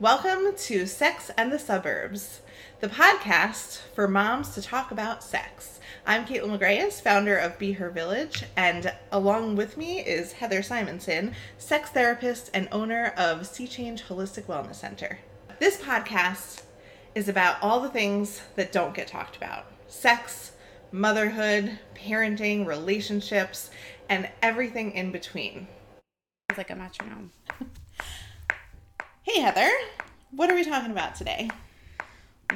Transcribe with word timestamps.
Welcome 0.00 0.54
to 0.56 0.86
Sex 0.86 1.28
and 1.36 1.50
the 1.50 1.58
Suburbs, 1.58 2.40
the 2.78 2.86
podcast 2.86 3.78
for 3.96 4.06
moms 4.06 4.54
to 4.54 4.62
talk 4.62 4.92
about 4.92 5.24
sex. 5.24 5.80
I'm 6.06 6.24
Kaitlin 6.24 6.56
McGreyes, 6.56 7.02
founder 7.02 7.36
of 7.36 7.58
Be 7.58 7.72
Her 7.72 7.90
Village, 7.90 8.44
and 8.56 8.94
along 9.10 9.56
with 9.56 9.76
me 9.76 9.98
is 9.98 10.30
Heather 10.34 10.62
Simonson, 10.62 11.34
sex 11.56 11.90
therapist 11.90 12.48
and 12.54 12.68
owner 12.70 13.12
of 13.16 13.44
Sea 13.44 13.66
Change 13.66 14.04
Holistic 14.04 14.44
Wellness 14.44 14.76
Center. 14.76 15.18
This 15.58 15.78
podcast 15.78 16.62
is 17.16 17.28
about 17.28 17.60
all 17.60 17.80
the 17.80 17.88
things 17.88 18.42
that 18.54 18.70
don't 18.70 18.94
get 18.94 19.08
talked 19.08 19.36
about 19.36 19.66
sex, 19.88 20.52
motherhood, 20.92 21.76
parenting, 21.96 22.64
relationships, 22.64 23.70
and 24.08 24.28
everything 24.42 24.92
in 24.92 25.10
between. 25.10 25.66
It's 26.50 26.58
like 26.58 26.70
a 26.70 26.76
metronome. 26.76 27.32
Hey, 29.30 29.40
Heather, 29.42 29.70
what 30.30 30.50
are 30.50 30.54
we 30.54 30.64
talking 30.64 30.90
about 30.90 31.14
today? 31.14 31.50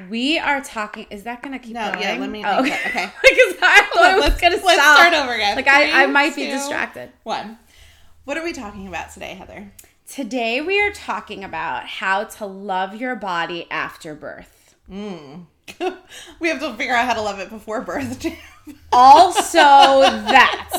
We 0.09 0.39
are 0.39 0.63
talking. 0.63 1.07
Is 1.11 1.25
that 1.25 1.43
going 1.43 1.53
to 1.53 1.59
keep 1.59 1.75
No, 1.75 1.91
going? 1.91 2.01
yeah, 2.03 2.17
let 2.19 2.31
me 2.31 2.43
Oh, 2.43 2.61
okay. 2.61 2.73
okay. 2.87 3.11
because 3.23 3.55
I 3.61 3.89
thought 3.93 4.13
it 4.13 4.15
was 4.15 4.25
Let's- 4.25 4.41
going 4.41 4.59
to 4.59 4.65
let's 4.65 4.81
start 4.81 5.13
over 5.13 5.35
again. 5.35 5.55
Like 5.55 5.69
I, 5.69 6.01
I 6.01 6.05
Three, 6.05 6.13
might 6.15 6.35
be 6.35 6.47
distracted. 6.47 7.13
One. 7.25 7.59
What 8.25 8.39
are 8.39 8.43
we 8.43 8.55
talking 8.55 8.89
about 8.89 9.13
today, 9.13 9.35
Heather? 9.35 9.71
Today 10.09 10.63
we 10.63 10.81
are 10.81 10.93
talking 10.93 11.45
about 11.45 11.85
how 11.87 12.25
to 12.25 12.47
love 12.47 12.97
your 12.97 13.17
body 13.17 13.71
after 13.71 14.15
birth. 14.15 14.75
Mm. 14.91 15.45
we 16.41 16.49
have 16.49 16.61
to 16.61 16.73
figure 16.73 16.95
out 16.95 17.05
how 17.07 17.13
to 17.13 17.21
love 17.21 17.39
it 17.39 17.51
before 17.51 17.83
birth. 17.83 18.19
too. 18.19 18.33
Also, 18.91 19.51
that. 20.01 20.71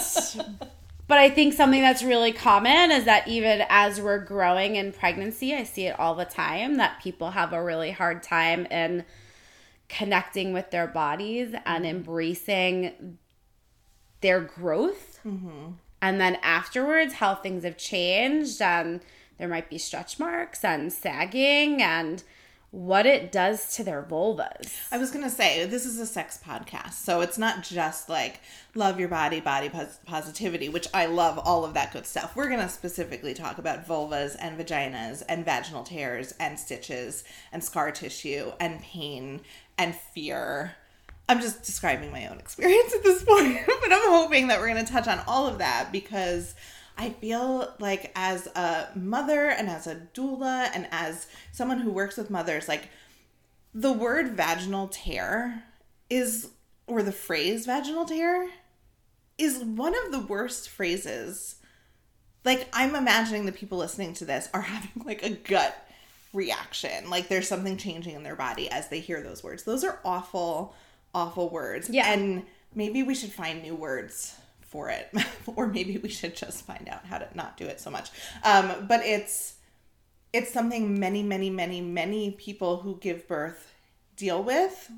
But 1.08 1.18
I 1.18 1.30
think 1.30 1.54
something 1.54 1.82
that's 1.82 2.02
really 2.02 2.32
common 2.32 2.90
is 2.92 3.06
that 3.06 3.28
even 3.28 3.66
as 3.70 4.00
we're 4.00 4.24
growing 4.24 4.78
in 4.78 4.94
pregnancy, 4.94 5.54
I 5.54 5.64
see 5.64 5.86
it 5.86 6.00
all 6.00 6.16
the 6.16 6.26
time 6.26 6.78
that 6.78 7.02
people 7.02 7.32
have 7.32 7.52
a 7.52 7.64
really 7.64 7.92
hard 7.92 8.24
time 8.24 8.66
in 8.68 9.04
connecting 9.90 10.54
with 10.54 10.72
their 10.72 10.88
bodies 10.88 11.54
and 11.66 11.86
embracing 11.86 13.18
their 14.22 14.40
growth. 14.40 15.20
Mm-hmm. 15.26 15.74
And 16.02 16.22
then 16.22 16.38
afterwards, 16.42 17.16
how 17.16 17.36
things 17.36 17.64
have 17.64 17.78
changed, 17.78 18.62
and 18.62 19.02
there 19.38 19.48
might 19.48 19.70
be 19.70 19.78
stretch 19.78 20.20
marks 20.20 20.64
and 20.64 20.92
sagging, 20.92 21.82
and 21.82 22.24
what 22.74 23.06
it 23.06 23.32
does 23.32 23.76
to 23.76 23.84
their 23.84 24.02
vulvas. 24.02 24.76
I 24.92 24.98
was 24.98 25.12
going 25.12 25.24
to 25.24 25.30
say, 25.30 25.64
this 25.68 25.86
is 25.86 26.00
a 26.00 26.08
sex 26.08 26.40
podcast. 26.44 26.94
So 26.94 27.22
it's 27.22 27.38
not 27.38 27.62
just 27.62 28.10
like 28.10 28.40
love 28.74 29.00
your 29.00 29.10
body, 29.10 29.40
body 29.40 29.70
pos- 29.70 30.00
positivity, 30.08 30.70
which 30.70 30.88
I 30.92 31.06
love 31.06 31.38
all 31.38 31.66
of 31.66 31.76
that 31.76 31.94
good 31.94 32.08
stuff. 32.08 32.36
We're 32.36 32.48
going 32.48 32.62
to 32.62 32.68
specifically 32.68 33.36
talk 33.36 33.60
about 33.60 33.88
vulvas 33.88 34.36
and 34.40 34.58
vaginas 34.58 35.22
and 35.30 35.46
vaginal 35.46 35.84
tears 35.84 36.34
and 36.40 36.60
stitches 36.60 37.24
and 37.52 37.64
scar 37.64 37.92
tissue 37.92 38.52
and 38.60 38.82
pain 38.82 39.42
and 39.78 39.94
fear. 39.94 40.74
I'm 41.30 41.42
just 41.42 41.62
describing 41.62 42.12
my 42.12 42.26
own 42.26 42.40
experience 42.40 42.92
at 42.96 43.04
this 43.04 43.24
point, 43.28 43.56
but 43.68 43.94
I'm 43.94 44.10
hoping 44.10 44.48
that 44.48 44.60
we're 44.60 44.74
going 44.74 44.84
to 44.84 44.92
touch 44.92 45.08
on 45.08 45.22
all 45.28 45.46
of 45.46 45.60
that 45.60 45.92
because 45.92 46.56
I 46.98 47.10
feel 47.10 47.74
like 47.80 48.12
as 48.16 48.48
a 48.48 48.90
mother 48.96 49.50
and 49.50 49.70
as 49.70 49.88
a 49.88 50.08
doula 50.14 50.70
and 50.74 50.88
as 50.92 51.28
someone 51.52 51.80
who 51.80 51.92
works 51.92 52.18
with 52.18 52.30
mothers, 52.30 52.68
like 52.68 52.90
the 53.74 53.92
word 53.92 54.34
vaginal 54.34 54.88
tear 54.88 55.64
is, 56.10 56.50
or 56.86 57.02
the 57.02 57.12
phrase 57.12 57.66
vaginal 57.66 58.06
tear 58.06 58.50
is 59.38 59.64
one 59.64 59.96
of 60.06 60.12
the 60.12 60.20
worst 60.20 60.70
phrases. 60.70 61.56
Like, 62.46 62.68
I'm 62.74 62.96
imagining 62.96 63.46
the 63.46 63.52
people 63.52 63.78
listening 63.80 64.14
to 64.16 64.26
this 64.26 64.50
are 64.54 64.62
having 64.62 65.04
like 65.04 65.24
a 65.24 65.30
gut 65.30 65.76
reaction. 66.32 67.10
Like, 67.10 67.28
there's 67.28 67.48
something 67.48 67.78
changing 67.78 68.16
in 68.16 68.24
their 68.24 68.36
body 68.36 68.70
as 68.70 68.90
they 68.90 69.00
hear 69.00 69.22
those 69.24 69.44
words. 69.44 69.64
Those 69.64 69.84
are 69.84 70.00
awful, 70.06 70.76
awful 71.16 71.50
words. 71.50 71.90
Yeah. 71.90 72.12
And 72.12 72.44
maybe 72.76 73.02
we 73.02 73.16
should 73.16 73.32
find 73.32 73.64
new 73.64 73.76
words 73.76 74.36
for 74.74 74.90
it, 74.90 75.14
or 75.56 75.68
maybe 75.68 75.98
we 76.00 76.10
should 76.10 76.36
just 76.36 76.66
find 76.66 76.90
out 76.90 77.06
how 77.06 77.20
to 77.20 77.28
not 77.36 77.56
do 77.56 77.66
it 77.66 77.80
so 77.80 77.92
much. 77.92 78.10
Um, 78.44 78.88
but 78.88 79.02
it's, 79.06 79.54
it's 80.34 80.52
something 80.52 81.00
many, 81.00 81.22
many, 81.22 81.52
many, 81.52 81.80
many 81.80 82.32
people 82.32 82.78
who 82.78 82.98
give 82.98 83.28
birth 83.28 83.72
deal 84.18 84.44
with. 84.44 84.92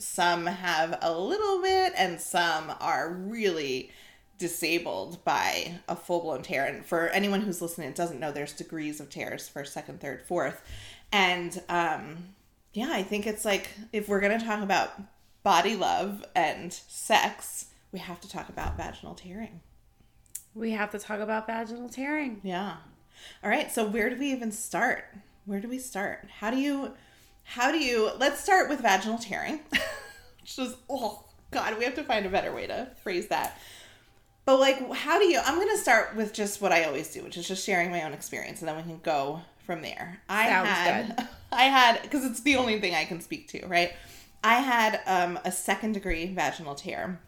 Some 0.00 0.46
have 0.46 0.98
a 1.00 1.16
little 1.16 1.62
bit, 1.62 1.92
and 1.96 2.20
some 2.20 2.74
are 2.80 3.12
really 3.12 3.92
disabled 4.36 5.22
by 5.24 5.78
a 5.88 5.94
full 5.94 6.20
blown 6.20 6.42
tear. 6.42 6.64
And 6.64 6.84
for 6.84 7.08
anyone 7.10 7.42
who's 7.42 7.62
listening 7.62 7.92
doesn't 7.92 8.18
know, 8.18 8.32
there's 8.32 8.52
degrees 8.52 8.98
of 8.98 9.10
tears 9.10 9.48
for 9.48 9.64
second, 9.64 10.00
third, 10.00 10.22
fourth. 10.26 10.60
And 11.12 11.62
um, 11.68 12.16
yeah, 12.72 12.90
I 12.90 13.04
think 13.04 13.28
it's 13.28 13.44
like 13.44 13.68
if 13.92 14.08
we're 14.08 14.20
going 14.20 14.36
to 14.36 14.44
talk 14.44 14.62
about 14.62 14.90
body 15.42 15.76
love 15.76 16.24
and 16.34 16.72
sex, 16.72 17.66
we 17.92 17.98
have 17.98 18.20
to 18.20 18.28
talk 18.28 18.48
about 18.48 18.76
vaginal 18.76 19.14
tearing. 19.14 19.60
We 20.54 20.72
have 20.72 20.90
to 20.90 20.98
talk 20.98 21.20
about 21.20 21.46
vaginal 21.46 21.88
tearing. 21.88 22.40
Yeah. 22.42 22.76
All 23.42 23.50
right. 23.50 23.70
So 23.70 23.86
where 23.86 24.10
do 24.10 24.16
we 24.16 24.32
even 24.32 24.52
start? 24.52 25.04
Where 25.44 25.60
do 25.60 25.68
we 25.68 25.78
start? 25.78 26.28
How 26.38 26.50
do 26.50 26.56
you, 26.56 26.92
how 27.42 27.72
do 27.72 27.78
you, 27.78 28.10
let's 28.18 28.40
start 28.40 28.68
with 28.68 28.80
vaginal 28.80 29.18
tearing, 29.18 29.60
which 30.40 30.58
is, 30.58 30.76
oh 30.88 31.24
God, 31.50 31.78
we 31.78 31.84
have 31.84 31.94
to 31.96 32.04
find 32.04 32.26
a 32.26 32.30
better 32.30 32.54
way 32.54 32.66
to 32.66 32.88
phrase 33.02 33.28
that. 33.28 33.58
But 34.44 34.58
like, 34.58 34.92
how 34.92 35.18
do 35.18 35.26
you, 35.26 35.40
I'm 35.44 35.56
going 35.56 35.68
to 35.68 35.78
start 35.78 36.16
with 36.16 36.32
just 36.32 36.60
what 36.60 36.72
I 36.72 36.84
always 36.84 37.12
do, 37.12 37.22
which 37.22 37.36
is 37.36 37.46
just 37.46 37.64
sharing 37.64 37.90
my 37.90 38.02
own 38.04 38.12
experience 38.12 38.60
and 38.60 38.68
then 38.68 38.76
we 38.76 38.82
can 38.82 39.00
go 39.02 39.42
from 39.64 39.82
there. 39.82 40.20
I 40.28 40.48
Sounds 40.48 40.68
had, 40.68 41.16
good. 41.16 41.28
I 41.52 41.64
had, 41.64 42.10
cause 42.10 42.24
it's 42.24 42.40
the 42.40 42.56
only 42.56 42.80
thing 42.80 42.94
I 42.94 43.04
can 43.04 43.20
speak 43.20 43.48
to, 43.48 43.66
right? 43.66 43.92
I 44.42 44.56
had 44.56 45.00
um, 45.06 45.38
a 45.44 45.52
second 45.52 45.92
degree 45.92 46.32
vaginal 46.32 46.74
tear 46.74 47.20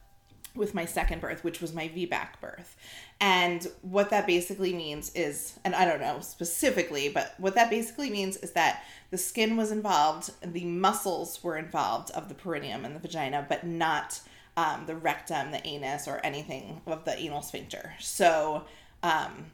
with 0.54 0.74
my 0.74 0.84
second 0.84 1.20
birth, 1.20 1.44
which 1.44 1.60
was 1.60 1.72
my 1.72 1.88
VBAC 1.88 2.40
birth. 2.40 2.76
And 3.20 3.66
what 3.82 4.10
that 4.10 4.26
basically 4.26 4.72
means 4.72 5.14
is, 5.14 5.58
and 5.64 5.74
I 5.74 5.84
don't 5.84 6.00
know 6.00 6.20
specifically, 6.20 7.08
but 7.08 7.34
what 7.38 7.54
that 7.54 7.70
basically 7.70 8.10
means 8.10 8.36
is 8.38 8.52
that 8.52 8.84
the 9.10 9.18
skin 9.18 9.56
was 9.56 9.70
involved, 9.70 10.30
the 10.44 10.64
muscles 10.64 11.42
were 11.42 11.56
involved 11.56 12.10
of 12.10 12.28
the 12.28 12.34
perineum 12.34 12.84
and 12.84 12.94
the 12.94 13.00
vagina, 13.00 13.46
but 13.48 13.64
not 13.64 14.20
um, 14.56 14.84
the 14.86 14.96
rectum, 14.96 15.50
the 15.50 15.66
anus, 15.66 16.06
or 16.06 16.20
anything 16.24 16.80
of 16.86 17.04
the 17.04 17.18
anal 17.18 17.42
sphincter. 17.42 17.94
So, 18.00 18.64
um, 19.02 19.46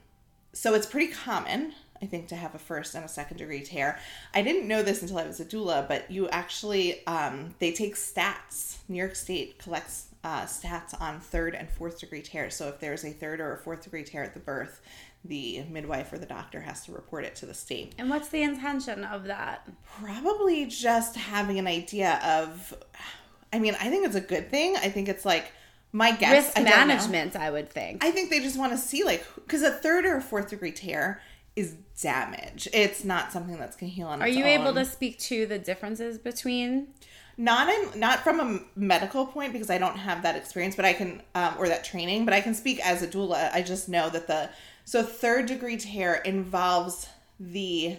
so 0.52 0.74
it's 0.74 0.86
pretty 0.86 1.12
common, 1.12 1.74
I 2.02 2.06
think, 2.06 2.28
to 2.28 2.36
have 2.36 2.54
a 2.54 2.58
first 2.58 2.94
and 2.94 3.04
a 3.04 3.08
second 3.08 3.36
degree 3.36 3.62
tear. 3.62 3.98
I 4.34 4.42
didn't 4.42 4.66
know 4.66 4.82
this 4.82 5.02
until 5.02 5.18
I 5.18 5.26
was 5.26 5.38
a 5.38 5.44
doula, 5.44 5.86
but 5.86 6.10
you 6.10 6.28
actually 6.30 7.06
um, 7.06 7.54
they 7.60 7.70
take 7.70 7.94
stats. 7.94 8.78
New 8.88 8.98
York 8.98 9.14
State 9.14 9.58
collects 9.58 10.07
uh, 10.24 10.42
stats 10.42 11.00
on 11.00 11.20
third 11.20 11.54
and 11.54 11.70
fourth 11.70 12.00
degree 12.00 12.22
tears. 12.22 12.54
So 12.54 12.68
if 12.68 12.80
there's 12.80 13.04
a 13.04 13.10
third 13.10 13.40
or 13.40 13.54
a 13.54 13.58
fourth 13.58 13.84
degree 13.84 14.04
tear 14.04 14.24
at 14.24 14.34
the 14.34 14.40
birth, 14.40 14.80
the 15.24 15.64
midwife 15.70 16.12
or 16.12 16.18
the 16.18 16.26
doctor 16.26 16.60
has 16.60 16.84
to 16.86 16.92
report 16.92 17.24
it 17.24 17.34
to 17.36 17.46
the 17.46 17.54
state. 17.54 17.94
And 17.98 18.10
what's 18.10 18.28
the 18.28 18.42
intention 18.42 19.04
of 19.04 19.24
that? 19.24 19.68
Probably 20.00 20.66
just 20.66 21.16
having 21.16 21.58
an 21.58 21.66
idea 21.66 22.20
of. 22.24 22.74
I 23.52 23.58
mean, 23.58 23.74
I 23.80 23.88
think 23.88 24.06
it's 24.06 24.16
a 24.16 24.20
good 24.20 24.50
thing. 24.50 24.76
I 24.76 24.88
think 24.90 25.08
it's 25.08 25.24
like 25.24 25.52
my 25.92 26.12
guess. 26.12 26.46
Risk 26.46 26.58
I 26.58 26.62
management, 26.62 27.36
I 27.36 27.50
would 27.50 27.70
think. 27.70 28.04
I 28.04 28.10
think 28.10 28.30
they 28.30 28.40
just 28.40 28.58
want 28.58 28.72
to 28.72 28.78
see 28.78 29.04
like 29.04 29.24
because 29.34 29.62
a 29.62 29.70
third 29.70 30.04
or 30.04 30.16
a 30.16 30.22
fourth 30.22 30.50
degree 30.50 30.72
tear 30.72 31.22
is 31.56 31.74
damage. 32.00 32.68
It's 32.72 33.04
not 33.04 33.32
something 33.32 33.58
that's 33.58 33.76
gonna 33.76 33.90
heal 33.90 34.06
on. 34.08 34.22
Are 34.22 34.28
you 34.28 34.44
able 34.44 34.74
to 34.74 34.84
speak 34.84 35.18
to 35.20 35.46
the 35.46 35.58
differences 35.58 36.18
between? 36.18 36.88
Not 37.40 37.68
in 37.68 38.00
not 38.00 38.18
from 38.24 38.40
a 38.40 38.60
medical 38.74 39.24
point 39.24 39.52
because 39.52 39.70
I 39.70 39.78
don't 39.78 39.96
have 39.96 40.22
that 40.24 40.34
experience, 40.34 40.74
but 40.74 40.84
I 40.84 40.92
can 40.92 41.22
um, 41.36 41.54
or 41.56 41.68
that 41.68 41.84
training. 41.84 42.24
But 42.24 42.34
I 42.34 42.40
can 42.40 42.52
speak 42.52 42.84
as 42.84 43.00
a 43.00 43.06
doula. 43.06 43.52
I 43.54 43.62
just 43.62 43.88
know 43.88 44.10
that 44.10 44.26
the 44.26 44.50
so 44.84 45.04
third 45.04 45.46
degree 45.46 45.76
tear 45.76 46.16
involves 46.16 47.08
the 47.38 47.96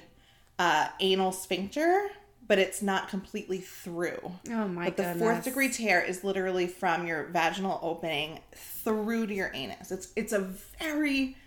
uh, 0.60 0.90
anal 1.00 1.32
sphincter, 1.32 2.10
but 2.50 2.60
it's 2.60 2.82
not 2.82 3.08
completely 3.08 3.60
through. 3.60 4.20
Oh 4.50 4.68
my 4.68 4.86
But 4.86 4.98
the 4.98 5.04
goodness. 5.04 5.22
fourth 5.22 5.44
degree 5.46 5.70
tear 5.70 6.02
is 6.02 6.26
literally 6.26 6.68
from 6.68 7.08
your 7.08 7.24
vaginal 7.28 7.80
opening 7.82 8.42
through 8.54 9.28
to 9.28 9.34
your 9.34 9.52
anus. 9.54 9.90
It's 9.92 10.10
it's 10.18 10.34
a 10.34 10.40
very 10.82 11.38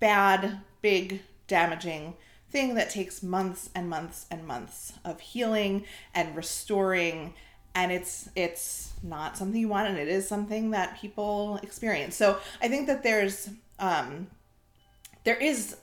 bad, 0.00 0.60
big, 0.80 1.20
damaging 1.46 2.14
thing 2.50 2.74
that 2.74 2.90
takes 2.90 3.22
months 3.22 3.70
and 3.74 3.88
months 3.88 4.26
and 4.30 4.46
months 4.46 4.94
of 5.04 5.20
healing 5.20 5.84
and 6.14 6.34
restoring 6.34 7.34
and 7.74 7.92
it's 7.92 8.28
it's 8.34 8.92
not 9.02 9.36
something 9.36 9.60
you 9.60 9.68
want 9.68 9.88
and 9.88 9.98
it 9.98 10.08
is 10.08 10.26
something 10.26 10.70
that 10.70 10.98
people 10.98 11.60
experience. 11.62 12.16
So 12.16 12.38
I 12.62 12.68
think 12.68 12.86
that 12.86 13.02
there's 13.02 13.50
um 13.78 14.28
there 15.24 15.36
is 15.36 15.76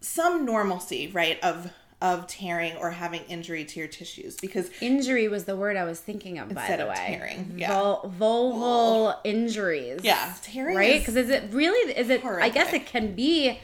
some 0.00 0.44
normalcy, 0.46 1.08
right, 1.12 1.38
of 1.44 1.70
of 2.00 2.26
tearing 2.26 2.74
or 2.78 2.90
having 2.90 3.20
injury 3.24 3.62
to 3.62 3.78
your 3.78 3.88
tissues 3.88 4.36
because 4.40 4.70
Injury 4.80 5.28
was 5.28 5.44
the 5.44 5.54
word 5.54 5.76
I 5.76 5.84
was 5.84 6.00
thinking 6.00 6.38
of, 6.38 6.48
by 6.54 6.74
the 6.74 6.84
of 6.84 6.88
way. 6.88 7.16
tearing, 7.18 7.54
yeah. 7.58 7.68
Vul- 7.68 8.14
vulval 8.18 9.16
injuries. 9.22 10.00
yeah, 10.02 10.32
tearing 10.42 10.76
Right? 10.78 10.98
Because 10.98 11.16
is 11.16 11.28
it 11.28 11.52
really, 11.52 11.92
is 11.92 12.08
it, 12.08 12.24
I 12.24 12.48
guess 12.48 12.72
it 12.72 12.86
can 12.86 13.14
be 13.14 13.58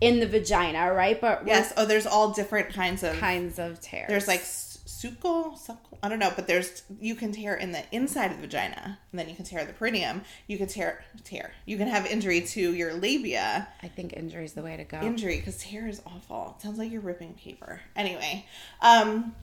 in 0.00 0.20
the 0.20 0.26
vagina, 0.26 0.92
right? 0.92 1.20
But 1.20 1.46
Yes. 1.46 1.72
Oh, 1.76 1.84
there's 1.84 2.06
all 2.06 2.30
different 2.30 2.72
kinds 2.72 3.02
of. 3.02 3.16
kinds 3.18 3.58
of 3.58 3.80
tears. 3.80 4.08
There's 4.08 4.28
like 4.28 4.42
suco, 4.42 5.56
suckle, 5.56 5.98
I 6.02 6.08
don't 6.08 6.18
know, 6.18 6.32
but 6.34 6.46
there's 6.46 6.82
you 7.00 7.14
can 7.14 7.32
tear 7.32 7.54
in 7.54 7.72
the 7.72 7.82
inside 7.92 8.30
of 8.30 8.36
the 8.36 8.42
vagina, 8.42 8.98
and 9.10 9.18
then 9.18 9.28
you 9.28 9.34
can 9.34 9.44
tear 9.44 9.64
the 9.64 9.72
perineum. 9.72 10.22
You 10.46 10.58
can 10.58 10.66
tear 10.66 11.04
tear. 11.24 11.52
You 11.64 11.76
can 11.76 11.88
have 11.88 12.06
injury 12.06 12.40
to 12.42 12.74
your 12.74 12.94
labia. 12.94 13.68
I 13.82 13.88
think 13.88 14.12
injury 14.14 14.44
is 14.44 14.52
the 14.54 14.62
way 14.62 14.76
to 14.76 14.84
go. 14.84 15.00
Injury 15.00 15.36
because 15.36 15.58
tear 15.58 15.86
is 15.88 16.02
awful. 16.06 16.56
It 16.58 16.62
sounds 16.62 16.78
like 16.78 16.90
you're 16.90 17.00
ripping 17.00 17.34
paper. 17.34 17.80
Anyway, 17.96 18.46
um, 18.82 19.34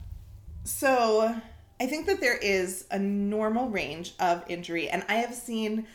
so 0.64 1.34
I 1.80 1.86
think 1.86 2.06
that 2.06 2.20
there 2.20 2.36
is 2.36 2.86
a 2.90 2.98
normal 2.98 3.68
range 3.68 4.14
of 4.20 4.44
injury, 4.48 4.88
and 4.88 5.04
I 5.08 5.14
have 5.16 5.34
seen 5.34 5.86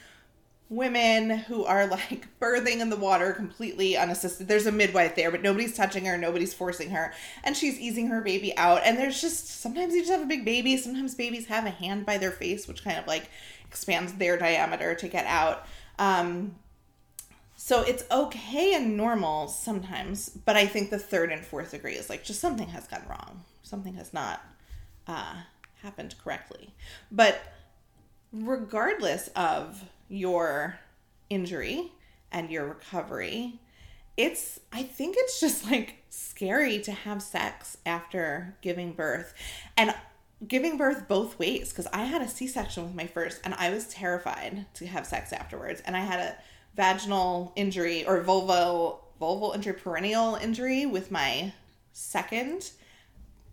women 0.75 1.29
who 1.29 1.63
are 1.65 1.87
like 1.87 2.27
birthing 2.39 2.79
in 2.79 2.89
the 2.89 2.95
water 2.95 3.33
completely 3.33 3.95
unassisted. 3.95 4.47
There's 4.47 4.65
a 4.65 4.71
midwife 4.71 5.15
there, 5.15 5.31
but 5.31 5.41
nobody's 5.41 5.75
touching 5.75 6.05
her, 6.05 6.17
nobody's 6.17 6.53
forcing 6.53 6.89
her, 6.89 7.13
and 7.43 7.55
she's 7.55 7.79
easing 7.79 8.07
her 8.07 8.21
baby 8.21 8.55
out. 8.57 8.81
And 8.83 8.97
there's 8.97 9.21
just 9.21 9.61
sometimes 9.61 9.93
you 9.93 10.01
just 10.01 10.11
have 10.11 10.21
a 10.21 10.25
big 10.25 10.45
baby, 10.45 10.77
sometimes 10.77 11.15
babies 11.15 11.47
have 11.47 11.65
a 11.65 11.69
hand 11.69 12.05
by 12.05 12.17
their 12.17 12.31
face, 12.31 12.67
which 12.67 12.83
kind 12.83 12.97
of 12.97 13.07
like 13.07 13.29
expands 13.65 14.13
their 14.13 14.37
diameter 14.37 14.95
to 14.95 15.07
get 15.07 15.25
out. 15.25 15.65
Um, 15.99 16.55
so 17.55 17.81
it's 17.83 18.03
okay 18.11 18.73
and 18.73 18.97
normal 18.97 19.47
sometimes, 19.47 20.29
but 20.29 20.57
I 20.57 20.65
think 20.65 20.89
the 20.89 20.99
third 20.99 21.31
and 21.31 21.45
fourth 21.45 21.71
degree 21.71 21.93
is 21.93 22.09
like 22.09 22.23
just 22.23 22.39
something 22.39 22.67
has 22.69 22.87
gone 22.87 23.05
wrong. 23.09 23.43
Something 23.61 23.93
has 23.93 24.13
not 24.13 24.41
uh, 25.07 25.35
happened 25.81 26.15
correctly. 26.21 26.73
But 27.11 27.41
regardless 28.33 29.29
of 29.35 29.85
your 30.07 30.79
injury 31.29 31.91
and 32.31 32.49
your 32.49 32.65
recovery, 32.65 33.59
it's 34.17 34.59
I 34.71 34.83
think 34.83 35.15
it's 35.17 35.39
just 35.39 35.69
like 35.69 36.03
scary 36.09 36.79
to 36.81 36.91
have 36.91 37.21
sex 37.21 37.77
after 37.85 38.55
giving 38.61 38.93
birth. 38.93 39.33
And 39.77 39.93
giving 40.47 40.77
birth 40.77 41.07
both 41.07 41.39
ways 41.39 41.69
because 41.69 41.87
I 41.93 42.03
had 42.03 42.21
a 42.21 42.27
C-section 42.27 42.83
with 42.83 42.95
my 42.95 43.07
first 43.07 43.41
and 43.43 43.53
I 43.53 43.69
was 43.69 43.87
terrified 43.87 44.65
to 44.75 44.87
have 44.87 45.05
sex 45.05 45.31
afterwards 45.31 45.81
and 45.85 45.95
I 45.95 46.01
had 46.01 46.19
a 46.19 46.35
vaginal 46.75 47.53
injury 47.55 48.05
or 48.05 48.21
vulval 48.23 48.99
vulval 49.21 49.55
injury 49.55 50.11
injury 50.43 50.85
with 50.85 51.11
my 51.11 51.53
second 51.93 52.71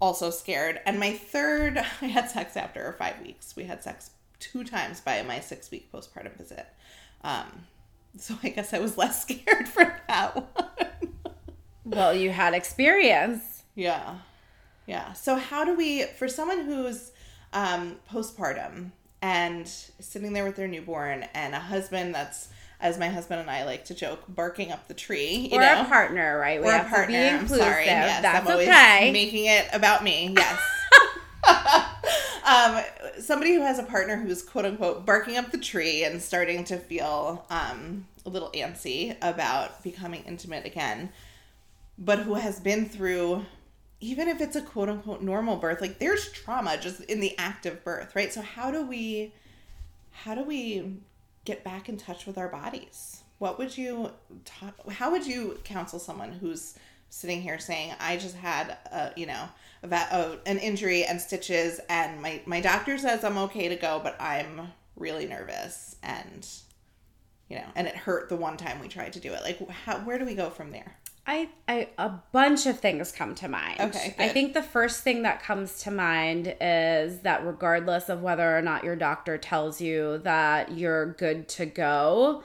also 0.00 0.30
scared 0.30 0.80
and 0.86 0.98
my 0.98 1.12
third 1.12 1.78
I 2.00 2.06
had 2.06 2.30
sex 2.30 2.56
after 2.56 2.92
5 2.98 3.20
weeks. 3.20 3.54
We 3.54 3.64
had 3.64 3.82
sex 3.82 4.10
two 4.40 4.64
times 4.64 5.00
by 5.00 5.22
my 5.22 5.40
6 5.40 5.70
week 5.70 5.90
postpartum 5.92 6.36
visit. 6.36 6.66
Um 7.22 7.66
so 8.18 8.34
I 8.42 8.48
guess 8.48 8.74
I 8.74 8.78
was 8.80 8.98
less 8.98 9.22
scared 9.28 9.68
for 9.68 10.00
that 10.08 10.34
one. 10.34 11.34
well, 11.84 12.14
you 12.14 12.30
had 12.30 12.54
experience. 12.54 13.62
Yeah. 13.74 14.16
Yeah. 14.86 15.12
So 15.12 15.36
how 15.36 15.64
do 15.64 15.76
we 15.76 16.04
for 16.04 16.28
someone 16.28 16.64
who's 16.64 17.12
um 17.52 17.96
postpartum 18.10 18.90
and 19.22 19.68
sitting 19.68 20.32
there 20.32 20.44
with 20.44 20.56
their 20.56 20.68
newborn 20.68 21.24
and 21.34 21.54
a 21.54 21.60
husband 21.60 22.14
that's 22.14 22.48
as 22.80 22.98
my 22.98 23.08
husband 23.08 23.40
and 23.40 23.50
I 23.50 23.64
like 23.64 23.84
to 23.86 23.94
joke, 23.94 24.22
barking 24.28 24.72
up 24.72 24.88
the 24.88 24.94
tree. 24.94 25.50
You 25.52 25.58
or 25.58 25.60
know? 25.60 25.82
a 25.82 25.84
partner, 25.84 26.38
right? 26.38 26.60
We 26.60 26.68
Or 26.68 26.76
a 26.76 26.84
partner. 26.84 27.18
I'm 27.18 27.46
sorry. 27.46 27.84
Yes, 27.84 28.22
That's 28.22 28.40
I'm 28.40 28.50
always 28.50 28.68
okay. 28.68 29.10
making 29.12 29.46
it 29.46 29.68
about 29.72 30.02
me. 30.02 30.34
Yes. 30.36 30.58
Um, 32.50 32.82
somebody 33.20 33.54
who 33.54 33.60
has 33.60 33.78
a 33.78 33.84
partner 33.84 34.16
who's 34.16 34.42
quote 34.42 34.64
unquote 34.64 35.06
barking 35.06 35.36
up 35.36 35.52
the 35.52 35.58
tree 35.58 36.04
and 36.04 36.20
starting 36.20 36.64
to 36.64 36.76
feel 36.76 37.46
um, 37.48 38.06
a 38.26 38.28
little 38.28 38.50
antsy 38.50 39.16
about 39.22 39.82
becoming 39.84 40.24
intimate 40.26 40.66
again, 40.66 41.10
but 41.96 42.20
who 42.20 42.34
has 42.34 42.58
been 42.58 42.86
through, 42.86 43.44
even 44.00 44.26
if 44.26 44.40
it's 44.40 44.56
a 44.56 44.62
quote 44.62 44.88
unquote 44.88 45.22
normal 45.22 45.56
birth, 45.56 45.80
like 45.80 46.00
there's 46.00 46.32
trauma 46.32 46.76
just 46.76 47.00
in 47.02 47.20
the 47.20 47.38
act 47.38 47.66
of 47.66 47.84
birth, 47.84 48.16
right? 48.16 48.32
So 48.32 48.42
how 48.42 48.72
do 48.72 48.84
we, 48.84 49.32
how 50.10 50.34
do 50.34 50.42
we 50.42 50.96
get 51.44 51.62
back 51.62 51.88
in 51.88 51.96
touch 51.96 52.26
with 52.26 52.36
our 52.36 52.48
bodies? 52.48 53.22
What 53.38 53.58
would 53.58 53.78
you? 53.78 54.10
How 54.90 55.10
would 55.10 55.26
you 55.26 55.58
counsel 55.64 55.98
someone 55.98 56.32
who's 56.32 56.74
sitting 57.10 57.42
here 57.42 57.58
saying, 57.58 57.92
"I 58.00 58.16
just 58.16 58.36
had 58.36 58.70
a, 58.90 59.12
you 59.16 59.26
know, 59.26 59.48
a, 59.82 59.88
va- 59.88 60.08
a, 60.10 60.48
an 60.48 60.58
injury 60.58 61.04
and 61.04 61.20
stitches, 61.20 61.80
and 61.90 62.22
my 62.22 62.40
my 62.46 62.60
doctor 62.60 62.96
says 62.96 63.22
I'm 63.22 63.38
okay 63.38 63.68
to 63.68 63.76
go, 63.76 64.00
but 64.02 64.16
I'm 64.20 64.72
really 64.96 65.26
nervous, 65.26 65.96
and 66.02 66.48
you 67.48 67.56
know, 67.56 67.66
and 67.74 67.86
it 67.86 67.96
hurt 67.96 68.28
the 68.28 68.36
one 68.36 68.56
time 68.56 68.80
we 68.80 68.88
tried 68.88 69.12
to 69.14 69.20
do 69.20 69.32
it. 69.34 69.42
Like, 69.42 69.68
how 69.68 69.98
where 69.98 70.18
do 70.18 70.24
we 70.24 70.34
go 70.34 70.48
from 70.48 70.70
there? 70.70 70.96
I, 71.26 71.48
I 71.68 71.88
a 71.98 72.10
bunch 72.32 72.66
of 72.66 72.80
things 72.80 73.12
come 73.12 73.34
to 73.36 73.48
mind. 73.48 73.80
Okay, 73.80 74.14
I 74.18 74.28
think 74.28 74.54
the 74.54 74.62
first 74.62 75.02
thing 75.04 75.22
that 75.22 75.42
comes 75.42 75.82
to 75.82 75.90
mind 75.90 76.56
is 76.60 77.20
that 77.20 77.46
regardless 77.46 78.08
of 78.08 78.22
whether 78.22 78.56
or 78.56 78.62
not 78.62 78.84
your 78.84 78.96
doctor 78.96 79.36
tells 79.38 79.80
you 79.80 80.18
that 80.24 80.72
you're 80.72 81.12
good 81.12 81.46
to 81.50 81.66
go, 81.66 82.42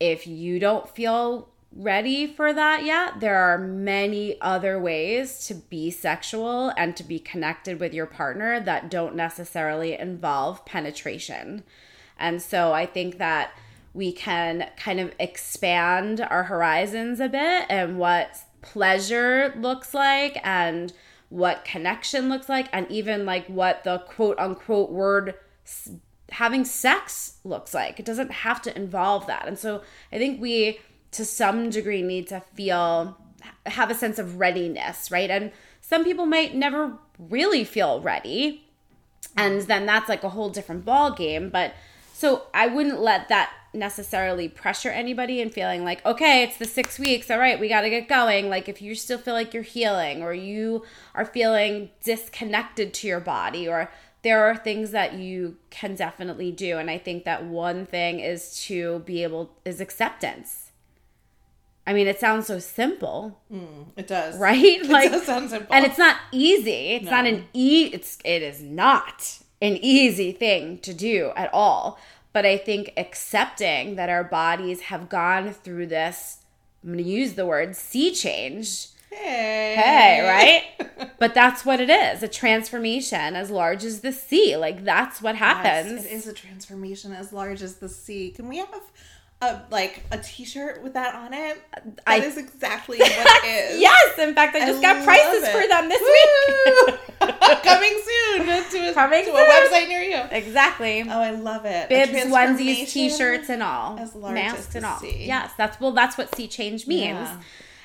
if 0.00 0.26
you 0.26 0.58
don't 0.58 0.88
feel 0.88 1.48
ready 1.76 2.26
for 2.26 2.52
that 2.52 2.84
yet, 2.84 3.20
there 3.20 3.36
are 3.36 3.58
many 3.58 4.40
other 4.40 4.78
ways 4.78 5.46
to 5.46 5.54
be 5.54 5.90
sexual 5.90 6.72
and 6.76 6.96
to 6.96 7.02
be 7.02 7.18
connected 7.18 7.80
with 7.80 7.92
your 7.92 8.06
partner 8.06 8.60
that 8.60 8.90
don't 8.90 9.14
necessarily 9.14 9.98
involve 9.98 10.64
penetration. 10.64 11.64
And 12.18 12.40
so 12.40 12.72
I 12.72 12.86
think 12.86 13.18
that 13.18 13.52
we 13.92 14.12
can 14.12 14.70
kind 14.76 15.00
of 15.00 15.12
expand 15.18 16.20
our 16.20 16.44
horizons 16.44 17.20
a 17.20 17.28
bit 17.28 17.66
and 17.68 17.98
what 17.98 18.38
pleasure 18.62 19.54
looks 19.56 19.94
like 19.94 20.38
and 20.44 20.92
what 21.28 21.64
connection 21.64 22.28
looks 22.28 22.48
like 22.48 22.68
and 22.72 22.88
even 22.90 23.26
like 23.26 23.46
what 23.46 23.84
the 23.84 23.98
quote 23.98 24.38
unquote 24.38 24.90
word 24.90 25.34
having 26.30 26.64
sex 26.64 27.38
looks 27.44 27.74
like. 27.74 27.98
It 27.98 28.06
doesn't 28.06 28.30
have 28.30 28.62
to 28.62 28.76
involve 28.76 29.26
that. 29.26 29.46
And 29.46 29.58
so 29.58 29.82
I 30.12 30.18
think 30.18 30.40
we 30.40 30.80
to 31.14 31.24
some 31.24 31.70
degree 31.70 32.02
need 32.02 32.28
to 32.28 32.40
feel 32.54 33.18
have 33.66 33.90
a 33.90 33.94
sense 33.94 34.18
of 34.18 34.38
readiness, 34.38 35.10
right? 35.10 35.30
And 35.30 35.52
some 35.80 36.04
people 36.04 36.26
might 36.26 36.54
never 36.54 36.98
really 37.18 37.64
feel 37.64 38.00
ready. 38.00 38.66
And 39.36 39.62
then 39.62 39.86
that's 39.86 40.08
like 40.08 40.24
a 40.24 40.30
whole 40.30 40.50
different 40.50 40.84
ball 40.84 41.10
game 41.10 41.48
but 41.48 41.74
so 42.12 42.44
i 42.54 42.66
wouldn't 42.66 43.00
let 43.00 43.28
that 43.28 43.50
necessarily 43.72 44.48
pressure 44.48 44.90
anybody 44.90 45.40
and 45.42 45.52
feeling 45.52 45.84
like 45.84 46.04
okay 46.06 46.44
it's 46.44 46.56
the 46.58 46.64
six 46.64 46.98
weeks 46.98 47.28
all 47.30 47.38
right 47.38 47.58
we 47.58 47.68
got 47.68 47.80
to 47.80 47.90
get 47.90 48.08
going. 48.08 48.48
Like 48.48 48.68
if 48.68 48.80
you 48.80 48.94
still 48.94 49.18
feel 49.18 49.34
like 49.34 49.52
you're 49.52 49.62
healing 49.62 50.22
or 50.22 50.32
you 50.32 50.84
are 51.14 51.24
feeling 51.24 51.90
disconnected 52.02 52.94
to 52.94 53.08
your 53.08 53.20
body 53.20 53.66
or 53.68 53.90
there 54.22 54.44
are 54.44 54.56
things 54.56 54.92
that 54.92 55.14
you 55.14 55.56
can 55.70 55.94
definitely 55.96 56.52
do. 56.52 56.78
And 56.78 56.88
i 56.88 56.98
think 56.98 57.24
that 57.24 57.44
one 57.44 57.86
thing 57.86 58.20
is 58.20 58.62
to 58.66 59.00
be 59.00 59.22
able 59.24 59.50
is 59.64 59.80
acceptance 59.80 60.63
i 61.86 61.92
mean 61.92 62.06
it 62.06 62.18
sounds 62.20 62.46
so 62.46 62.58
simple. 62.58 63.40
Mm, 63.52 63.86
it 63.96 64.06
does, 64.06 64.38
right? 64.38 64.80
It 64.82 64.88
like 64.88 65.10
does 65.10 65.24
sound 65.24 65.50
simple. 65.50 65.74
and 65.74 65.84
it's 65.84 65.98
not 65.98 66.16
easy. 66.32 66.92
It's 66.96 67.10
not 67.10 67.26
an 67.26 67.46
e 67.52 67.90
it's 67.92 68.18
it 68.24 68.42
is 68.42 68.62
not 68.62 69.38
an 69.62 69.78
easy 69.80 70.32
thing 70.32 70.78
to 70.78 70.92
do 70.94 71.32
at 71.36 71.52
all. 71.52 71.98
But 72.32 72.44
i 72.44 72.56
think 72.56 72.92
accepting 72.96 73.94
that 73.96 74.08
our 74.08 74.24
bodies 74.24 74.80
have 74.82 75.08
gone 75.08 75.52
through 75.52 75.86
this 75.86 76.38
i'm 76.82 76.92
going 76.92 77.04
to 77.04 77.10
use 77.10 77.34
the 77.34 77.46
word 77.46 77.76
sea 77.76 78.12
change. 78.12 78.88
Hey, 79.10 79.76
hey 79.76 80.20
right? 80.26 81.10
But 81.18 81.32
that's 81.32 81.64
what 81.64 81.80
it 81.80 81.88
is 81.88 82.22
a 82.22 82.28
transformation 82.28 83.36
as 83.36 83.48
large 83.50 83.84
as 83.84 84.00
the 84.00 84.12
sea. 84.12 84.56
Like 84.56 84.84
that's 84.84 85.22
what 85.22 85.36
happens 85.36 86.02
Yes, 86.02 86.04
it 86.06 86.12
is 86.12 86.26
a 86.26 86.32
transformation 86.32 87.12
as 87.12 87.32
large 87.32 87.62
as 87.62 87.76
the 87.76 87.88
sea. 87.88 88.30
Can 88.30 88.48
we 88.48 88.58
have 88.58 88.82
a 89.50 89.66
like 89.70 90.02
a 90.10 90.18
T-shirt 90.18 90.82
with 90.82 90.94
that 90.94 91.14
on 91.14 91.32
it? 91.34 91.62
That 92.06 92.24
is 92.24 92.36
I- 92.36 92.40
exactly 92.40 92.98
what 92.98 93.10
it 93.10 93.44
is. 93.74 93.80
yes 93.80 94.18
in 94.18 94.34
fact 94.34 94.54
i 94.56 94.60
just 94.66 94.80
got 94.82 95.04
prices 95.04 95.42
it. 95.44 95.52
for 95.52 95.66
them 95.68 95.88
this 95.88 96.00
week 96.00 97.00
Coming 97.62 97.98
soon 98.04 98.46
to 98.46 98.90
a, 98.90 98.94
Coming 98.94 99.24
to 99.24 99.30
soon. 99.30 99.36
a 99.36 99.44
website 99.44 99.88
near 99.88 100.02
you. 100.02 100.20
exactly 100.30 101.02
Oh, 101.06 101.20
I 101.20 101.30
love 101.30 101.64
it. 101.64 101.88
Bibs, 101.88 102.12
onesies, 102.12 102.88
t-shirts, 102.90 103.48
and 103.48 103.62
all, 103.62 103.98
as 103.98 104.14
large 104.14 104.34
masks 104.34 104.68
as 104.70 104.76
and 104.76 104.84
all. 104.86 104.98
sea. 104.98 105.24
Yes, 105.26 105.52
that's 105.56 105.80
well, 105.80 105.92
that's 105.92 106.18
what 106.18 106.34
sea 106.34 106.46
change 106.48 106.86
means, 106.86 107.02
Yeah. 107.28 107.40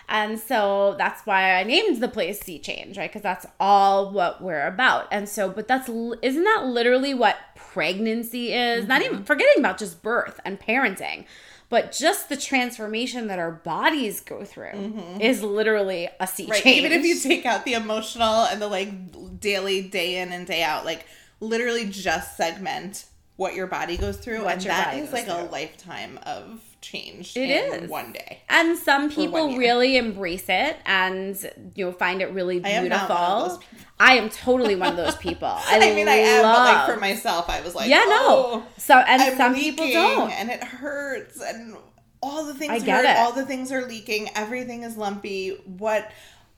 and 0.10 0.40
so 0.40 0.96
that's 0.98 1.26
why 1.26 1.54
I 1.60 1.64
named 1.64 2.02
the 2.02 2.08
place 2.10 2.40
Sea 2.42 2.60
Change, 2.60 2.98
right? 2.98 3.10
Because 3.10 3.22
that's 3.22 3.46
all 3.60 4.12
what 4.12 4.42
we're 4.42 4.66
about. 4.68 5.08
And 5.12 5.30
so, 5.30 5.50
but 5.50 5.68
that's 5.68 5.88
isn't 5.88 6.44
that 6.44 6.66
literally 6.66 7.14
what 7.14 7.38
pregnancy 7.56 8.54
is? 8.54 8.88
Not 8.88 9.02
Mm-hmm. 9.02 9.14
even 9.14 9.24
forgetting 9.26 9.60
about 9.60 9.78
just 9.78 10.02
birth 10.02 10.40
and 10.44 10.60
parenting. 10.60 11.26
But 11.70 11.92
just 11.92 12.30
the 12.30 12.36
transformation 12.38 13.28
that 13.28 13.38
our 13.38 13.52
bodies 13.52 14.22
go 14.22 14.44
through 14.44 15.18
is 15.22 15.44
literally 15.44 16.10
a 16.20 16.26
sea 16.26 16.44
Mm-hmm. 16.44 16.52
Right. 16.52 16.64
change. 16.64 16.78
Even 16.80 16.92
if 16.92 17.06
you 17.06 17.20
take 17.20 17.46
out 17.46 17.64
the 17.64 17.74
emotional 17.74 18.46
and 18.46 18.60
the 18.62 18.68
like 18.68 19.40
daily 19.40 19.82
day 19.84 20.18
in 20.18 20.32
and 20.32 20.48
day 20.48 20.64
out, 20.64 20.84
like 20.84 21.06
literally 21.40 21.86
just 21.88 22.36
segment 22.36 23.06
what 23.36 23.54
your 23.56 23.68
body 23.68 23.98
goes 23.98 24.18
through, 24.18 24.44
What 24.44 24.54
and 24.54 24.62
that 24.64 24.96
is 24.98 25.14
like 25.14 25.28
a 25.28 25.48
lifetime 25.52 26.20
of 26.24 26.62
changed 26.82 27.36
It 27.38 27.50
in 27.50 27.84
is. 27.84 27.90
one 27.90 28.14
day. 28.14 28.40
And 28.50 28.78
some 28.78 29.10
people 29.10 29.58
really 29.58 29.98
embrace 29.98 30.46
it 30.48 30.78
and 30.86 31.38
you 31.76 31.86
know 31.86 31.92
find 31.92 32.22
it 32.22 32.32
really 32.32 32.64
I 32.64 32.70
am 32.70 32.84
beautiful. 32.84 33.08
not 33.10 33.20
one 33.20 33.42
of 33.44 33.50
those 33.50 33.58
people. 33.60 33.86
I 34.00 34.14
am 34.16 34.30
totally 34.30 34.76
one 34.76 34.90
of 34.92 34.98
those 34.98 35.16
people. 35.28 35.48
I, 35.48 35.78
I 35.78 35.94
mean, 35.94 36.08
I 36.08 36.16
am, 36.16 36.44
but 36.44 36.58
like 36.74 36.86
for 36.94 37.00
myself, 37.00 37.50
I 37.50 37.62
was 37.62 37.76
like, 37.76 37.90
yeah, 37.90 38.02
oh, 38.06 38.64
no. 38.66 38.72
So 38.78 38.98
and 38.98 39.22
I'm 39.22 39.36
some 39.38 39.56
people 39.56 39.88
don't. 39.92 40.32
and 40.32 40.50
it 40.50 40.64
hurts, 40.64 41.42
and 41.42 41.76
all 42.22 42.46
the 42.46 42.54
things 42.54 42.72
I 42.72 42.80
get 42.80 43.06
hurt. 43.06 43.12
it. 43.12 43.18
All 43.18 43.32
the 43.34 43.46
things 43.46 43.72
are 43.72 43.86
leaking. 43.88 44.30
Everything 44.36 44.84
is 44.84 44.96
lumpy. 44.98 45.50
What? 45.66 46.10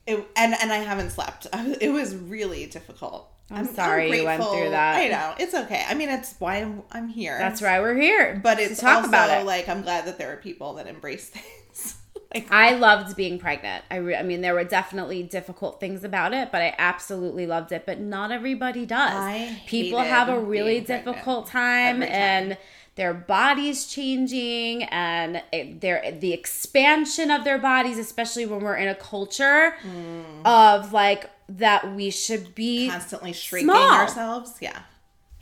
It, 0.07 0.17
and 0.35 0.53
and 0.59 0.71
I 0.71 0.77
haven't 0.77 1.11
slept. 1.11 1.47
It 1.81 1.89
was 1.89 2.15
really 2.15 2.65
difficult. 2.67 3.30
I'm 3.53 3.67
sorry 3.67 4.17
you 4.19 4.25
went 4.25 4.43
through 4.43 4.69
that. 4.71 4.95
I 4.97 5.07
know 5.07 5.33
it's 5.39 5.53
okay. 5.53 5.83
I 5.87 5.93
mean, 5.93 6.09
it's 6.09 6.35
why 6.39 6.57
I'm, 6.57 6.83
I'm 6.91 7.07
here. 7.07 7.37
That's 7.37 7.61
why 7.61 7.79
we're 7.79 7.95
here. 7.99 8.39
But 8.41 8.59
it's 8.59 8.79
talk 8.81 8.97
also 8.97 9.09
about 9.09 9.29
it. 9.41 9.45
like 9.45 9.67
I'm 9.69 9.81
glad 9.81 10.05
that 10.05 10.17
there 10.17 10.31
are 10.33 10.37
people 10.37 10.73
that 10.75 10.87
embrace 10.87 11.29
things. 11.29 11.97
like 12.33 12.51
I 12.51 12.75
loved 12.75 13.15
being 13.15 13.39
pregnant. 13.39 13.83
I, 13.91 13.97
re- 13.97 14.15
I 14.15 14.23
mean, 14.23 14.41
there 14.41 14.53
were 14.53 14.63
definitely 14.63 15.23
difficult 15.23 15.79
things 15.79 16.03
about 16.03 16.33
it, 16.33 16.51
but 16.51 16.61
I 16.61 16.73
absolutely 16.77 17.45
loved 17.47 17.71
it. 17.71 17.85
But 17.85 17.99
not 17.99 18.31
everybody 18.31 18.85
does. 18.85 19.11
I 19.13 19.61
People 19.67 19.99
have 19.99 20.29
a 20.29 20.39
really 20.39 20.79
difficult 20.79 21.47
time, 21.47 21.99
time. 22.01 22.03
and 22.09 22.57
their 22.95 23.13
bodies 23.13 23.87
changing, 23.87 24.83
and 24.83 25.41
it, 25.53 25.79
their 25.79 26.11
the 26.19 26.33
expansion 26.33 27.31
of 27.31 27.43
their 27.45 27.57
bodies, 27.57 27.97
especially 27.97 28.45
when 28.45 28.59
we're 28.59 28.75
in 28.75 28.89
a 28.89 28.95
culture 28.95 29.75
Mm. 29.85 30.45
of 30.45 30.91
like 30.93 31.29
that 31.57 31.93
we 31.95 32.09
should 32.11 32.53
be 32.55 32.89
constantly 32.89 33.33
shrinking 33.33 33.69
Small. 33.69 33.91
ourselves. 33.93 34.53
Yeah. 34.61 34.79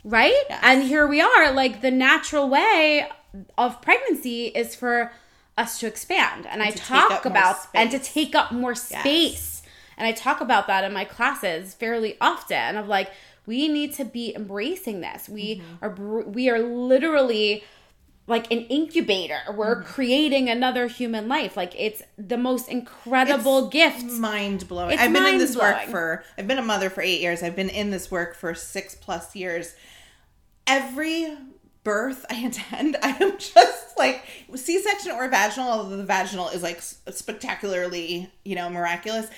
right? 0.04 0.34
Yes. 0.48 0.60
And 0.62 0.82
here 0.82 1.06
we 1.06 1.20
are, 1.20 1.52
like 1.52 1.80
the 1.82 1.90
natural 1.90 2.48
way 2.48 3.08
of 3.56 3.80
pregnancy 3.82 4.46
is 4.46 4.74
for 4.74 5.12
us 5.56 5.78
to 5.80 5.86
expand. 5.86 6.46
And, 6.46 6.62
I 6.62 6.70
talk 6.70 7.24
about 7.24 7.56
and 7.74 7.90
to 7.90 7.98
take 7.98 8.34
up 8.34 8.50
more 8.52 8.74
space. 8.74 9.62
And 9.96 10.06
I 10.06 10.12
talk 10.12 10.40
about 10.40 10.66
that 10.68 10.84
in 10.84 10.92
my 10.92 11.04
classes 11.04 11.74
fairly 11.74 12.16
often 12.20 12.76
of 12.76 12.88
like 12.88 13.10
we 13.46 13.68
need 13.68 13.92
to 13.94 14.04
be 14.04 14.34
embracing 14.34 15.00
this. 15.00 15.28
We 15.28 15.56
Mm-hmm. 15.56 15.84
are 15.84 16.22
we 16.22 16.48
are 16.48 16.58
literally 16.58 17.64
like 18.30 18.50
an 18.50 18.60
incubator. 18.66 19.40
We're 19.52 19.76
Mm-hmm. 19.82 19.92
creating 19.92 20.48
another 20.48 20.86
human 20.86 21.28
life. 21.28 21.56
Like 21.56 21.74
it's 21.78 22.02
the 22.16 22.38
most 22.38 22.68
incredible 22.68 23.68
gift. 23.68 24.04
mind 24.06 24.66
blowing. 24.68 24.98
I've 24.98 25.12
been 25.12 25.26
in 25.26 25.38
this 25.38 25.56
work 25.56 25.82
for 25.82 26.24
I've 26.38 26.46
been 26.48 26.58
a 26.58 26.62
mother 26.62 26.88
for 26.88 27.02
eight 27.02 27.20
years. 27.20 27.42
I've 27.42 27.56
been 27.56 27.68
in 27.68 27.90
this 27.90 28.10
work 28.10 28.34
for 28.34 28.54
six 28.54 28.94
plus 28.94 29.36
years. 29.36 29.74
Every 30.66 31.36
birth 31.82 32.24
I 32.30 32.34
attend, 32.46 32.96
I 33.02 33.10
am 33.20 33.38
just 33.38 33.98
like 33.98 34.24
C 34.54 34.80
section 34.80 35.12
or 35.12 35.28
vaginal, 35.28 35.68
although 35.70 35.96
the 35.96 36.04
vaginal 36.04 36.48
is 36.48 36.62
like 36.62 36.80
spectacularly, 36.80 38.30
you 38.44 38.54
know, 38.54 38.68
miraculous. 38.70 39.28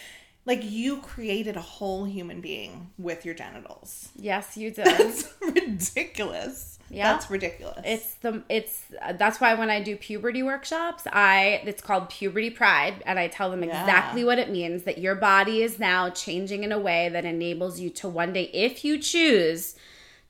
Like 0.45 0.61
you 0.65 0.97
created 0.99 1.57
a 1.57 1.61
whole 1.61 2.05
human 2.05 2.41
being 2.41 2.91
with 2.99 3.25
your 3.25 3.35
genitals. 3.35 4.09
Yes, 4.17 4.57
you 4.57 4.71
did. 4.73 4.87
That's 4.87 5.33
ridiculous. 5.41 6.79
Yeah. 6.91 7.13
That's 7.13 7.31
ridiculous. 7.31 7.81
It's 7.85 8.15
the 8.17 8.43
it's 8.49 8.83
uh, 9.01 9.13
that's 9.15 9.41
why 9.41 9.55
when 9.55 9.71
I 9.71 9.81
do 9.83 9.97
puberty 9.97 10.43
workshops, 10.43 11.05
I 11.11 11.63
it's 11.65 11.81
called 11.81 12.11
puberty 12.11 12.51
pride 12.51 13.03
and 13.07 13.19
I 13.19 13.29
tell 13.29 13.51
them 13.51 13.63
Yeah. 13.65 13.81
exactly 13.81 14.25
what 14.25 14.39
it 14.39 14.51
means 14.51 14.83
that 14.83 14.99
your 14.99 15.15
body 15.15 15.63
is 15.63 15.79
now 15.79 16.11
changing 16.11 16.65
in 16.65 16.73
a 16.73 16.79
way 16.79 17.09
that 17.09 17.25
enables 17.25 17.81
you 17.81 17.89
to 17.91 18.09
one 18.09 18.33
day 18.33 18.51
if 18.53 18.85
you 18.85 18.99
choose 18.99 19.75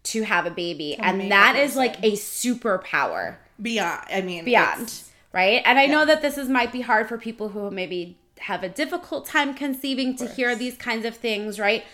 to 0.04 0.22
have 0.24 0.46
a 0.46 0.50
baby 0.50 0.90
make 0.98 1.06
and 1.06 1.32
that 1.32 1.56
is 1.56 1.74
like 1.74 1.98
a 2.04 2.12
superpower 2.12 3.36
beyond. 3.60 4.02
I 4.12 4.20
mean, 4.20 4.44
beyond, 4.44 4.92
right? 5.32 5.62
And 5.64 5.78
I 5.78 5.86
know 5.86 6.04
that 6.04 6.22
this 6.22 6.36
is 6.38 6.48
might 6.48 6.70
be 6.72 6.80
hard 6.82 7.08
for 7.08 7.18
people 7.18 7.48
who 7.50 7.70
maybe 7.70 8.18
have 8.42 8.62
a 8.62 8.68
difficult 8.68 9.26
time 9.26 9.54
conceiving 9.54 10.16
to 10.16 10.26
hear 10.26 10.54
these 10.54 10.76
kinds 10.76 11.04
of 11.04 11.16
things, 11.16 11.58
right? 11.58 11.84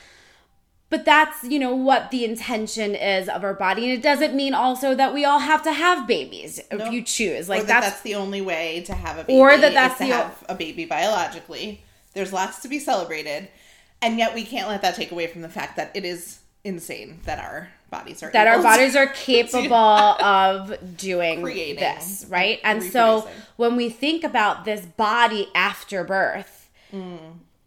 But 0.91 1.05
that's, 1.05 1.45
you 1.45 1.59
know, 1.59 1.75
what 1.75 2.11
the 2.11 2.25
intention 2.25 2.95
is 2.95 3.29
of 3.29 3.45
our 3.45 3.53
body. 3.53 3.85
And 3.85 3.93
it 3.93 4.03
doesn't 4.03 4.35
mean 4.35 4.55
also 4.55 4.95
that 4.95 5.13
we 5.13 5.25
all 5.25 5.41
have 5.41 5.63
to 5.65 5.73
have 5.73 6.07
babies 6.07 6.59
if 6.71 6.79
Nope. 6.79 6.93
you 6.93 7.03
choose. 7.03 7.49
Like 7.49 7.63
that 7.63 7.67
that's, 7.69 7.87
that's, 7.87 8.01
the 8.03 8.15
only 8.15 8.41
way 8.41 8.83
to 8.87 8.95
have 8.95 9.19
a 9.19 9.25
baby. 9.25 9.39
Or 9.39 9.57
that 9.57 9.75
that's 9.75 9.99
to 9.99 10.05
the 10.05 10.13
have 10.13 10.45
a 10.49 10.55
baby 10.55 10.87
biologically. 10.87 11.85
There's 12.15 12.33
lots 12.33 12.61
to 12.63 12.69
be 12.69 12.79
celebrated, 12.79 13.49
and 14.01 14.19
yet 14.19 14.35
we 14.35 14.45
can't 14.45 14.67
let 14.67 14.81
that 14.83 14.95
take 14.95 15.13
away 15.13 15.27
from 15.27 15.43
the 15.43 15.49
fact 15.49 15.77
that 15.77 15.91
it 15.95 16.07
is 16.07 16.41
insane 16.65 17.21
that 17.25 17.39
our 17.39 17.69
bodies 17.91 18.23
are 18.23 18.31
that 18.33 18.47
our 18.47 18.63
bodies 18.63 18.95
are 18.97 19.07
capable 19.15 19.75
of 19.75 20.97
doing 20.97 21.43
Creating, 21.43 21.77
this, 21.77 22.27
right? 22.29 22.61
And 22.65 22.83
so 22.83 23.29
when 23.57 23.77
we 23.77 23.89
think 23.89 24.25
about 24.25 24.65
this 24.65 24.85
body 24.85 25.49
after 25.55 26.05
birth, 26.05 26.71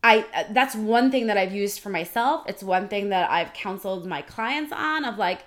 I 0.04 0.26
uh, 0.34 0.44
that's 0.52 0.76
one 0.76 1.12
thing 1.12 1.28
that 1.28 1.38
I've 1.38 1.54
used 1.54 1.80
for 1.80 1.90
myself. 1.90 2.44
It's 2.48 2.64
one 2.64 2.88
thing 2.88 3.10
that 3.10 3.30
I've 3.30 3.54
counseled 3.54 4.06
my 4.06 4.22
clients 4.22 4.72
on 4.72 5.06
of 5.06 5.18
like 5.18 5.44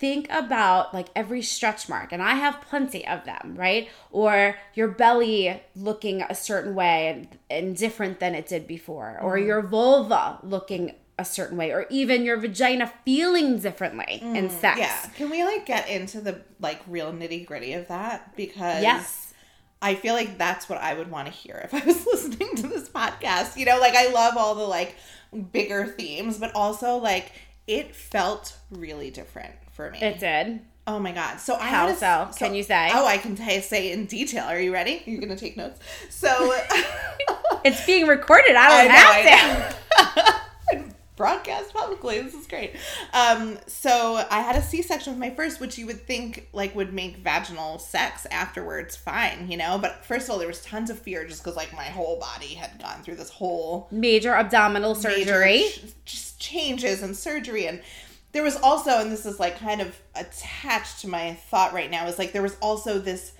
think 0.00 0.26
about 0.30 0.94
like 0.94 1.08
every 1.14 1.42
stretch 1.42 1.86
mark 1.88 2.10
and 2.10 2.22
I 2.22 2.34
have 2.34 2.62
plenty 2.62 3.06
of 3.06 3.24
them, 3.26 3.54
right? 3.56 3.88
Or 4.10 4.56
your 4.74 4.88
belly 4.88 5.62
looking 5.76 6.22
a 6.22 6.34
certain 6.34 6.74
way 6.74 7.08
and, 7.08 7.28
and 7.50 7.76
different 7.76 8.18
than 8.18 8.34
it 8.34 8.46
did 8.46 8.66
before, 8.66 9.18
or 9.20 9.36
your 9.38 9.60
vulva 9.60 10.38
looking 10.42 10.94
a 11.20 11.24
certain 11.24 11.56
way, 11.56 11.70
or 11.70 11.86
even 11.90 12.24
your 12.24 12.36
vagina 12.38 12.90
feeling 13.04 13.58
differently 13.60 14.18
in 14.22 14.48
mm, 14.48 14.50
sex. 14.50 14.78
Yeah, 14.78 15.00
can 15.16 15.30
we 15.30 15.44
like 15.44 15.66
get 15.66 15.88
into 15.88 16.20
the 16.20 16.40
like 16.60 16.80
real 16.88 17.12
nitty 17.12 17.46
gritty 17.46 17.74
of 17.74 17.88
that 17.88 18.34
because 18.36 18.82
Yes. 18.82 19.34
I 19.82 19.94
feel 19.94 20.14
like 20.14 20.36
that's 20.38 20.68
what 20.68 20.78
I 20.80 20.94
would 20.94 21.10
want 21.10 21.26
to 21.26 21.32
hear 21.32 21.60
if 21.64 21.72
I 21.74 21.84
was 21.86 22.04
listening 22.12 22.54
to 22.56 22.66
this 22.66 22.88
podcast. 22.88 23.56
You 23.56 23.66
know, 23.66 23.78
like 23.78 23.94
I 23.94 24.10
love 24.12 24.36
all 24.36 24.54
the 24.54 24.64
like 24.64 24.96
bigger 25.52 25.86
themes, 25.86 26.38
but 26.38 26.54
also 26.54 26.96
like 26.96 27.32
it 27.66 27.94
felt 27.94 28.56
really 28.70 29.10
different 29.10 29.54
for 29.72 29.90
me. 29.90 30.00
It 30.02 30.18
did. 30.18 30.60
Oh 30.86 30.98
my 30.98 31.12
god! 31.12 31.38
So 31.38 31.54
I 31.54 31.68
How 31.68 31.86
a- 31.88 31.94
so? 31.94 32.30
Can 32.36 32.54
you 32.54 32.62
say? 32.62 32.90
Oh, 32.92 33.06
I 33.06 33.18
can 33.18 33.36
t- 33.36 33.60
say 33.60 33.92
in 33.92 34.06
detail. 34.06 34.44
Are 34.44 34.58
you 34.58 34.72
ready? 34.72 35.02
You're 35.06 35.20
gonna 35.20 35.36
take 35.36 35.56
notes. 35.56 35.78
So 36.08 36.28
It's 37.64 37.84
being 37.84 38.06
recorded. 38.06 38.56
I 38.56 38.66
I 38.66 38.68
don't 38.78 38.88
know, 38.88 38.94
have 38.94 39.76
I 40.16 40.22
to. 40.24 40.34
broadcast 41.20 41.74
publicly. 41.74 42.18
This 42.22 42.32
is 42.32 42.46
great. 42.46 42.76
Um, 43.12 43.58
so 43.66 44.24
I 44.30 44.40
had 44.40 44.56
a 44.56 44.62
C-section 44.62 45.12
with 45.12 45.20
my 45.20 45.28
first, 45.28 45.60
which 45.60 45.76
you 45.76 45.84
would 45.86 46.06
think 46.06 46.48
like 46.54 46.74
would 46.74 46.94
make 46.94 47.18
vaginal 47.18 47.78
sex 47.78 48.26
afterwards 48.30 48.96
fine, 48.96 49.50
you 49.50 49.58
know. 49.58 49.76
But 49.76 50.02
first 50.06 50.24
of 50.24 50.30
all, 50.30 50.38
there 50.38 50.48
was 50.48 50.64
tons 50.64 50.88
of 50.88 50.98
fear 50.98 51.26
just 51.26 51.44
because 51.44 51.56
like 51.56 51.74
my 51.74 51.84
whole 51.84 52.18
body 52.18 52.54
had 52.54 52.80
gone 52.80 53.02
through 53.02 53.16
this 53.16 53.28
whole 53.28 53.86
Major 53.90 54.32
abdominal 54.32 54.94
major 54.94 55.10
surgery. 55.10 55.64
ch- 55.68 55.82
just 56.06 56.40
changes 56.40 57.02
and 57.02 57.14
surgery 57.14 57.66
and 57.66 57.82
there 58.32 58.42
was 58.42 58.56
also 58.56 58.92
and 58.92 59.12
this 59.12 59.26
is 59.26 59.38
like 59.38 59.58
kind 59.58 59.82
of 59.82 60.00
attached 60.14 61.00
to 61.00 61.08
my 61.08 61.34
thought 61.34 61.74
right 61.74 61.90
now 61.90 62.06
is 62.06 62.18
like 62.18 62.32
there 62.32 62.40
was 62.40 62.56
also 62.62 62.98
this 62.98 63.32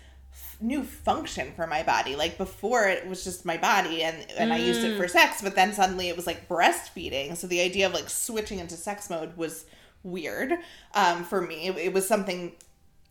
new 0.61 0.83
function 0.83 1.53
for 1.57 1.67
my 1.67 1.83
body 1.83 2.17
like 2.17 2.37
before 2.37 2.87
it 2.87 3.07
was 3.07 3.25
just 3.25 3.45
my 3.47 3.57
body 3.57 4.03
and 4.03 4.27
and 4.37 4.53
I 4.53 4.59
used 4.59 4.85
it 4.85 4.97
for 4.97 5.09
sex 5.09 5.41
but 5.41 5.55
then 5.55 5.73
suddenly 5.73 6.09
it 6.09 6.17
was 6.17 6.27
like 6.27 6.49
breastfeeding 6.49 7.37
so 7.37 7.47
the 7.47 7.61
idea 7.61 7.87
of 7.87 7.95
like 7.95 8.11
switching 8.11 8.59
into 8.59 8.77
sex 8.77 9.09
mode 9.09 9.37
was 9.37 9.65
weird 10.03 10.53
um 10.95 11.25
for 11.25 11.41
me 11.41 11.69
it, 11.69 11.77
it 11.79 11.93
was 11.93 12.07
something 12.07 12.53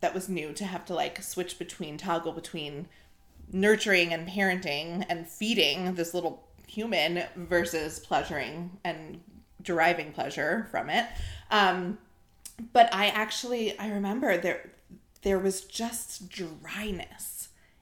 that 0.00 0.14
was 0.14 0.28
new 0.28 0.52
to 0.52 0.64
have 0.64 0.84
to 0.84 0.94
like 0.94 1.22
switch 1.22 1.58
between 1.58 1.96
toggle 1.96 2.32
between 2.32 2.86
nurturing 3.52 4.12
and 4.12 4.28
parenting 4.28 5.04
and 5.08 5.26
feeding 5.26 5.94
this 5.94 6.14
little 6.14 6.44
human 6.66 7.24
versus 7.36 7.98
pleasuring 7.98 8.70
and 8.84 9.20
deriving 9.62 10.12
pleasure 10.12 10.68
from 10.70 10.88
it. 10.88 11.06
Um, 11.50 11.98
but 12.72 12.92
I 12.94 13.06
actually 13.06 13.78
I 13.78 13.88
remember 13.88 14.36
there 14.36 14.70
there 15.22 15.38
was 15.38 15.62
just 15.62 16.28
dryness. 16.28 17.39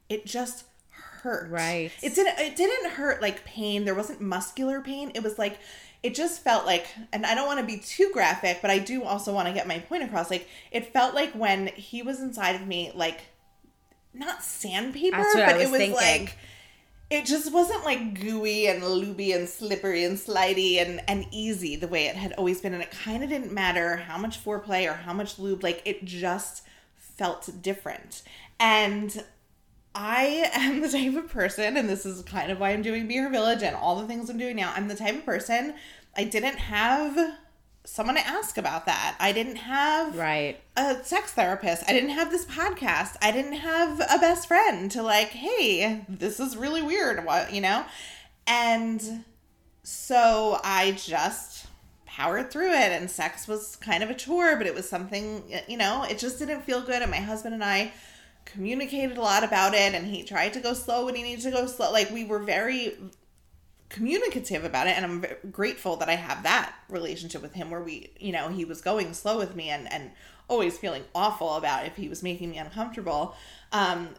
It 0.08 0.26
just 0.26 0.64
hurt. 0.90 1.50
Right. 1.50 1.90
It 2.02 2.14
didn't 2.14 2.38
it 2.38 2.56
didn't 2.56 2.92
hurt 2.92 3.20
like 3.22 3.44
pain. 3.44 3.84
There 3.84 3.94
wasn't 3.94 4.20
muscular 4.20 4.80
pain. 4.80 5.12
It 5.14 5.22
was 5.22 5.38
like 5.38 5.58
it 6.02 6.14
just 6.14 6.42
felt 6.42 6.64
like 6.66 6.86
and 7.12 7.26
I 7.26 7.34
don't 7.34 7.46
want 7.46 7.60
to 7.60 7.66
be 7.66 7.78
too 7.78 8.10
graphic, 8.12 8.58
but 8.62 8.70
I 8.70 8.78
do 8.78 9.04
also 9.04 9.32
want 9.32 9.48
to 9.48 9.54
get 9.54 9.66
my 9.66 9.78
point 9.80 10.02
across. 10.04 10.30
Like 10.30 10.48
it 10.70 10.92
felt 10.92 11.14
like 11.14 11.32
when 11.32 11.68
he 11.68 12.02
was 12.02 12.20
inside 12.20 12.54
of 12.54 12.66
me 12.66 12.92
like 12.94 13.20
not 14.14 14.42
sandpaper, 14.42 15.16
That's 15.16 15.34
what 15.34 15.44
I 15.44 15.52
but 15.52 15.56
it 15.56 15.58
was 15.64 15.70
was 15.70 15.78
thinking. 15.78 15.96
like 15.96 16.36
it 17.10 17.24
just 17.24 17.52
wasn't 17.52 17.84
like 17.84 18.20
gooey 18.20 18.66
and 18.66 18.84
looby 18.84 19.32
and 19.32 19.48
slippery 19.48 20.04
and 20.04 20.18
slidey 20.18 20.76
and, 20.76 21.00
and 21.08 21.24
easy 21.30 21.74
the 21.74 21.88
way 21.88 22.06
it 22.06 22.16
had 22.16 22.34
always 22.34 22.60
been. 22.60 22.74
And 22.74 22.82
it 22.82 22.90
kind 22.90 23.22
of 23.24 23.30
didn't 23.30 23.50
matter 23.50 23.96
how 23.96 24.18
much 24.18 24.44
foreplay 24.44 24.88
or 24.88 24.92
how 24.92 25.14
much 25.14 25.38
lube, 25.38 25.62
like 25.62 25.80
it 25.86 26.04
just 26.04 26.64
felt 26.98 27.48
different. 27.62 28.22
And 28.60 29.24
I 29.94 30.50
am 30.54 30.80
the 30.80 30.88
type 30.88 31.16
of 31.16 31.30
person, 31.30 31.76
and 31.76 31.88
this 31.88 32.06
is 32.06 32.22
kind 32.22 32.52
of 32.52 32.60
why 32.60 32.70
I'm 32.70 32.82
doing 32.82 33.08
Be 33.08 33.16
Her 33.16 33.28
Village 33.30 33.62
and 33.62 33.74
all 33.74 33.96
the 34.00 34.06
things 34.06 34.30
I'm 34.30 34.38
doing 34.38 34.56
now. 34.56 34.72
I'm 34.76 34.88
the 34.88 34.94
type 34.94 35.14
of 35.16 35.24
person, 35.24 35.74
I 36.16 36.24
didn't 36.24 36.56
have 36.58 37.34
someone 37.84 38.16
to 38.16 38.26
ask 38.26 38.58
about 38.58 38.84
that. 38.86 39.16
I 39.18 39.32
didn't 39.32 39.56
have 39.56 40.14
Right. 40.16 40.60
a 40.76 41.02
sex 41.04 41.32
therapist. 41.32 41.84
I 41.88 41.92
didn't 41.94 42.10
have 42.10 42.30
this 42.30 42.44
podcast. 42.44 43.16
I 43.22 43.30
didn't 43.30 43.54
have 43.54 44.00
a 44.00 44.18
best 44.18 44.46
friend 44.46 44.90
to 44.90 45.02
like, 45.02 45.28
hey, 45.30 46.04
this 46.08 46.38
is 46.38 46.54
really 46.56 46.82
weird. 46.82 47.24
What 47.24 47.52
you 47.54 47.62
know? 47.62 47.86
And 48.46 49.24
so 49.82 50.60
I 50.62 50.92
just 50.92 51.66
powered 52.04 52.50
through 52.50 52.72
it 52.72 52.92
and 52.92 53.10
sex 53.10 53.48
was 53.48 53.76
kind 53.76 54.02
of 54.02 54.10
a 54.10 54.14
chore, 54.14 54.56
but 54.56 54.66
it 54.66 54.74
was 54.74 54.88
something, 54.88 55.42
you 55.66 55.76
know, 55.78 56.02
it 56.02 56.18
just 56.18 56.38
didn't 56.38 56.62
feel 56.62 56.82
good. 56.82 57.00
And 57.00 57.10
my 57.10 57.18
husband 57.18 57.54
and 57.54 57.64
I 57.64 57.92
communicated 58.48 59.16
a 59.16 59.20
lot 59.20 59.44
about 59.44 59.74
it 59.74 59.94
and 59.94 60.06
he 60.06 60.22
tried 60.22 60.52
to 60.54 60.60
go 60.60 60.72
slow 60.72 61.04
when 61.04 61.14
he 61.14 61.22
needed 61.22 61.42
to 61.42 61.50
go 61.50 61.66
slow. 61.66 61.92
Like 61.92 62.10
we 62.10 62.24
were 62.24 62.40
very 62.40 62.96
communicative 63.88 64.64
about 64.64 64.86
it 64.86 64.96
and 64.96 65.04
i'm 65.04 65.24
grateful 65.50 65.96
that 65.96 66.10
i 66.10 66.14
have 66.14 66.42
that 66.42 66.74
relationship 66.90 67.40
with 67.40 67.54
him 67.54 67.70
where 67.70 67.82
we 67.82 68.10
you 68.20 68.32
know 68.32 68.48
he 68.48 68.64
was 68.64 68.80
going 68.80 69.14
slow 69.14 69.38
with 69.38 69.56
me 69.56 69.70
and 69.70 69.90
and 69.90 70.10
always 70.46 70.76
feeling 70.76 71.02
awful 71.14 71.54
about 71.54 71.86
if 71.86 71.96
he 71.96 72.08
was 72.08 72.22
making 72.22 72.50
me 72.50 72.58
uncomfortable 72.58 73.34
um 73.72 74.10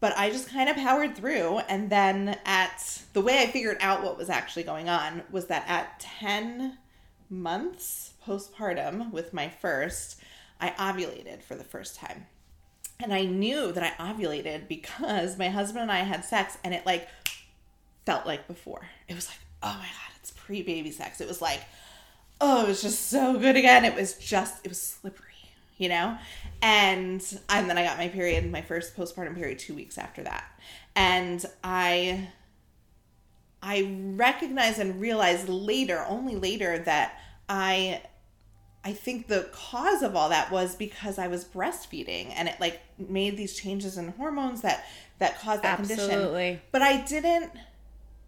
but 0.00 0.12
i 0.16 0.28
just 0.28 0.48
kind 0.48 0.68
of 0.68 0.76
powered 0.76 1.14
through 1.14 1.58
and 1.68 1.88
then 1.88 2.36
at 2.44 3.00
the 3.12 3.20
way 3.20 3.38
i 3.38 3.46
figured 3.46 3.76
out 3.80 4.02
what 4.02 4.18
was 4.18 4.28
actually 4.28 4.64
going 4.64 4.88
on 4.88 5.22
was 5.30 5.46
that 5.46 5.64
at 5.68 6.00
10 6.00 6.78
months 7.30 8.14
postpartum 8.26 9.12
with 9.12 9.32
my 9.32 9.48
first 9.48 10.20
i 10.60 10.70
ovulated 10.70 11.42
for 11.42 11.54
the 11.54 11.64
first 11.64 11.94
time 11.94 12.26
and 13.00 13.12
i 13.12 13.24
knew 13.24 13.72
that 13.72 13.94
i 13.98 14.12
ovulated 14.12 14.68
because 14.68 15.38
my 15.38 15.48
husband 15.48 15.82
and 15.82 15.92
i 15.92 16.00
had 16.00 16.24
sex 16.24 16.58
and 16.64 16.74
it 16.74 16.84
like 16.86 17.08
felt 18.04 18.26
like 18.26 18.46
before. 18.46 18.86
It 19.08 19.14
was 19.14 19.28
like, 19.28 19.38
oh 19.62 19.74
my 19.78 19.84
god, 19.84 20.16
it's 20.20 20.30
pre 20.30 20.62
baby 20.62 20.90
sex. 20.90 21.20
It 21.20 21.28
was 21.28 21.40
like, 21.40 21.60
oh, 22.40 22.64
it 22.64 22.68
was 22.68 22.82
just 22.82 23.08
so 23.08 23.38
good 23.38 23.56
again. 23.56 23.84
It 23.84 23.94
was 23.94 24.14
just, 24.14 24.64
it 24.64 24.68
was 24.68 24.80
slippery, 24.80 25.26
you 25.78 25.88
know. 25.88 26.16
And 26.60 27.22
and 27.48 27.68
then 27.68 27.78
I 27.78 27.84
got 27.84 27.98
my 27.98 28.08
period, 28.08 28.50
my 28.50 28.62
first 28.62 28.96
postpartum 28.96 29.34
period, 29.34 29.58
two 29.58 29.74
weeks 29.74 29.98
after 29.98 30.22
that, 30.24 30.44
and 30.94 31.44
I. 31.62 32.28
I 33.64 33.96
recognized 34.16 34.80
and 34.80 35.00
realized 35.00 35.48
later, 35.48 36.04
only 36.08 36.34
later, 36.34 36.80
that 36.80 37.16
I 37.48 38.02
I 38.84 38.92
think 38.92 39.28
the 39.28 39.48
cause 39.52 40.02
of 40.02 40.16
all 40.16 40.28
that 40.30 40.50
was 40.50 40.74
because 40.74 41.18
I 41.18 41.28
was 41.28 41.44
breastfeeding 41.44 42.32
and 42.34 42.48
it 42.48 42.56
like 42.60 42.80
made 42.98 43.36
these 43.36 43.54
changes 43.54 43.96
in 43.96 44.08
hormones 44.08 44.62
that 44.62 44.84
that 45.18 45.40
caused 45.40 45.62
that 45.62 45.76
condition. 45.76 46.04
Absolutely. 46.04 46.60
But 46.72 46.82
I 46.82 47.02
didn't 47.02 47.52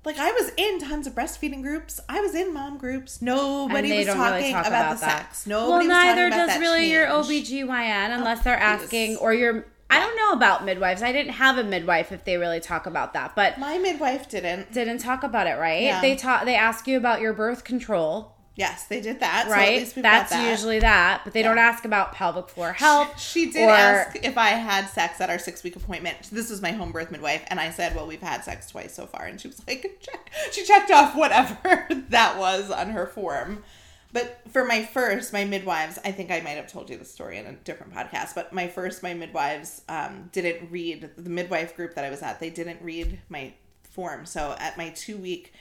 like 0.04 0.18
I 0.18 0.30
was 0.32 0.52
in 0.56 0.80
tons 0.80 1.06
of 1.06 1.14
breastfeeding 1.14 1.62
groups. 1.62 2.00
I 2.08 2.20
was 2.20 2.34
in 2.34 2.54
mom 2.54 2.78
groups. 2.78 3.20
Nobody 3.20 3.98
was 3.98 4.06
talking 4.06 4.34
really 4.34 4.52
talk 4.52 4.66
about, 4.66 4.92
about 4.92 5.00
the 5.00 5.06
that. 5.06 5.20
sex. 5.34 5.46
Well, 5.46 5.70
Nobody 5.70 5.88
talking 5.88 6.06
neither 6.06 6.30
does 6.30 6.58
really 6.60 6.90
your 6.90 7.06
change. 7.06 7.48
OBGYN 7.48 8.10
oh, 8.10 8.18
unless 8.18 8.44
they're 8.44 8.56
please. 8.56 8.62
asking 8.62 9.16
or 9.16 9.34
your 9.34 9.66
I 9.90 10.00
don't 10.00 10.16
know 10.16 10.32
about 10.32 10.64
midwives. 10.64 11.02
I 11.02 11.12
didn't 11.12 11.32
have 11.34 11.58
a 11.58 11.64
midwife 11.64 12.10
if 12.10 12.24
they 12.24 12.36
really 12.36 12.60
talk 12.60 12.86
about 12.86 13.12
that. 13.12 13.36
But 13.36 13.58
My 13.58 13.78
midwife 13.78 14.28
didn't. 14.28 14.72
didn't 14.72 14.98
talk 14.98 15.22
about 15.22 15.46
it, 15.46 15.58
right? 15.58 15.82
Yeah. 15.82 16.00
They 16.00 16.16
talk 16.16 16.44
they 16.44 16.54
ask 16.54 16.86
you 16.86 16.96
about 16.96 17.20
your 17.20 17.32
birth 17.32 17.64
control, 17.64 18.33
Yes, 18.56 18.84
they 18.86 19.00
did 19.00 19.18
that. 19.20 19.46
So 19.46 19.52
at 19.52 19.56
right? 19.56 19.94
got 19.94 20.02
That's 20.02 20.30
that. 20.30 20.48
usually 20.48 20.78
that, 20.78 21.22
but 21.24 21.32
they 21.32 21.42
don't 21.42 21.58
ask 21.58 21.84
about 21.84 22.12
pelvic 22.12 22.48
floor 22.48 22.72
health. 22.72 23.18
She 23.20 23.50
did 23.50 23.68
or- 23.68 23.72
ask 23.72 24.16
if 24.22 24.38
I 24.38 24.50
had 24.50 24.86
sex 24.88 25.20
at 25.20 25.28
our 25.28 25.38
six 25.40 25.64
week 25.64 25.74
appointment. 25.74 26.16
This 26.30 26.50
was 26.50 26.62
my 26.62 26.70
home 26.70 26.92
birth 26.92 27.10
midwife, 27.10 27.42
and 27.48 27.58
I 27.58 27.70
said, 27.70 27.96
"Well, 27.96 28.06
we've 28.06 28.22
had 28.22 28.44
sex 28.44 28.70
twice 28.70 28.94
so 28.94 29.06
far." 29.06 29.24
And 29.24 29.40
she 29.40 29.48
was 29.48 29.60
like, 29.66 29.98
"Check." 30.00 30.30
She 30.52 30.64
checked 30.64 30.90
off 30.92 31.16
whatever 31.16 31.86
that 32.10 32.38
was 32.38 32.70
on 32.70 32.90
her 32.90 33.06
form. 33.06 33.64
But 34.12 34.42
for 34.52 34.64
my 34.64 34.84
first, 34.84 35.32
my 35.32 35.44
midwives, 35.44 35.98
I 36.04 36.12
think 36.12 36.30
I 36.30 36.40
might 36.40 36.50
have 36.50 36.68
told 36.70 36.88
you 36.88 36.96
the 36.96 37.04
story 37.04 37.36
in 37.36 37.46
a 37.46 37.52
different 37.52 37.92
podcast. 37.92 38.36
But 38.36 38.52
my 38.52 38.68
first, 38.68 39.02
my 39.02 39.12
midwives 39.12 39.82
um, 39.88 40.30
didn't 40.30 40.70
read 40.70 41.10
the 41.18 41.28
midwife 41.30 41.74
group 41.74 41.96
that 41.96 42.04
I 42.04 42.10
was 42.10 42.22
at. 42.22 42.38
They 42.38 42.50
didn't 42.50 42.80
read 42.80 43.18
my 43.28 43.52
form. 43.82 44.24
So 44.24 44.54
at 44.60 44.78
my 44.78 44.90
two 44.90 45.16
week 45.16 45.52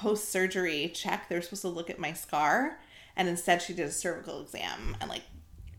post 0.00 0.30
surgery 0.30 0.90
check, 0.94 1.28
they 1.28 1.34
were 1.34 1.40
supposed 1.42 1.62
to 1.62 1.68
look 1.68 1.90
at 1.90 1.98
my 1.98 2.12
scar, 2.12 2.78
and 3.16 3.28
instead 3.28 3.60
she 3.62 3.72
did 3.74 3.86
a 3.86 3.90
cervical 3.92 4.40
exam 4.40 4.96
and 5.00 5.08
like 5.10 5.22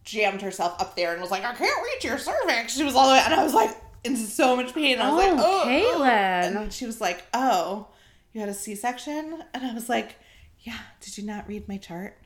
jammed 0.03 0.41
herself 0.41 0.79
up 0.81 0.95
there 0.95 1.11
and 1.13 1.21
was 1.21 1.31
like, 1.31 1.43
"I 1.43 1.53
can't 1.53 1.83
reach 1.83 2.03
your 2.03 2.17
cervix." 2.17 2.75
She 2.75 2.83
was 2.83 2.95
all 2.95 3.07
the 3.07 3.13
way, 3.13 3.21
and 3.23 3.33
I 3.33 3.43
was 3.43 3.53
like 3.53 3.75
in 4.03 4.15
so 4.15 4.55
much 4.55 4.73
pain. 4.73 4.93
And 4.93 5.03
I 5.03 5.11
was 5.13 5.23
Oh, 5.23 5.27
like, 5.27 5.39
"Oh, 5.39 5.43
oh, 5.45 5.61
oh. 5.63 5.67
Kaitlin. 6.01 6.61
and 6.61 6.73
she 6.73 6.85
was 6.85 6.99
like, 7.01 7.25
"Oh, 7.33 7.87
you 8.33 8.39
had 8.41 8.49
a 8.49 8.53
C 8.53 8.75
section," 8.75 9.43
and 9.53 9.65
I 9.65 9.73
was 9.73 9.89
like, 9.89 10.15
"Yeah." 10.61 10.77
Did 11.01 11.17
you 11.17 11.25
not 11.25 11.47
read 11.47 11.67
my 11.67 11.77
chart? 11.77 12.17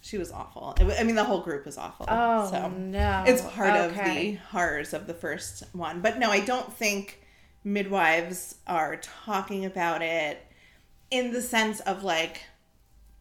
She 0.00 0.18
was 0.18 0.30
awful. 0.30 0.74
It 0.78 1.00
I 1.00 1.02
mean, 1.02 1.16
the 1.16 1.24
whole 1.24 1.40
group 1.40 1.66
was 1.66 1.76
awful. 1.78 2.06
Oh, 2.08 2.48
so 2.50 2.68
no. 2.68 3.24
it's 3.26 3.42
part 3.42 3.70
of 3.76 3.94
the 3.94 4.34
horrors 4.50 4.94
of 4.94 5.06
the 5.08 5.14
first 5.14 5.64
one. 5.72 6.00
But 6.00 6.18
no, 6.18 6.30
I 6.30 6.40
don't 6.40 6.72
think 6.72 7.20
midwives 7.64 8.54
are 8.68 8.96
talking 8.96 9.64
about 9.64 10.00
it 10.02 10.45
in 11.10 11.32
the 11.32 11.42
sense 11.42 11.80
of 11.80 12.02
like, 12.04 12.42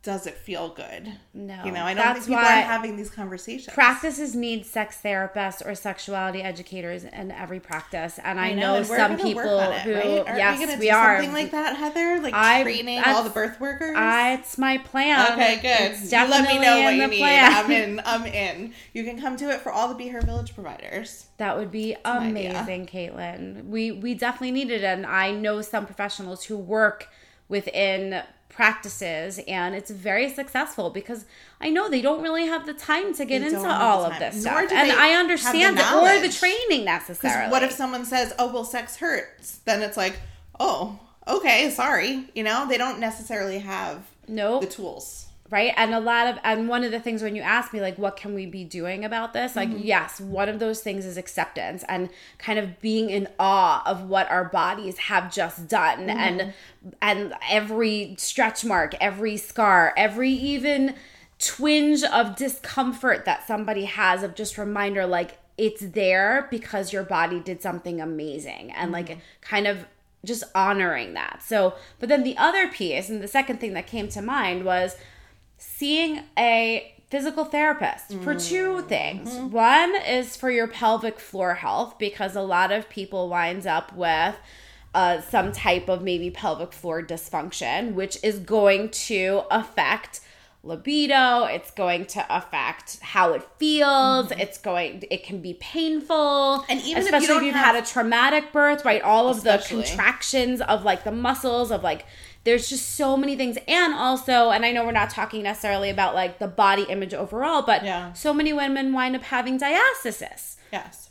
does 0.02 0.28
it 0.28 0.36
feel 0.36 0.70
good? 0.70 1.14
No. 1.34 1.64
You 1.66 1.72
know, 1.72 1.84
I 1.84 1.96
don't 1.96 2.04
That's 2.04 2.20
think 2.28 2.38
people 2.38 2.44
why 2.44 2.60
are 2.62 2.66
having 2.66 2.96
these 2.96 3.10
conversations. 3.10 3.74
practices 3.74 4.36
need 4.36 4.64
sex 4.64 5.00
therapists 5.04 5.66
or 5.66 5.74
sexuality 5.74 6.44
educators 6.44 7.06
in 7.06 7.32
every 7.32 7.60
practice 7.60 8.20
and 8.24 8.40
i, 8.40 8.50
I 8.50 8.54
know, 8.54 8.76
and 8.76 8.86
some 8.86 9.18
people 9.18 9.60
it, 9.60 9.80
who 9.82 9.94
right? 9.96 10.06
Aren't 10.28 10.38
yes 10.38 10.60
we, 10.60 10.66
gonna 10.68 10.78
we 10.80 10.86
do 10.90 10.94
are 10.96 11.16
something 11.18 11.34
like 11.34 11.50
that, 11.52 11.76
Heather. 11.76 12.20
Like 12.22 12.36
I- 12.36 12.62
training 12.62 13.02
all 13.04 13.24
the 13.24 13.32
birth 13.32 13.60
workers. 13.60 13.96
I, 13.98 14.34
it's 14.34 14.60
my 14.60 14.78
plan. 14.78 15.32
Okay, 15.34 15.56
good. 15.56 15.92
It's 15.94 16.04
You 16.04 16.10
definitely 16.12 16.60
let 16.60 16.60
me 16.60 16.66
know 16.68 16.82
what 16.84 16.96
you 16.96 17.08
need. 17.08 17.18
plan. 17.18 17.54
I'm 17.66 17.72
in. 17.72 18.02
I'm 18.06 18.26
in. 18.28 18.74
You 18.94 19.04
can 19.06 19.20
come 19.20 19.38
to 19.38 19.50
it 19.50 19.62
for 19.62 19.72
all 19.72 19.88
the 19.88 19.96
Be 19.96 20.10
Her 20.10 20.22
Village 20.22 20.54
providers. 20.54 21.26
That 21.38 21.58
would 21.58 21.72
be 21.72 21.96
idea. 22.06 22.52
amazing, 22.52 22.86
Kaitlin. 22.86 23.66
We 23.70 23.92
we 23.92 24.14
definitely 24.14 24.52
need 24.52 24.70
it, 24.70 24.84
and 24.84 25.04
I 25.04 25.32
know 25.32 25.64
some 25.64 25.88
professionals 25.88 26.44
who 26.44 26.58
work 26.58 27.10
within 27.48 28.24
practices, 28.50 29.40
and 29.48 29.76
it's 29.76 29.92
very 29.92 30.30
successful 30.30 30.90
because 30.90 31.26
I 31.60 31.70
know 31.70 31.90
they 31.90 32.02
don't 32.02 32.22
really 32.22 32.48
have 32.48 32.66
the 32.66 32.74
time 32.74 33.14
to 33.16 33.26
get 33.26 33.40
They 33.40 33.48
into 33.48 33.58
don't 33.58 33.66
have 33.66 33.80
the 33.80 33.86
all 33.86 34.06
of 34.06 34.18
this 34.18 34.44
Nor 34.46 34.68
stuff, 34.68 34.72
and 34.72 34.92
I 34.92 35.14
understand 35.14 35.78
the 35.78 35.82
it, 35.82 36.18
or 36.18 36.22
the 36.22 36.34
training 36.34 36.86
necessarily. 36.86 37.52
what 37.52 37.64
if 37.64 37.72
someone 37.74 38.06
says, 38.06 38.34
"Oh, 38.40 38.52
well, 38.54 38.64
sex 38.64 38.96
hurts"? 38.96 39.58
Then 39.66 39.82
it's 39.82 39.98
like, 39.98 40.20
"Oh, 40.60 41.00
okay, 41.28 41.70
sorry." 41.70 42.30
You 42.34 42.44
know, 42.44 42.66
they 42.68 42.78
don't 42.78 43.00
necessarily 43.00 43.60
have 43.60 44.04
nope. 44.28 44.62
the 44.62 44.68
tools. 44.68 45.25
Right? 45.50 45.74
And 45.78 45.94
a 45.94 46.00
lot 46.00 46.28
of 46.28 46.40
and 46.44 46.68
one 46.68 46.84
of 46.84 46.92
the 46.92 47.00
things 47.00 47.22
when 47.22 47.36
you 47.36 47.42
ask 47.42 47.72
me 47.72 47.80
like 47.80 47.98
what 47.98 48.18
can 48.18 48.34
we 48.34 48.46
be 48.46 48.64
doing 48.64 49.06
about 49.06 49.34
this? 49.34 49.56
Like 49.56 49.70
mm-hmm. 49.70 49.84
yes 49.84 50.20
one 50.20 50.50
of 50.50 50.60
those 50.60 50.82
things 50.82 51.06
is 51.06 51.18
acceptance 51.18 51.84
and 51.88 52.10
kind 52.38 52.58
of 52.58 52.80
being 52.82 53.10
in 53.10 53.28
awe 53.40 53.84
of 53.86 54.10
what 54.10 54.30
our 54.30 54.46
bodies 54.46 54.98
have 54.98 55.32
just 55.32 55.68
done. 55.68 56.08
Mm-hmm. 56.08 56.10
And 56.10 56.54
and 57.02 57.34
every 57.50 58.16
stretch 58.18 58.66
mark 58.66 58.96
every 59.00 59.38
scar 59.38 59.94
every 59.98 60.32
even 60.32 60.96
twinge 61.38 62.04
of 62.04 62.36
discomfort 62.36 63.26
that 63.26 63.46
somebody 63.46 63.86
has 63.86 64.24
of 64.24 64.36
just 64.36 64.58
reminder 64.58 65.06
like 65.06 65.38
it's 65.58 65.82
there 65.82 66.48
because 66.52 66.92
your 66.92 67.04
body 67.04 67.40
did 67.40 67.62
something 67.62 68.02
amazing 68.02 68.72
and 68.72 68.92
like 68.92 69.10
mm-hmm. 69.10 69.20
kind 69.42 69.68
of 69.68 69.86
just 70.26 70.44
honoring 70.56 71.14
that. 71.14 71.44
So, 71.44 71.76
but 72.00 72.10
then 72.10 72.24
the 72.24 72.38
other 72.38 72.68
piece 72.68 73.10
and 73.10 73.22
the 73.22 73.28
second 73.28 73.60
thing 73.60 73.74
that 73.74 73.88
came 73.88 74.10
to 74.10 74.22
mind 74.22 74.66
was 74.66 74.98
seeing 75.58 76.22
a 76.38 76.92
physical 77.10 77.46
therapist 77.46 78.14
for 78.24 78.36
two 78.36 78.82
things. 78.84 79.36
One 79.36 79.96
is 79.96 80.36
for 80.36 80.50
your 80.50 80.68
pelvic 80.68 81.20
floor 81.20 81.54
health 81.56 81.98
because 82.00 82.36
a 82.36 82.42
lot 82.42 82.72
of 82.72 82.90
people 82.90 83.30
winds 83.30 83.66
up 83.66 83.94
with 83.96 84.36
uh, 84.94 85.22
some 85.22 85.52
type 85.52 85.88
of 85.90 86.02
maybe 86.02 86.30
pelvic 86.32 86.74
floor 86.74 87.04
dysfunction, 87.04 87.94
which 87.94 88.18
is 88.24 88.40
going 88.40 88.90
to 88.90 89.44
affect 89.52 90.22
libido 90.66 91.44
it's 91.46 91.70
going 91.70 92.06
to 92.06 92.26
affect 92.36 93.00
how 93.02 93.34
it 93.34 93.44
feels 93.60 94.32
it's 94.32 94.58
going 94.58 95.04
it 95.12 95.24
can 95.24 95.40
be 95.40 95.54
painful. 95.56 96.66
And 96.68 96.82
even 96.82 97.04
if 97.04 97.12
you 97.12 97.18
especially 97.18 97.28
don't 97.28 97.46
you've 97.46 97.56
have- 97.56 97.76
had 97.76 97.84
a 97.84 97.86
traumatic 97.86 98.52
birth 98.52 98.84
right? 98.84 99.02
All 99.04 99.30
of 99.30 99.44
the 99.44 99.64
contractions 99.68 100.62
of 100.62 100.84
like 100.84 101.04
the 101.04 101.12
muscles 101.12 101.72
of 101.72 101.84
like 101.84 102.06
there's 102.46 102.70
just 102.70 102.96
so 102.96 103.18
many 103.18 103.36
things 103.36 103.58
and 103.68 103.94
also 103.94 104.52
and 104.52 104.64
i 104.66 104.72
know 104.72 104.86
we're 104.86 104.92
not 104.92 105.10
talking 105.10 105.44
necessarily 105.44 105.90
about 105.90 106.16
like 106.16 106.40
the 106.40 106.48
body 106.48 106.84
image 106.90 107.14
overall 107.14 107.62
but 107.64 107.84
Yeah. 107.84 108.14
so 108.14 108.34
many 108.34 108.54
women 108.54 108.94
wind 108.94 109.16
up 109.16 109.24
having 109.24 109.60
diastasis 109.60 110.56
Yes. 110.72 111.10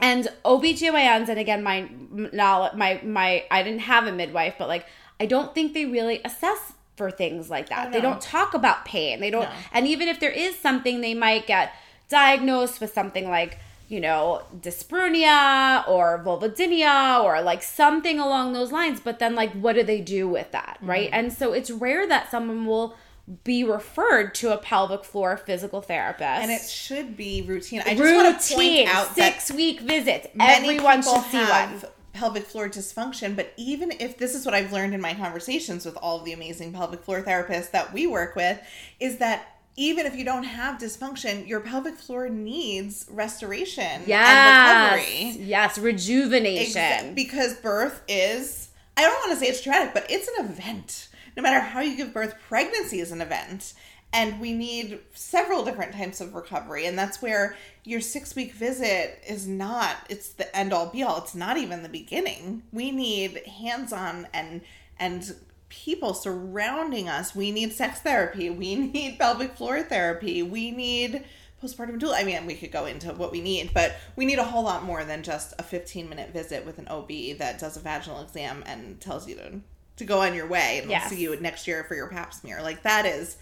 and 0.00 0.28
OBGYNs 0.44 1.28
and 1.28 1.38
again 1.38 1.62
my 1.62 1.88
knowledge 2.10 2.74
my 2.74 3.00
my 3.04 3.44
I 3.50 3.62
didn't 3.62 3.80
have 3.80 4.06
a 4.06 4.12
midwife 4.12 4.54
but 4.58 4.68
like 4.68 4.86
I 5.20 5.26
don't 5.26 5.54
think 5.54 5.74
they 5.74 5.84
really 5.86 6.20
assess 6.24 6.72
for 6.96 7.10
things 7.10 7.48
like 7.50 7.68
that. 7.70 7.88
Oh, 7.88 7.90
They 7.90 8.00
don't 8.00 8.20
talk 8.20 8.54
about 8.54 8.84
pain. 8.84 9.18
They 9.20 9.30
don't 9.30 9.42
No. 9.48 9.54
and 9.72 9.86
even 9.88 10.06
if 10.08 10.18
there 10.20 10.30
is 10.30 10.56
something 10.58 11.00
they 11.00 11.14
might 11.14 11.46
get 11.46 11.72
diagnosed 12.08 12.80
with 12.80 12.92
something 12.92 13.28
like 13.28 13.58
you 13.88 14.00
know, 14.00 14.42
dyspareunia 14.60 15.86
or 15.86 16.22
vulvodynia 16.24 17.22
or 17.22 17.42
like 17.42 17.62
something 17.62 18.18
along 18.18 18.52
those 18.52 18.72
lines. 18.72 19.00
But 19.00 19.18
then, 19.18 19.34
like, 19.34 19.52
what 19.52 19.74
do 19.74 19.82
they 19.82 20.00
do 20.00 20.28
with 20.28 20.50
that? 20.52 20.78
Right. 20.80 21.06
Mm-hmm. 21.06 21.14
And 21.14 21.32
so 21.32 21.52
it's 21.52 21.70
rare 21.70 22.06
that 22.08 22.30
someone 22.30 22.66
will 22.66 22.96
be 23.42 23.64
referred 23.64 24.34
to 24.34 24.52
a 24.52 24.58
pelvic 24.58 25.04
floor 25.04 25.36
physical 25.36 25.80
therapist. 25.80 26.42
And 26.42 26.50
it 26.50 26.62
should 26.62 27.16
be 27.16 27.42
routine. 27.42 27.82
I 27.84 27.94
just 27.94 28.14
want 28.14 28.40
to 28.40 28.54
point 28.54 28.88
out 28.88 29.16
that 29.16 29.40
six 29.40 29.56
week 29.56 29.80
visits. 29.80 30.28
Everyone 30.38 31.02
should 31.02 31.22
see 31.24 31.38
have 31.38 31.82
one. 31.82 31.92
pelvic 32.12 32.44
floor 32.44 32.68
dysfunction 32.68 33.34
but 33.34 33.52
even 33.56 33.90
if 33.98 34.16
this 34.18 34.36
is 34.36 34.46
what 34.46 34.54
i've 34.54 34.72
learned 34.72 34.94
in 34.94 35.00
my 35.00 35.12
conversations 35.14 35.84
with 35.84 35.96
all 35.96 36.20
of 36.20 36.24
the 36.24 36.32
amazing 36.32 36.72
pelvic 36.72 37.02
floor 37.02 37.20
therapists 37.20 37.72
that 37.72 37.92
we 37.92 38.06
work 38.06 38.36
with 38.36 38.56
is 39.00 39.16
that 39.18 39.53
even 39.76 40.06
if 40.06 40.14
you 40.14 40.24
don't 40.24 40.44
have 40.44 40.78
dysfunction 40.80 41.46
your 41.48 41.60
pelvic 41.60 41.96
floor 41.96 42.28
needs 42.28 43.06
restoration 43.10 43.84
and 43.84 44.06
Yes, 44.06 44.96
recovery. 44.96 45.44
Yes, 45.44 45.78
rejuvenation. 45.78 46.80
Exa- 46.82 47.14
because 47.14 47.54
birth 47.54 48.02
is 48.08 48.68
i 48.96 49.02
don't 49.02 49.14
want 49.14 49.32
to 49.32 49.36
say 49.44 49.46
it's 49.50 49.60
traumatic 49.60 49.92
but 49.94 50.06
it's 50.10 50.28
an 50.38 50.44
event. 50.46 51.08
No 51.36 51.42
matter 51.42 51.58
how 51.60 51.80
you 51.80 51.96
give 51.96 52.12
birth 52.14 52.34
pregnancy 52.48 53.00
is 53.00 53.10
an 53.10 53.20
event. 53.20 53.74
And 54.12 54.40
we 54.40 54.52
need 54.52 55.00
several 55.14 55.64
different 55.64 55.92
types 55.92 56.20
of 56.20 56.36
recovery 56.36 56.86
and 56.86 56.96
that's 56.96 57.20
where 57.20 57.56
your 57.82 58.00
six 58.00 58.36
week 58.36 58.52
visit 58.52 59.20
is 59.28 59.48
not 59.48 59.96
it's 60.08 60.28
the 60.28 60.56
end 60.56 60.72
all 60.72 60.86
be 60.86 61.02
all. 61.02 61.18
It's 61.18 61.34
not 61.34 61.56
even 61.56 61.82
the 61.82 61.88
beginning. 61.88 62.62
We 62.72 62.92
need 62.92 63.44
hands 63.46 63.92
on 63.92 64.28
and 64.32 64.60
and 65.00 65.34
people 65.82 66.14
surrounding 66.14 67.08
us 67.08 67.34
we 67.34 67.50
need 67.50 67.72
sex 67.72 68.00
therapy 68.00 68.48
we 68.48 68.74
need 68.76 69.18
pelvic 69.18 69.56
floor 69.56 69.82
therapy 69.82 70.42
we 70.42 70.70
need 70.70 71.24
postpartum 71.62 71.98
doula. 71.98 72.14
I 72.16 72.24
mean, 72.24 72.44
we 72.44 72.56
could 72.56 72.70
go 72.70 72.84
into 72.84 73.08
what 73.14 73.32
we 73.32 73.40
need, 73.40 73.72
but 73.72 73.96
we 74.16 74.26
need 74.26 74.38
a 74.38 74.44
whole 74.44 74.62
lot 74.64 74.84
more 74.84 75.02
than 75.02 75.22
just 75.22 75.54
a 75.58 75.62
15 75.62 76.10
minute 76.10 76.30
visit 76.30 76.66
with 76.66 76.78
an 76.78 76.86
OB 76.88 77.08
that 77.38 77.58
does 77.58 77.78
a 77.78 77.80
vaginal 77.80 78.20
exam 78.20 78.62
and 78.66 79.00
tells 79.00 79.26
you 79.26 79.36
to 79.36 79.60
to 79.96 80.04
go 80.04 80.20
on 80.20 80.34
your 80.34 80.46
way 80.46 80.80
and 80.80 80.90
Yes. 80.90 81.08
we'll 81.08 81.16
see 81.16 81.22
you 81.22 81.40
next 81.40 81.66
year 81.66 81.82
for 81.84 81.94
your 81.94 82.08
pap 82.08 82.34
smear. 82.34 82.60
Like 82.60 82.82
that 82.82 83.06
is 83.06 83.36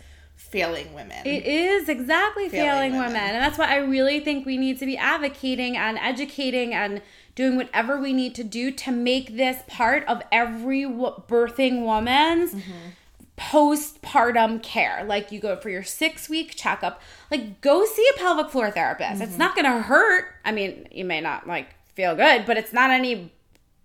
failing 0.51 0.93
women. 0.93 1.27
It 1.27 1.45
is 1.47 1.89
exactly 1.89 2.49
failing, 2.49 2.69
Failing 2.69 2.93
women. 2.93 3.07
women. 3.09 3.35
And 3.35 3.43
that's 3.43 3.59
why 3.59 3.73
I 3.73 3.77
really 3.77 4.21
think 4.21 4.45
we 4.45 4.59
need 4.59 4.79
to 4.79 4.87
be 4.87 4.97
advocating 4.97 5.77
and 5.77 5.99
educating 5.99 6.75
and 6.75 7.01
doing 7.35 7.57
whatever 7.57 7.99
we 7.99 8.13
need 8.13 8.35
to 8.35 8.45
do 8.45 8.71
to 8.71 8.93
make 8.93 9.37
this 9.37 9.63
part 9.67 10.05
of 10.07 10.23
every 10.31 10.83
birthing 10.83 11.85
woman's 11.85 12.53
mm-hmm. 12.53 12.73
postpartum 13.39 14.63
care. 14.63 15.05
Like 15.05 15.33
you 15.33 15.41
go 15.41 15.57
for 15.57 15.71
your 15.71 15.83
six 15.83 16.29
week 16.29 16.55
checkup, 16.55 17.01
like 17.31 17.61
go 17.63 17.87
see 17.87 18.07
a 18.15 18.19
pelvic 18.19 18.51
floor 18.51 18.71
therapist. 18.71 19.23
It's 19.23 19.33
mm-hmm. 19.33 19.39
not 19.39 19.55
going 19.55 19.65
to 19.65 19.83
hurt. 19.83 20.27
I 20.45 20.53
mean, 20.53 20.87
you 20.91 21.05
may 21.05 21.21
not 21.23 21.47
like 21.47 21.69
feel 21.95 22.15
good, 22.15 22.45
but 22.45 22.59
it's 22.59 22.73
not 22.73 22.91
any 22.91 23.33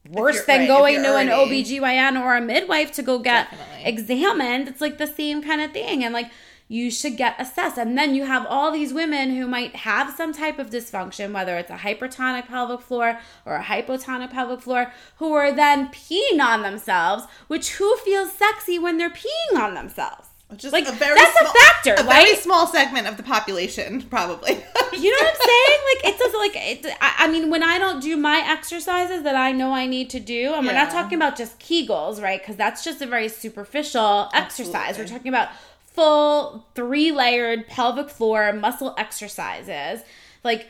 worse 0.09 0.45
than 0.45 0.61
right, 0.61 0.67
going 0.67 1.03
to 1.03 1.15
an 1.15 1.27
OBGYN 1.27 2.21
or 2.21 2.35
a 2.35 2.41
midwife 2.41 2.91
to 2.93 3.03
go 3.03 3.19
get 3.19 3.49
Definitely. 3.51 3.85
examined. 3.85 4.67
It's 4.67 4.81
like 4.81 4.97
the 4.97 5.07
same 5.07 5.41
kind 5.41 5.61
of 5.61 5.71
thing. 5.71 6.03
And 6.03 6.13
like 6.13 6.29
you 6.67 6.91
should 6.91 7.17
get 7.17 7.35
assessed. 7.39 7.77
And 7.77 7.97
then 7.97 8.15
you 8.15 8.25
have 8.25 8.45
all 8.47 8.71
these 8.71 8.93
women 8.93 9.35
who 9.35 9.47
might 9.47 9.77
have 9.77 10.15
some 10.15 10.33
type 10.33 10.59
of 10.59 10.69
dysfunction, 10.69 11.33
whether 11.33 11.57
it's 11.57 11.71
a 11.71 11.77
hypertonic 11.77 12.47
pelvic 12.47 12.81
floor 12.81 13.19
or 13.45 13.55
a 13.55 13.63
hypotonic 13.63 14.31
pelvic 14.31 14.61
floor, 14.61 14.91
who 15.17 15.33
are 15.33 15.51
then 15.51 15.89
peeing 15.89 16.41
on 16.41 16.61
themselves, 16.61 17.25
which 17.47 17.73
who 17.73 17.95
feels 17.97 18.31
sexy 18.33 18.77
when 18.77 18.97
they're 18.97 19.09
peeing 19.09 19.57
on 19.57 19.73
themselves? 19.73 20.27
Is 20.49 20.71
like, 20.71 20.87
a 20.87 20.93
very 20.93 21.15
that's 21.15 21.35
a 21.35 21.39
small, 21.39 21.53
factor, 21.53 21.95
a 21.97 22.03
very 22.03 22.35
small 22.35 22.67
segment 22.67 23.05
of 23.05 23.17
the 23.17 23.23
population, 23.23 24.01
probably. 24.03 24.63
You 24.97 25.11
know 25.11 25.17
what 25.19 25.35
I'm 25.35 25.41
saying? 25.45 25.79
Like 25.93 26.13
it's 26.13 26.17
just 26.17 26.35
like 26.35 26.97
I, 27.01 27.25
I 27.25 27.27
mean, 27.27 27.51
when 27.51 27.61
I 27.61 27.77
don't 27.77 28.01
do 28.01 28.17
my 28.17 28.41
exercises 28.47 29.21
that 29.23 29.35
I 29.35 29.51
know 29.51 29.71
I 29.71 29.85
need 29.85 30.09
to 30.11 30.19
do, 30.19 30.55
and 30.55 30.65
we're 30.65 30.73
not 30.73 30.89
talking 30.89 31.17
about 31.17 31.37
just 31.37 31.59
Kegels, 31.59 32.19
right? 32.19 32.41
Because 32.41 32.55
that's 32.55 32.83
just 32.83 32.99
a 33.01 33.05
very 33.05 33.29
superficial 33.29 34.29
exercise. 34.33 34.97
We're 34.97 35.05
talking 35.05 35.27
about 35.27 35.49
full 35.97 36.65
three 36.75 37.11
layered 37.11 37.67
pelvic 37.67 38.09
floor 38.09 38.53
muscle 38.53 38.93
exercises, 38.97 40.01
like. 40.43 40.67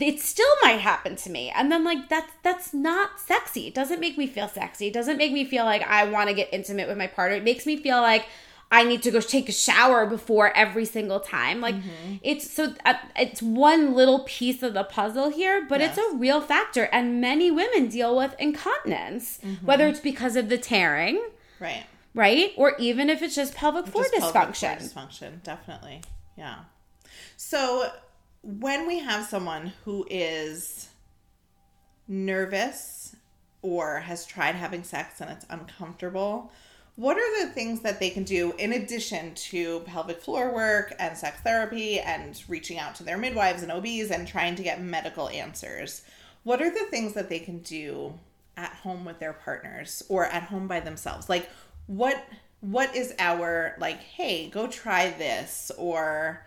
It 0.00 0.20
still 0.20 0.54
might 0.62 0.80
happen 0.80 1.16
to 1.16 1.28
me, 1.28 1.52
and 1.54 1.70
then 1.70 1.84
like 1.84 2.08
that's 2.08 2.32
that's 2.42 2.72
not 2.72 3.20
sexy. 3.20 3.66
It 3.66 3.74
doesn't 3.74 4.00
make 4.00 4.16
me 4.16 4.26
feel 4.26 4.48
sexy. 4.48 4.86
It 4.86 4.94
doesn't 4.94 5.18
make 5.18 5.32
me 5.32 5.44
feel 5.44 5.66
like 5.66 5.82
I 5.82 6.04
want 6.08 6.30
to 6.30 6.34
get 6.34 6.48
intimate 6.50 6.88
with 6.88 6.96
my 6.96 7.08
partner. 7.08 7.36
It 7.36 7.44
makes 7.44 7.66
me 7.66 7.76
feel 7.76 8.00
like 8.00 8.24
I 8.70 8.84
need 8.84 9.02
to 9.02 9.10
go 9.10 9.20
take 9.20 9.50
a 9.50 9.52
shower 9.52 10.06
before 10.06 10.50
every 10.56 10.86
single 10.86 11.20
time. 11.20 11.60
Like 11.60 11.74
it's 12.22 12.50
so 12.50 12.72
uh, 12.86 12.94
it's 13.16 13.42
one 13.42 13.92
little 13.94 14.20
piece 14.20 14.62
of 14.62 14.72
the 14.72 14.82
puzzle 14.84 15.28
here, 15.28 15.66
but 15.68 15.82
it's 15.82 15.98
a 15.98 16.16
real 16.16 16.40
factor 16.40 16.84
and 16.84 17.20
many 17.20 17.50
women 17.50 17.88
deal 17.88 18.16
with 18.16 18.34
incontinence, 18.38 19.40
whether 19.62 19.86
it's 19.86 20.00
because 20.00 20.36
of 20.36 20.48
the 20.48 20.56
tearing, 20.56 21.22
right. 21.60 21.84
Right? 22.14 22.52
Or 22.56 22.76
even 22.78 23.10
if 23.10 23.22
it's 23.22 23.34
just 23.34 23.54
pelvic 23.54 23.86
floor 23.86 24.04
Just 24.04 24.32
pelvic 24.32 24.54
floor 24.54 24.72
dysfunction. 24.72 24.92
Dysfunction, 24.92 25.42
definitely. 25.42 26.02
Yeah. 26.36 26.60
So 27.36 27.90
when 28.42 28.86
we 28.86 28.98
have 28.98 29.26
someone 29.26 29.72
who 29.84 30.06
is 30.10 30.88
nervous 32.08 33.16
or 33.62 34.00
has 34.00 34.26
tried 34.26 34.54
having 34.54 34.82
sex 34.82 35.20
and 35.20 35.30
it's 35.30 35.46
uncomfortable, 35.48 36.50
what 36.96 37.16
are 37.16 37.46
the 37.46 37.52
things 37.52 37.80
that 37.80 38.00
they 38.00 38.10
can 38.10 38.24
do 38.24 38.52
in 38.58 38.74
addition 38.74 39.34
to 39.34 39.80
pelvic 39.80 40.20
floor 40.20 40.52
work 40.52 40.94
and 40.98 41.16
sex 41.16 41.40
therapy 41.40 41.98
and 42.00 42.42
reaching 42.48 42.78
out 42.78 42.94
to 42.96 43.02
their 43.02 43.16
midwives 43.16 43.62
and 43.62 43.72
OBs 43.72 44.10
and 44.10 44.28
trying 44.28 44.56
to 44.56 44.62
get 44.62 44.82
medical 44.82 45.28
answers? 45.30 46.02
What 46.42 46.60
are 46.60 46.70
the 46.70 46.86
things 46.90 47.14
that 47.14 47.28
they 47.28 47.38
can 47.38 47.60
do 47.60 48.18
at 48.56 48.72
home 48.72 49.04
with 49.06 49.20
their 49.20 49.32
partners 49.32 50.02
or 50.08 50.26
at 50.26 50.42
home 50.44 50.68
by 50.68 50.80
themselves? 50.80 51.30
Like 51.30 51.48
what 51.86 52.24
what 52.60 52.94
is 52.94 53.12
our 53.18 53.76
like, 53.78 54.00
hey, 54.00 54.48
go 54.48 54.68
try 54.68 55.10
this 55.10 55.70
or 55.76 56.46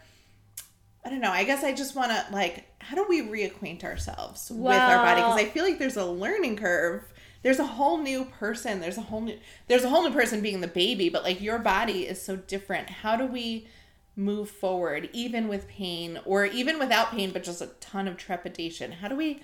I 1.05 1.09
don't 1.09 1.21
know. 1.21 1.31
I 1.31 1.43
guess 1.43 1.63
I 1.63 1.71
just 1.73 1.95
want 1.95 2.11
to 2.11 2.25
like, 2.33 2.65
how 2.79 2.95
do 2.95 3.05
we 3.07 3.21
reacquaint 3.21 3.83
ourselves 3.83 4.49
with 4.49 4.75
our 4.75 4.97
body? 4.97 5.21
Because 5.21 5.37
I 5.37 5.45
feel 5.45 5.63
like 5.63 5.77
there's 5.77 5.97
a 5.97 6.05
learning 6.05 6.55
curve. 6.55 7.03
There's 7.43 7.59
a 7.59 7.65
whole 7.65 7.99
new 7.99 8.25
person. 8.25 8.79
There's 8.79 8.97
a 8.97 9.01
whole 9.01 9.21
new. 9.21 9.37
There's 9.67 9.83
a 9.83 9.89
whole 9.89 10.03
new 10.03 10.11
person 10.11 10.41
being 10.41 10.61
the 10.61 10.67
baby, 10.67 11.09
but 11.09 11.23
like 11.23 11.41
your 11.41 11.59
body 11.59 12.07
is 12.07 12.19
so 12.19 12.35
different. 12.37 12.89
How 12.89 13.15
do 13.15 13.27
we 13.27 13.67
move 14.15 14.49
forward, 14.49 15.09
even 15.13 15.47
with 15.47 15.67
pain, 15.67 16.19
or 16.25 16.45
even 16.45 16.79
without 16.79 17.11
pain, 17.11 17.31
but 17.31 17.43
just 17.43 17.61
a 17.61 17.67
ton 17.79 18.07
of 18.07 18.17
trepidation? 18.17 18.91
How 18.93 19.07
do 19.07 19.15
we 19.15 19.41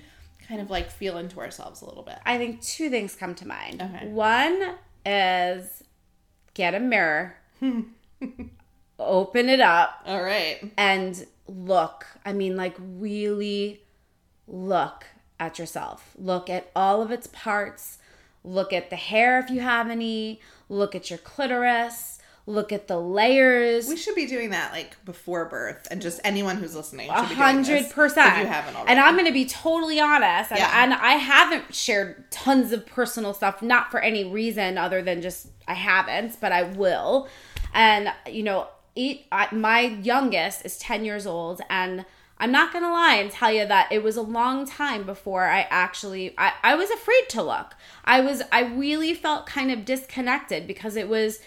kind 0.47 0.61
of 0.61 0.71
like 0.71 0.89
feel 0.89 1.19
into 1.19 1.39
ourselves 1.39 1.81
a 1.81 1.85
little 1.85 2.01
bit? 2.01 2.17
I 2.25 2.39
think 2.39 2.61
two 2.63 2.89
things 2.89 3.13
come 3.13 3.35
to 3.35 3.47
mind. 3.47 3.83
Okay. 3.83 4.07
One 4.07 4.75
is 5.05 5.80
get 6.53 6.73
a 6.75 6.79
mirror, 6.79 7.35
open 8.99 9.49
it 9.49 9.59
up, 9.61 10.01
All 10.05 10.21
right. 10.21 10.59
and 10.77 11.25
look. 11.47 12.05
I 12.25 12.33
mean, 12.33 12.55
like, 12.55 12.75
really 12.79 13.81
look 14.47 15.05
at 15.39 15.57
yourself. 15.59 16.11
Look 16.17 16.49
at 16.49 16.69
all 16.75 17.01
of 17.01 17.11
its 17.11 17.27
parts. 17.27 17.97
Look 18.43 18.73
at 18.73 18.89
the 18.89 18.95
hair 18.95 19.39
if 19.39 19.49
you 19.49 19.61
have 19.61 19.89
any. 19.89 20.39
Look 20.69 20.95
at 20.95 21.09
your 21.09 21.19
clitoris. 21.19 22.19
Look 22.51 22.71
at 22.73 22.87
the 22.87 22.99
layers. 22.99 23.87
We 23.87 23.95
should 23.95 24.15
be 24.15 24.25
doing 24.25 24.49
that 24.49 24.73
like 24.73 25.03
before 25.05 25.45
birth, 25.45 25.87
and 25.89 26.01
just 26.01 26.19
anyone 26.23 26.57
who's 26.57 26.75
listening. 26.75 27.09
A 27.09 27.13
should 27.19 27.29
be 27.29 27.35
doing 27.35 27.57
this 27.57 27.67
hundred 27.67 27.91
percent. 27.91 28.39
You 28.39 28.45
haven't 28.47 28.75
already. 28.75 28.91
And 28.91 28.99
I'm 28.99 29.13
going 29.15 29.27
to 29.27 29.31
be 29.31 29.45
totally 29.45 29.99
honest. 29.99 30.51
And, 30.51 30.59
Yeah. 30.59 30.83
and 30.83 30.93
I 30.93 31.13
haven't 31.13 31.73
shared 31.73 32.29
tons 32.29 32.71
of 32.73 32.85
personal 32.85 33.33
stuff, 33.33 33.61
not 33.61 33.89
for 33.89 33.99
any 34.01 34.25
reason 34.25 34.77
other 34.77 35.01
than 35.01 35.21
just 35.21 35.47
I 35.67 35.75
haven't, 35.75 36.39
but 36.41 36.51
I 36.51 36.63
will. 36.63 37.29
And 37.73 38.11
you 38.29 38.43
know, 38.43 38.67
eight. 38.97 39.27
I, 39.31 39.53
my 39.55 39.79
youngest 39.81 40.65
is 40.65 40.77
ten 40.77 41.05
years 41.05 41.25
old, 41.25 41.61
and 41.69 42.05
I'm 42.37 42.51
not 42.51 42.73
gonna 42.73 42.91
lie 42.91 43.15
and 43.15 43.31
tell 43.31 43.51
you 43.51 43.65
that 43.65 43.91
it 43.91 44.03
was 44.03 44.17
a 44.17 44.21
long 44.21 44.65
time 44.67 45.03
before 45.05 45.45
I 45.45 45.67
actually. 45.69 46.33
I, 46.37 46.53
I 46.63 46.75
was 46.75 46.89
afraid 46.91 47.29
to 47.29 47.41
look. 47.43 47.75
I 48.03 48.19
was. 48.19 48.41
I 48.51 48.61
really 48.63 49.13
felt 49.13 49.45
kind 49.45 49.71
of 49.71 49.85
disconnected 49.85 50.67
because 50.67 50.97
it 50.97 51.07
was. 51.07 51.39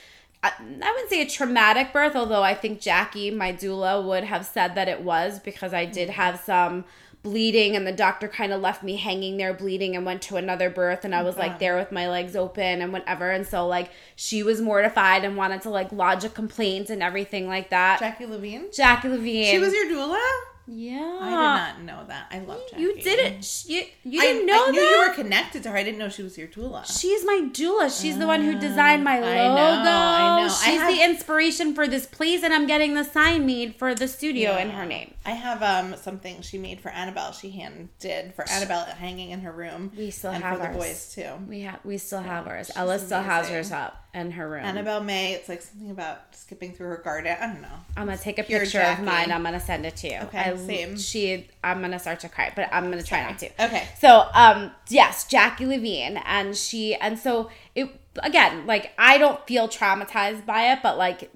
I 0.45 0.53
I 0.59 0.91
wouldn't 0.93 1.11
say 1.11 1.23
a 1.23 1.29
traumatic 1.29 1.93
birth, 1.93 2.15
although 2.15 2.43
I 2.43 2.55
think 2.55 2.81
Jackie, 2.81 3.31
my 3.31 3.53
doula, 3.53 4.05
would 4.05 4.25
have 4.25 4.45
said 4.45 4.75
that 4.75 4.89
it 4.89 5.01
was 5.01 5.41
because 5.41 5.73
I 5.73 5.87
did 5.87 6.09
mm-hmm. 6.09 6.21
have 6.21 6.41
some 6.41 6.85
bleeding 7.23 7.75
and 7.75 7.87
the 7.87 7.93
doctor 7.93 8.29
kind 8.29 8.53
of 8.53 8.61
left 8.61 8.83
me 8.83 8.97
hanging 8.97 9.39
there 9.39 9.55
bleeding 9.55 9.97
and 9.97 10.05
went 10.05 10.21
to 10.21 10.37
another 10.37 10.69
birth 10.69 11.07
and 11.07 11.15
I 11.15 11.23
was 11.23 11.39
like 11.39 11.53
oh. 11.53 11.59
there 11.59 11.75
with 11.75 11.91
my 11.91 12.07
legs 12.07 12.37
open 12.37 12.83
and 12.83 12.93
whatever 12.93 13.31
and 13.31 13.47
so 13.47 13.67
like 13.67 13.91
she 14.15 14.43
was 14.43 14.61
mortified 14.61 15.25
and 15.25 15.35
wanted 15.35 15.63
to 15.63 15.71
like 15.71 15.91
lodge 15.91 16.25
a 16.25 16.29
complaint 16.29 16.91
and 16.91 17.03
everything 17.03 17.49
like 17.49 17.71
that. 17.71 17.99
Jackie 17.99 18.27
Levine. 18.27 18.67
Jackie 18.71 19.09
Levine. 19.09 19.51
She 19.51 19.59
was 19.59 19.73
your 19.73 19.87
doula. 19.87 20.21
Yeah. 20.67 21.19
I 21.21 21.75
did 21.79 21.85
not 21.87 21.99
know 22.01 22.05
that. 22.09 22.27
I 22.31 22.39
love 22.41 22.61
Jackie. 22.71 22.83
You 22.83 22.95
didn't. 23.01 23.45
sh- 23.45 23.67
You, 23.67 23.83
you 24.03 24.21
I, 24.21 24.25
didn't 24.25 24.47
know 24.47 24.67
I 24.67 24.71
knew 24.71 24.81
that. 24.81 24.91
you 24.91 25.09
were 25.09 25.15
connected 25.15 25.63
to 25.65 25.71
her. 25.71 25.77
I 25.77 25.83
didn't 25.83 25.99
know 25.99 26.09
she 26.09 26.23
was 26.23 26.37
your 26.39 26.49
doula. 26.49 26.85
She's 26.87 27.25
my 27.25 27.49
doula. 27.53 27.89
She's 28.01 28.19
the 28.19 28.27
one 28.27 28.43
who 28.43 28.59
designed 28.59 29.05
my 29.05 29.19
I 29.19 29.21
logo. 29.21 29.55
know, 29.55 29.61
I 29.61 30.41
know. 30.41 30.45
I 30.45 30.49
She's 30.49 30.81
have- 30.81 30.95
the 30.95 31.03
inspiration 31.05 31.75
for 31.75 31.87
this 31.87 32.07
place, 32.07 32.43
and 32.43 32.53
I'm 32.55 32.67
getting 32.67 32.95
the 32.95 33.05
sign 33.05 33.47
made 33.47 33.77
for 33.77 33.95
the 33.95 34.09
studio 34.09 34.57
in 34.57 34.71
her 34.71 34.87
name. 34.87 35.15
I 35.27 35.33
have 35.33 35.63
um 35.63 35.97
something 35.97 36.41
she 36.43 36.59
made 36.59 36.81
for 36.81 36.91
Annabelle. 36.91 37.33
She 37.33 37.51
hand 37.51 37.89
did 37.99 38.35
for 38.35 38.49
Annabelle 38.51 38.85
hanging 38.85 39.31
in 39.31 39.41
her 39.41 39.53
room. 39.53 39.93
We 39.97 40.11
still 40.11 40.33
have 40.33 40.57
for 40.57 40.63
the 40.63 40.67
ours. 40.69 40.77
boys 40.77 41.13
too. 41.15 41.31
We 41.49 41.61
have 41.63 41.81
we 41.85 41.99
still 41.99 42.21
have 42.23 42.47
ours. 42.47 42.71
Ella 42.77 42.99
still 42.99 43.23
has 43.23 43.49
hers 43.49 43.73
up. 43.73 44.04
In 44.15 44.31
her 44.31 44.49
room. 44.49 44.65
Annabelle 44.65 45.03
May. 45.03 45.33
It's 45.35 45.49
like 45.49 45.61
something 45.61 45.91
about 45.91 46.35
skipping 46.35 46.73
through 46.73 46.89
her 46.89 46.97
garden. 46.99 47.37
I 47.39 47.47
don't 47.47 47.61
know. 47.61 47.69
I'm 47.97 48.07
gonna 48.07 48.17
take 48.17 48.39
a 48.39 48.45
Pure 48.45 48.61
picture 48.61 48.79
Jackie. 48.79 49.03
of 49.03 49.07
mine. 49.07 49.33
I'm 49.33 49.43
gonna 49.43 49.61
send 49.61 49.85
it 49.85 49.97
to 49.97 50.09
you. 50.09 50.19
Okay, 50.23 50.39
I, 50.39 50.57
same. 50.57 50.97
She, 50.97 51.49
I'm 51.63 51.81
gonna 51.81 51.99
start 51.99 52.21
to 52.21 52.29
cry, 52.29 52.53
but 52.55 52.69
I'm 52.73 52.91
gonna 52.91 53.03
try 53.03 53.23
not 53.25 53.39
to. 53.41 53.47
Okay. 53.63 53.89
So, 53.99 54.29
um, 54.33 54.71
yes, 54.89 55.27
Jackie 55.27 55.67
Levine, 55.67 56.19
and 56.25 56.57
she, 56.57 56.95
and 56.95 57.19
so 57.19 57.51
it 57.75 57.89
again, 58.23 58.67
like 58.67 58.93
I 58.99 59.19
don't 59.19 59.45
feel 59.47 59.69
traumatized 59.69 60.47
by 60.47 60.73
it, 60.73 60.79
but 60.83 60.97
like 60.97 61.31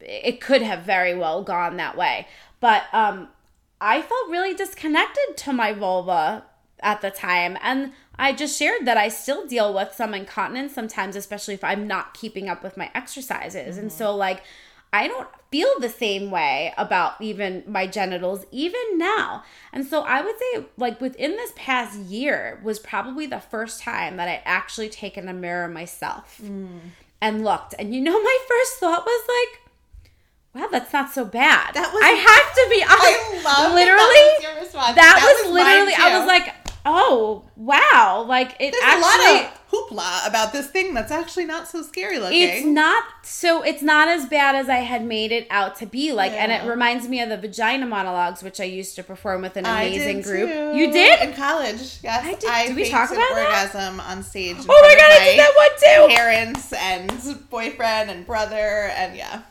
it 0.00 0.40
could 0.40 0.62
have 0.62 0.82
very 0.82 1.14
well 1.14 1.42
gone 1.42 1.76
that 1.76 1.96
way. 1.96 2.26
But 2.60 2.84
um, 2.92 3.28
I 3.80 4.02
felt 4.02 4.30
really 4.30 4.54
disconnected 4.54 5.36
to 5.36 5.52
my 5.52 5.72
vulva 5.72 6.44
at 6.86 7.00
the 7.02 7.10
time, 7.10 7.58
and 7.60 7.92
I 8.16 8.32
just 8.32 8.56
shared 8.56 8.86
that 8.86 8.96
I 8.96 9.08
still 9.08 9.46
deal 9.46 9.74
with 9.74 9.92
some 9.92 10.14
incontinence 10.14 10.72
sometimes, 10.72 11.16
especially 11.16 11.54
if 11.54 11.64
I'm 11.64 11.86
not 11.88 12.14
keeping 12.14 12.48
up 12.48 12.62
with 12.62 12.76
my 12.76 12.90
exercises, 12.94 13.76
and 13.76 13.90
mm-hmm. 13.90 13.98
so 13.98 14.14
like. 14.16 14.42
I 14.92 15.08
don't 15.08 15.28
feel 15.50 15.68
the 15.80 15.90
same 15.90 16.30
way 16.30 16.72
about 16.78 17.20
even 17.20 17.64
my 17.66 17.86
genitals, 17.86 18.46
even 18.50 18.80
now. 18.96 19.42
And 19.72 19.84
so 19.84 20.02
I 20.02 20.22
would 20.22 20.36
say, 20.38 20.64
like, 20.78 21.00
within 21.00 21.32
this 21.32 21.52
past 21.54 21.98
year 21.98 22.60
was 22.62 22.78
probably 22.78 23.26
the 23.26 23.40
first 23.40 23.82
time 23.82 24.16
that 24.16 24.28
I 24.28 24.40
actually 24.46 24.88
taken 24.88 25.28
a 25.28 25.34
mirror 25.34 25.68
myself 25.68 26.40
mm. 26.42 26.78
and 27.20 27.44
looked. 27.44 27.74
And 27.78 27.94
you 27.94 28.00
know, 28.00 28.22
my 28.22 28.38
first 28.48 28.78
thought 28.78 29.04
was 29.04 29.28
like, 29.28 29.60
wow, 30.54 30.68
that's 30.70 30.92
not 30.92 31.12
so 31.12 31.24
bad. 31.24 31.74
That 31.74 31.92
was- 31.92 32.02
I 32.02 32.12
have 32.12 32.54
to 32.54 32.66
be 32.70 32.82
honest. 32.82 33.46
I 33.46 33.64
love 33.64 33.74
literally. 33.74 33.98
that, 33.98 34.38
that 34.40 34.54
was 34.54 34.54
your 34.54 34.62
response. 34.62 34.94
That, 34.94 35.42
was, 35.44 35.52
mine, 35.52 35.64
literally, 35.64 35.94
I 35.98 36.18
was 36.18 36.26
like, 36.26 36.65
oh, 36.86 37.44
wow. 37.56 38.24
Like, 38.26 38.56
it 38.60 38.72
There's 38.72 38.82
actually. 38.82 39.40
a 39.40 39.42
lot 39.42 39.44
of 39.44 39.56
hoopla 39.70 40.28
about 40.28 40.52
this 40.52 40.68
thing 40.68 40.94
that's 40.94 41.10
actually 41.10 41.44
not 41.44 41.68
so 41.68 41.82
scary 41.82 42.18
looking. 42.18 42.40
It's 42.40 42.64
not 42.64 43.04
so 43.22 43.62
it's 43.62 43.82
not 43.82 44.08
as 44.08 44.26
bad 44.26 44.54
as 44.54 44.68
I 44.68 44.76
had 44.76 45.04
made 45.04 45.32
it 45.32 45.46
out 45.50 45.76
to 45.76 45.86
be 45.86 46.12
like 46.12 46.32
and 46.32 46.52
it 46.52 46.68
reminds 46.68 47.08
me 47.08 47.20
of 47.20 47.28
the 47.28 47.36
vagina 47.36 47.86
monologues 47.86 48.42
which 48.42 48.60
I 48.60 48.64
used 48.64 48.94
to 48.96 49.02
perform 49.02 49.42
with 49.42 49.56
an 49.56 49.66
I 49.66 49.82
amazing 49.82 50.22
group. 50.22 50.48
too. 50.48 50.76
You 50.76 50.92
did? 50.92 51.20
in 51.20 51.34
college. 51.34 51.98
Yes, 52.02 52.24
I 52.24 52.34
did. 52.34 52.68
Did 52.68 52.76
we 52.76 52.88
talk 52.88 53.10
about 53.10 53.34
that? 53.34 53.68
orgasm 53.72 54.00
on 54.00 54.22
stage. 54.22 54.56
Oh 54.60 54.80
my 54.82 54.94
god, 54.94 55.10
of 55.10 55.22
I 55.22 55.24
did 55.24 55.38
that 55.40 55.54
one 55.56 56.08
too. 56.08 56.14
Parents 56.14 56.72
and 56.72 57.50
boyfriend 57.50 58.10
and 58.10 58.26
brother 58.26 58.90
and 58.96 59.16
yeah. 59.16 59.42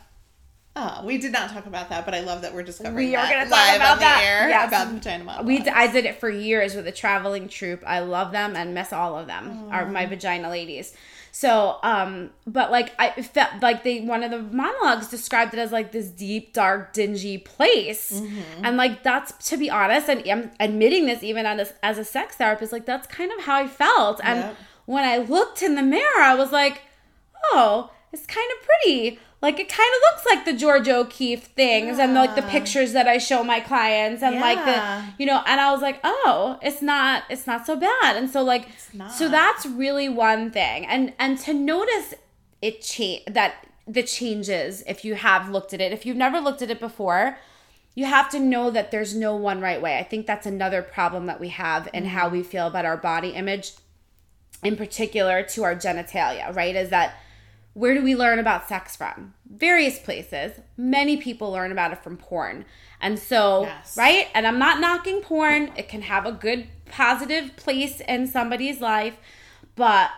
Oh, 0.78 1.00
we 1.04 1.16
did 1.16 1.32
not 1.32 1.50
talk 1.50 1.64
about 1.64 1.88
that, 1.88 2.04
but 2.04 2.14
I 2.14 2.20
love 2.20 2.42
that 2.42 2.52
we're 2.54 2.62
discovering 2.62 2.94
We 3.08 3.16
are 3.16 3.26
going 3.26 3.44
to 3.46 3.50
live 3.50 3.66
talk 3.66 3.76
about 3.76 3.90
on 3.92 3.96
the 3.98 4.00
that. 4.04 4.22
air 4.22 4.48
Yes. 4.50 4.68
about 4.68 4.88
the 4.88 4.94
vagina 4.94 5.24
monologue. 5.24 5.46
We 5.46 5.58
d- 5.60 5.70
I 5.70 5.86
did 5.90 6.04
it 6.04 6.20
for 6.20 6.28
years 6.28 6.74
with 6.74 6.86
a 6.86 6.92
traveling 6.92 7.48
troupe. 7.48 7.82
I 7.86 8.00
love 8.00 8.30
them 8.30 8.54
and 8.54 8.74
miss 8.74 8.92
all 8.92 9.18
of 9.18 9.26
them. 9.26 9.68
Are 9.70 9.86
my 9.86 10.04
vagina 10.04 10.50
ladies. 10.50 10.92
So, 11.32 11.78
um, 11.82 12.30
but 12.46 12.70
like 12.70 12.92
I 12.98 13.10
felt 13.22 13.60
like 13.62 13.84
they 13.84 14.00
one 14.00 14.22
of 14.22 14.30
the 14.30 14.40
monologues 14.42 15.08
described 15.08 15.52
it 15.54 15.58
as 15.58 15.70
like 15.72 15.92
this 15.92 16.08
deep, 16.08 16.52
dark, 16.52 16.92
dingy 16.92 17.36
place, 17.38 18.10
Mm-hmm. 18.12 18.64
and 18.64 18.76
like 18.76 19.02
that's 19.02 19.32
to 19.50 19.56
be 19.56 19.68
honest, 19.70 20.08
and 20.10 20.22
I'm 20.30 20.50
admitting 20.60 21.06
this 21.06 21.22
even 21.22 21.44
as 21.46 21.70
a, 21.70 21.84
as 21.84 21.98
a 21.98 22.04
sex 22.04 22.36
therapist, 22.36 22.70
like 22.72 22.84
that's 22.86 23.06
kind 23.06 23.32
of 23.32 23.40
how 23.44 23.56
I 23.56 23.66
felt. 23.66 24.20
And 24.24 24.40
Yep. 24.40 24.56
when 24.86 25.04
I 25.04 25.18
looked 25.18 25.62
in 25.62 25.74
the 25.74 25.82
mirror, 25.82 26.20
I 26.20 26.34
was 26.34 26.52
like, 26.52 26.82
oh, 27.52 27.90
it's 28.12 28.26
kind 28.26 28.48
of 28.58 28.66
pretty. 28.66 29.18
Like 29.42 29.60
it 29.60 29.68
kind 29.68 29.90
of 29.94 30.00
looks 30.10 30.26
like 30.26 30.44
the 30.44 30.54
George 30.54 30.88
O'Keeffe 30.88 31.44
things 31.44 31.98
and 31.98 32.14
like 32.14 32.34
the 32.34 32.42
pictures 32.42 32.92
that 32.92 33.06
I 33.06 33.18
show 33.18 33.44
my 33.44 33.60
clients 33.60 34.22
and 34.22 34.40
like 34.40 34.64
the 34.64 35.04
you 35.18 35.26
know 35.26 35.42
and 35.46 35.60
I 35.60 35.70
was 35.72 35.82
like, 35.82 36.00
"Oh, 36.02 36.58
it's 36.62 36.80
not 36.80 37.24
it's 37.28 37.46
not 37.46 37.66
so 37.66 37.76
bad." 37.76 38.16
And 38.16 38.30
so 38.30 38.42
like 38.42 38.68
so 39.14 39.28
that's 39.28 39.66
really 39.66 40.08
one 40.08 40.50
thing. 40.50 40.86
And 40.86 41.12
and 41.18 41.38
to 41.40 41.52
notice 41.52 42.14
it 42.62 42.80
change 42.80 43.24
that 43.26 43.66
the 43.86 44.02
changes 44.02 44.82
if 44.86 45.04
you 45.04 45.14
have 45.14 45.50
looked 45.50 45.72
at 45.72 45.80
it. 45.80 45.92
If 45.92 46.04
you've 46.06 46.16
never 46.16 46.40
looked 46.40 46.62
at 46.62 46.70
it 46.70 46.80
before, 46.80 47.38
you 47.94 48.04
have 48.04 48.30
to 48.30 48.40
know 48.40 48.70
that 48.70 48.90
there's 48.90 49.14
no 49.14 49.36
one 49.36 49.60
right 49.60 49.80
way. 49.80 49.98
I 49.98 50.02
think 50.02 50.26
that's 50.26 50.46
another 50.46 50.82
problem 50.82 51.26
that 51.26 51.40
we 51.40 51.50
have 51.50 51.88
in 51.92 52.06
how 52.06 52.26
mm-hmm. 52.26 52.38
we 52.38 52.42
feel 52.42 52.66
about 52.66 52.84
our 52.84 52.96
body 52.96 53.30
image 53.30 53.72
in 54.62 54.76
particular 54.76 55.42
to 55.42 55.62
our 55.62 55.74
genitalia, 55.74 56.54
right? 56.54 56.74
Is 56.74 56.90
that 56.90 57.16
where 57.76 57.92
do 57.92 58.02
we 58.02 58.16
learn 58.16 58.38
about 58.38 58.66
sex 58.66 58.96
from? 58.96 59.34
Various 59.54 59.98
places. 59.98 60.58
Many 60.78 61.18
people 61.18 61.52
learn 61.52 61.70
about 61.70 61.92
it 61.92 62.02
from 62.02 62.16
porn. 62.16 62.64
And 63.02 63.18
so, 63.18 63.64
Yes. 63.64 63.98
right? 63.98 64.28
And 64.34 64.46
I'm 64.46 64.58
not 64.58 64.80
knocking 64.80 65.20
porn. 65.20 65.70
It 65.76 65.86
can 65.86 66.00
have 66.00 66.24
a 66.24 66.32
good 66.32 66.68
positive 66.86 67.54
place 67.56 68.00
in 68.00 68.28
somebody's 68.28 68.80
life, 68.80 69.18
but 69.74 70.10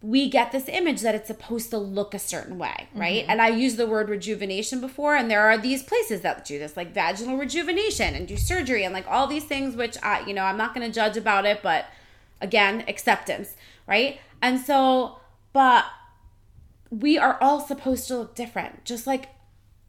we 0.00 0.30
get 0.30 0.50
this 0.50 0.66
image 0.66 1.02
that 1.02 1.14
it's 1.14 1.26
supposed 1.26 1.68
to 1.72 1.76
look 1.76 2.14
a 2.14 2.18
certain 2.18 2.56
way, 2.56 2.88
right? 2.94 3.20
Mm-hmm. 3.20 3.32
And 3.32 3.42
I 3.42 3.48
used 3.48 3.76
the 3.76 3.86
word 3.86 4.08
rejuvenation 4.08 4.80
before, 4.80 5.14
and 5.14 5.30
there 5.30 5.42
are 5.42 5.58
these 5.58 5.82
places 5.82 6.22
that 6.22 6.42
do 6.46 6.58
this, 6.58 6.74
like 6.74 6.94
vaginal 6.94 7.36
rejuvenation 7.36 8.14
and 8.14 8.26
do 8.26 8.38
surgery 8.38 8.84
and 8.84 8.94
like 8.94 9.06
all 9.06 9.26
these 9.26 9.44
things, 9.44 9.76
which 9.76 9.98
I, 10.02 10.20
you 10.26 10.32
know, 10.32 10.44
I'm 10.44 10.56
not 10.56 10.74
going 10.74 10.86
to 10.86 10.94
judge 10.94 11.18
about 11.18 11.44
it, 11.44 11.60
but 11.62 11.84
again, 12.40 12.84
acceptance, 12.88 13.56
right? 13.86 14.20
And 14.40 14.58
so, 14.58 15.18
but 15.52 15.84
we 16.90 17.18
are 17.18 17.38
all 17.40 17.60
supposed 17.60 18.08
to 18.08 18.18
look 18.18 18.34
different, 18.34 18.84
just 18.84 19.06
like 19.06 19.28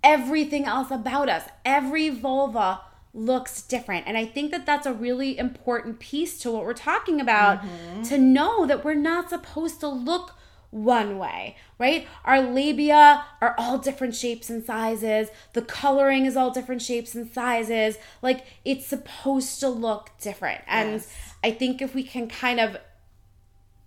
everything 0.03 0.65
else 0.65 0.91
about 0.91 1.29
us. 1.29 1.43
Every 1.65 2.09
vulva 2.09 2.81
looks 3.13 3.62
different. 3.62 4.07
And 4.07 4.17
I 4.17 4.25
think 4.25 4.51
that 4.51 4.65
that's 4.65 4.85
a 4.85 4.93
really 4.93 5.38
important 5.38 5.99
piece 5.99 6.39
to 6.39 6.51
what 6.51 6.63
we're 6.63 6.73
talking 6.73 7.19
about 7.19 7.62
mm-hmm. 7.62 8.03
to 8.03 8.17
know 8.17 8.65
that 8.65 8.83
we're 8.83 8.93
not 8.93 9.29
supposed 9.29 9.79
to 9.79 9.88
look 9.88 10.35
one 10.71 11.17
way, 11.17 11.57
right? 11.79 12.07
Our 12.23 12.41
labia 12.41 13.25
are 13.41 13.55
all 13.57 13.79
different 13.79 14.15
shapes 14.15 14.49
and 14.49 14.63
sizes. 14.63 15.29
The 15.53 15.63
coloring 15.63 16.25
is 16.25 16.38
all 16.38 16.51
different 16.51 16.83
shapes 16.83 17.15
and 17.15 17.31
sizes. 17.31 17.97
Like 18.21 18.45
it's 18.63 18.85
supposed 18.85 19.59
to 19.62 19.69
look 19.69 20.12
different. 20.21 20.62
And 20.67 20.91
Yes. 20.93 21.33
I 21.43 21.51
think 21.51 21.81
if 21.81 21.95
we 21.95 22.03
can 22.03 22.27
kind 22.27 22.59
of 22.59 22.77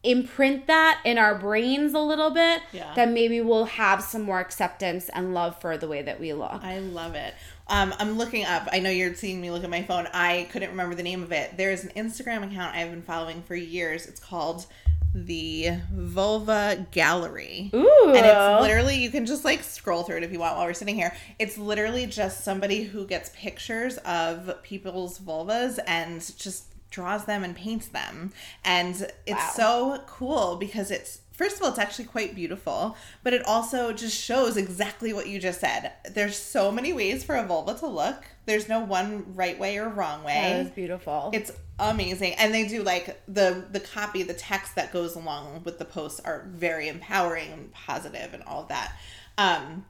imprint 0.04 0.66
that 0.66 1.00
in 1.04 1.16
our 1.18 1.34
brains 1.36 1.94
a 1.94 2.00
little 2.00 2.30
bit, 2.30 2.60
Yeah. 2.72 2.92
then 2.96 3.14
maybe 3.14 3.40
we'll 3.40 3.66
have 3.66 4.02
some 4.02 4.22
more 4.22 4.40
acceptance 4.40 5.08
and 5.08 5.32
love 5.32 5.60
for 5.60 5.76
the 5.76 5.86
way 5.86 6.02
that 6.02 6.18
we 6.18 6.32
look. 6.32 6.62
I 6.64 6.78
love 6.80 7.14
it. 7.14 7.34
Um, 7.68 7.94
I'm 7.98 8.18
looking 8.18 8.44
up. 8.44 8.68
I 8.72 8.80
know 8.80 8.90
you're 8.90 9.14
seeing 9.14 9.40
me 9.40 9.50
look 9.50 9.62
at 9.64 9.70
my 9.70 9.82
phone. 9.82 10.08
I 10.12 10.48
couldn't 10.50 10.70
remember 10.70 10.94
the 10.96 11.02
name 11.04 11.22
of 11.22 11.30
it. 11.32 11.56
There's 11.56 11.84
an 11.84 11.90
Instagram 11.96 12.44
account 12.50 12.74
I've 12.74 12.90
been 12.90 13.02
following 13.02 13.42
for 13.42 13.54
years. 13.54 14.06
It's 14.06 14.18
called 14.20 14.66
the 15.14 15.72
Vulva 15.92 16.86
Gallery. 16.90 17.70
Ooh. 17.74 18.12
And 18.14 18.16
it's 18.26 18.60
literally, 18.62 18.96
you 18.96 19.10
can 19.10 19.26
just 19.26 19.44
like 19.44 19.62
scroll 19.62 20.02
through 20.02 20.16
it 20.18 20.22
if 20.22 20.32
you 20.32 20.38
want 20.38 20.56
while 20.56 20.66
we're 20.66 20.72
sitting 20.74 20.94
here. 20.96 21.14
It's 21.38 21.56
literally 21.58 22.06
just 22.06 22.42
somebody 22.44 22.82
who 22.84 23.06
gets 23.06 23.30
pictures 23.34 23.98
of 23.98 24.62
people's 24.62 25.18
vulvas 25.18 25.78
and 25.86 26.20
just 26.38 26.64
draws 26.92 27.24
them 27.24 27.42
and 27.42 27.56
paints 27.56 27.88
them. 27.88 28.32
And 28.64 28.94
it's 29.26 29.40
Wow. 29.58 29.96
so 29.96 30.02
cool 30.06 30.56
because 30.56 30.92
it's, 30.92 31.20
first 31.32 31.56
of 31.56 31.62
all, 31.62 31.70
it's 31.70 31.78
actually 31.80 32.04
quite 32.04 32.36
beautiful, 32.36 32.96
but 33.24 33.32
it 33.32 33.44
also 33.44 33.92
just 33.92 34.16
shows 34.16 34.56
exactly 34.56 35.12
what 35.12 35.26
you 35.26 35.40
just 35.40 35.58
said. 35.60 35.92
There's 36.08 36.36
so 36.36 36.70
many 36.70 36.92
ways 36.92 37.24
for 37.24 37.34
a 37.34 37.44
vulva 37.44 37.74
to 37.78 37.86
look, 37.88 38.22
there's 38.46 38.68
no 38.68 38.78
one 38.80 39.34
right 39.34 39.58
way 39.58 39.78
or 39.78 39.88
wrong 39.88 40.22
way. 40.22 40.52
that 40.52 40.58
was 40.64 40.70
beautiful. 40.70 41.30
It's 41.32 41.50
amazing, 41.78 42.34
and 42.34 42.54
they 42.54 42.68
do 42.68 42.82
like 42.84 43.20
the 43.26 43.64
the 43.70 43.80
copy, 43.80 44.22
the 44.22 44.34
text 44.34 44.74
that 44.76 44.92
goes 44.92 45.16
along 45.16 45.62
with 45.64 45.78
the 45.78 45.84
posts 45.84 46.20
are 46.20 46.46
very 46.48 46.88
empowering 46.88 47.50
and 47.52 47.72
positive, 47.72 48.34
and 48.34 48.42
all 48.44 48.62
of 48.62 48.68
that. 48.68 48.92
Um, 49.38 49.86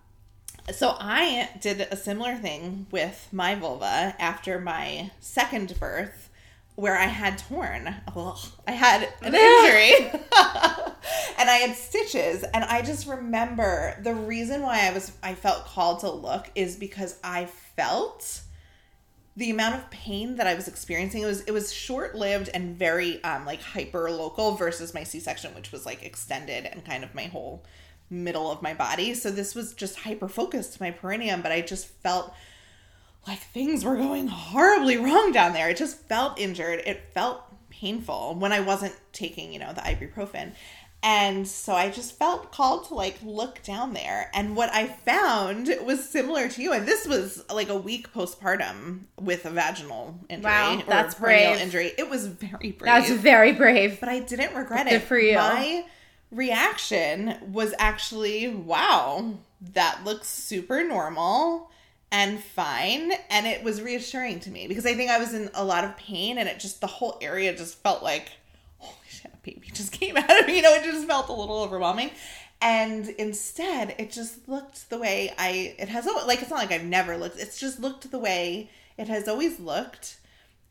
so 0.71 0.95
I 1.01 1.49
did 1.61 1.81
a 1.91 1.97
similar 1.97 2.37
thing 2.37 2.87
with 2.93 3.29
my 3.33 3.55
vulva 3.57 4.15
after 4.19 4.61
my 4.61 5.11
second 5.19 5.75
birth, 5.81 6.22
where 6.83 6.99
I 6.99 7.05
had 7.07 7.39
torn. 7.39 7.95
I 8.67 8.73
had 8.73 9.09
an 9.23 9.33
injury, 9.37 10.11
and 11.39 11.49
I 11.49 11.59
had 11.65 11.77
stitches, 11.77 12.43
and 12.43 12.65
I 12.65 12.83
just 12.83 13.07
remember 13.07 13.97
the 14.03 14.13
reason 14.13 14.63
why 14.63 14.89
I 14.89 14.93
was 14.93 15.13
I 15.23 15.37
felt 15.37 15.65
called 15.65 16.01
to 16.01 16.11
look 16.11 16.51
is 16.57 16.75
because 16.75 17.21
I 17.23 17.47
felt 17.77 18.41
the 19.37 19.51
amount 19.51 19.77
of 19.77 19.89
pain 19.91 20.35
that 20.37 20.49
I 20.49 20.57
was 20.57 20.67
experiencing 20.67 21.23
it 21.23 21.27
was 21.27 21.43
it 21.43 21.53
was 21.53 21.73
short 21.73 22.17
lived 22.17 22.51
and 22.53 22.77
very 22.77 23.23
um 23.23 23.47
like 23.47 23.63
hyper 23.63 24.11
local 24.11 24.57
versus 24.57 24.93
my 24.93 25.05
C 25.05 25.21
section, 25.21 25.55
which 25.55 25.71
was 25.71 25.87
like 25.87 26.03
extended 26.03 26.67
and 26.67 26.85
kind 26.85 27.05
of 27.05 27.15
my 27.15 27.27
whole 27.27 27.63
middle 28.11 28.51
of 28.51 28.61
my 28.61 28.75
body. 28.75 29.15
So 29.15 29.31
this 29.31 29.55
was 29.55 29.73
just 29.73 30.01
hyper 30.01 30.27
focused 30.27 30.73
to 30.73 30.83
my 30.83 30.91
perineum, 30.91 31.43
but 31.43 31.53
I 31.53 31.61
just 31.61 31.87
felt 31.87 32.35
like 33.27 33.39
things 33.41 33.85
were 33.85 33.97
going 33.97 34.29
horribly 34.29 34.97
wrong 34.97 35.33
down 35.33 35.53
there. 35.53 35.69
It 35.71 35.77
just 35.77 35.99
felt 36.09 36.39
injured. 36.39 36.83
It 36.87 37.11
felt 37.15 37.43
painful 37.71 38.37
when 38.39 38.53
I 38.53 38.61
wasn't 38.61 38.95
taking, 39.13 39.53
you 39.53 39.59
know, 39.59 39.73
the 39.73 39.81
ibuprofen. 39.81 40.53
And 41.05 41.49
so 41.49 41.73
I 41.73 41.91
just 41.91 42.17
felt 42.17 42.53
called 42.53 42.87
to 42.89 42.95
like 42.95 43.19
look 43.25 43.61
down 43.65 43.93
there. 43.93 44.31
And 44.35 44.55
what 44.55 44.73
I 44.73 44.87
found 44.87 45.75
was 45.85 46.09
similar 46.09 46.49
to 46.49 46.63
you. 46.63 46.73
And 46.73 46.87
this 46.87 47.09
was 47.09 47.45
like 47.53 47.69
a 47.69 47.77
week 47.77 48.13
postpartum 48.13 49.01
with 49.21 49.45
a 49.45 49.51
vaginal 49.51 50.17
injury. 50.29 50.45
Wow, 50.51 50.79
or 50.79 50.83
that's 50.85 51.17
brave. 51.17 51.59
injury. 51.59 51.93
It 51.99 52.09
was 52.09 52.29
very 52.29 52.71
brave 52.71 52.85
That's 52.85 53.11
very 53.11 53.53
brave. 53.53 53.99
but 53.99 54.09
I 54.09 54.21
didn't 54.21 54.55
regret 54.55 54.87
Good 54.87 54.95
it. 54.95 55.03
for 55.03 55.19
you. 55.19 55.35
My 55.35 55.85
reaction 56.31 57.35
was 57.53 57.75
actually, 57.79 58.49
wow, 58.49 59.35
that 59.75 60.05
looks 60.05 60.29
super 60.29 60.85
normal 60.85 61.69
and 62.13 62.45
fine. 62.45 63.11
And 63.31 63.47
it 63.47 63.65
was 63.65 63.83
reassuring 63.83 64.39
to 64.41 64.51
me 64.51 64.69
because 64.69 64.87
I 64.87 64.95
think 64.95 65.11
I 65.11 65.19
was 65.19 65.35
in 65.35 65.51
a 65.55 65.65
lot 65.65 65.83
of 65.83 65.97
pain 65.97 66.39
and 66.39 66.49
it 66.49 66.61
just, 66.61 66.81
the 66.81 66.87
whole 66.87 67.19
area 67.21 67.57
just 67.57 67.83
felt 67.83 68.03
like, 68.03 68.31
holy 68.79 68.95
shit, 69.09 69.33
a 69.33 69.37
baby 69.39 69.69
just 69.73 69.91
came 69.91 70.17
out 70.17 70.41
of 70.41 70.47
me. 70.47 70.57
You 70.57 70.63
know, 70.63 70.75
it 70.75 70.85
just 70.85 71.09
felt 71.09 71.29
a 71.31 71.33
little 71.33 71.61
overwhelming. 71.63 72.11
And 72.61 73.09
instead, 73.09 73.97
it 73.99 74.13
just 74.13 74.49
looked 74.49 74.89
the 74.89 74.99
way 74.99 75.35
I, 75.37 75.75
it 75.81 75.89
has, 75.89 76.07
like, 76.27 76.43
it's 76.43 76.51
not 76.51 76.59
like 76.59 76.71
I've 76.71 76.85
never 76.85 77.17
looked, 77.17 77.41
it's 77.41 77.59
just 77.59 77.81
looked 77.81 78.09
the 78.09 78.21
way 78.21 78.71
it 78.97 79.09
has 79.09 79.27
always 79.27 79.59
looked 79.59 80.19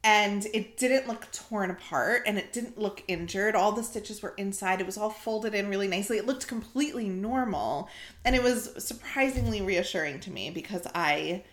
and 0.04 0.48
it 0.54 0.78
didn't 0.78 1.08
look 1.08 1.32
torn 1.32 1.70
apart 1.70 2.24
and 2.26 2.38
it 2.38 2.52
didn't 2.52 2.78
look 2.78 3.04
injured. 3.08 3.56
All 3.56 3.72
the 3.72 3.84
stitches 3.84 4.22
were 4.24 4.34
inside. 4.38 4.80
It 4.82 4.86
was 4.88 4.98
all 4.98 5.12
folded 5.12 5.54
in 5.54 5.70
really 5.70 5.88
nicely. 5.88 6.18
It 6.18 6.26
looked 6.26 6.48
completely 6.48 7.08
normal 7.08 7.88
and 8.26 8.36
it 8.36 8.42
was 8.42 8.72
surprisingly 8.84 9.62
reassuring 9.62 10.20
to 10.22 10.32
me 10.32 10.50
because 10.50 10.88
I 10.96 11.44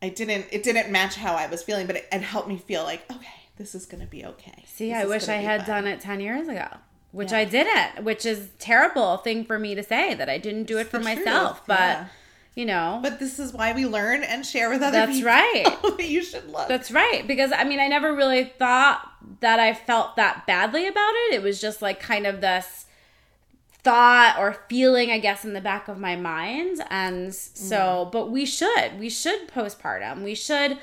I 0.00 0.08
didn't 0.08 0.46
it 0.50 0.62
didn't 0.64 0.90
match 0.90 1.14
how 1.14 1.34
I 1.34 1.46
was 1.46 1.62
feeling, 1.62 1.86
but 1.86 1.96
it, 1.96 2.08
it 2.10 2.22
helped 2.22 2.48
me 2.48 2.58
feel 2.58 2.82
like 2.82 3.04
okay, 3.10 3.28
this 3.56 3.74
is 3.76 3.86
going 3.86 4.00
to 4.02 4.08
be 4.10 4.24
okay. 4.24 4.64
See, 4.66 4.88
This 4.92 5.02
I 5.02 5.06
wish 5.06 5.28
I 5.28 5.36
had 5.36 5.60
fine. 5.60 5.84
done 5.84 5.86
it 5.86 6.00
10 6.00 6.18
years 6.20 6.48
ago, 6.48 6.66
which 7.12 7.30
Yeah. 7.30 7.38
I 7.38 7.44
didn't, 7.44 8.02
which 8.04 8.26
is 8.26 8.48
terrible 8.58 9.18
thing 9.18 9.44
for 9.44 9.60
me 9.60 9.76
to 9.76 9.82
say 9.84 10.14
that 10.14 10.28
I 10.28 10.38
didn't 10.38 10.64
do 10.64 10.78
it 10.78 10.88
for 10.88 10.98
the 10.98 11.04
truth, 11.04 11.18
myself, 11.24 11.62
but 11.68 11.78
yeah. 11.78 12.06
You 12.54 12.64
know. 12.64 13.00
But 13.02 13.18
this 13.18 13.38
is 13.38 13.52
why 13.52 13.72
we 13.72 13.86
learn 13.86 14.22
and 14.22 14.44
share 14.44 14.68
with 14.70 14.82
other 14.82 14.92
That's 15.06 15.12
people. 15.12 15.30
right. 15.30 15.76
you 15.98 16.22
should 16.22 16.48
look. 16.50 16.68
That's 16.68 16.90
right. 16.90 17.26
Because 17.26 17.52
I 17.52 17.64
mean, 17.64 17.80
I 17.80 17.88
never 17.88 18.14
really 18.14 18.44
thought 18.44 19.08
that 19.40 19.60
I 19.60 19.74
felt 19.74 20.16
that 20.16 20.46
badly 20.46 20.86
about 20.86 21.12
it. 21.14 21.34
It 21.34 21.42
was 21.42 21.60
just 21.60 21.82
like 21.82 22.00
kind 22.00 22.26
of 22.26 22.40
this 22.40 22.86
thought 23.82 24.36
or 24.38 24.56
feeling, 24.68 25.10
I 25.10 25.18
guess, 25.18 25.44
in 25.44 25.54
the 25.54 25.60
back 25.60 25.88
of 25.88 25.98
my 25.98 26.16
mind. 26.16 26.82
And 26.90 27.34
so, 27.34 27.76
mm-hmm. 27.76 28.10
but 28.10 28.30
we 28.30 28.46
should, 28.46 28.98
we 28.98 29.10
should 29.10 29.48
postpartum. 29.48 30.22
We 30.22 30.34
should, 30.34 30.78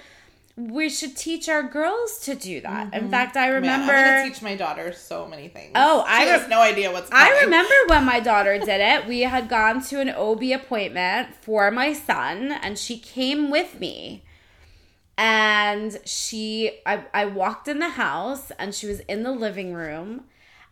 we 0.59 0.89
should 0.89 1.15
teach 1.15 1.47
our 1.47 1.63
girls 1.63 2.19
to 2.19 2.35
do 2.35 2.59
that. 2.61 2.93
In 2.93 3.01
mm-hmm. 3.01 3.09
fact, 3.09 3.37
I 3.37 3.45
Man, 3.45 3.53
remember. 3.55 3.93
I'm 3.93 4.15
going 4.15 4.27
to 4.27 4.33
teach 4.33 4.41
my 4.41 4.55
daughter 4.55 4.91
so 4.91 5.25
many 5.25 5.47
things. 5.47 5.71
Oh, 5.75 6.03
I 6.05 6.19
she 6.19 6.25
re- 6.25 6.37
has 6.37 6.49
no 6.49 6.61
idea 6.61 6.91
what's 6.91 7.09
coming. 7.09 7.33
I 7.33 7.41
remember 7.43 7.73
when 7.87 8.03
my 8.03 8.19
daughter 8.19 8.57
did 8.59 8.81
it. 8.81 9.07
We 9.07 9.21
had 9.21 9.47
gone 9.47 9.81
to 9.85 10.01
an 10.01 10.09
OB 10.09 10.43
appointment 10.43 11.33
for 11.35 11.71
my 11.71 11.93
son, 11.93 12.51
and 12.51 12.77
she 12.77 12.99
came 12.99 13.49
with 13.49 13.79
me. 13.79 14.23
And 15.17 15.97
she, 16.05 16.79
I, 16.85 17.05
I 17.13 17.25
walked 17.25 17.67
in 17.69 17.79
the 17.79 17.89
house, 17.89 18.51
and 18.59 18.75
she 18.75 18.87
was 18.87 18.99
in 19.01 19.23
the 19.23 19.31
living 19.31 19.73
room, 19.73 20.25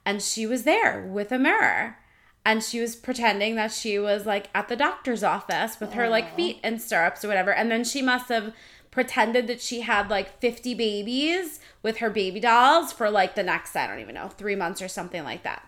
and 0.05 0.21
she 0.21 0.45
was 0.45 0.63
there 0.63 1.05
with 1.05 1.31
a 1.31 1.39
mirror. 1.39 1.97
And 2.45 2.63
she 2.63 2.79
was 2.79 2.95
pretending 2.95 3.55
that 3.55 3.73
she 3.73 3.99
was 3.99 4.25
like 4.25 4.49
at 4.55 4.69
the 4.69 4.77
doctor's 4.77 5.21
office 5.21 5.81
with 5.81 5.91
her 5.93 6.07
like 6.07 6.33
feet 6.37 6.59
in 6.63 6.79
stirrups 6.79 7.25
or 7.25 7.27
whatever. 7.27 7.53
And 7.53 7.69
then 7.69 7.83
she 7.83 8.01
must 8.01 8.29
have 8.29 8.53
pretended 8.97 9.45
that 9.45 9.61
she 9.61 9.81
had 9.81 10.09
like 10.09 10.39
50 10.39 10.73
babies 10.73 11.59
with 11.83 11.97
her 11.97 12.09
baby 12.09 12.39
dolls 12.39 12.91
for 12.91 13.11
like 13.11 13.35
the 13.35 13.43
next, 13.43 13.75
I 13.75 13.85
don't 13.85 13.99
even 13.99 14.15
know, 14.15 14.29
three 14.29 14.55
months 14.55 14.81
or 14.81 14.87
something 14.87 15.23
like 15.23 15.43
that. 15.43 15.63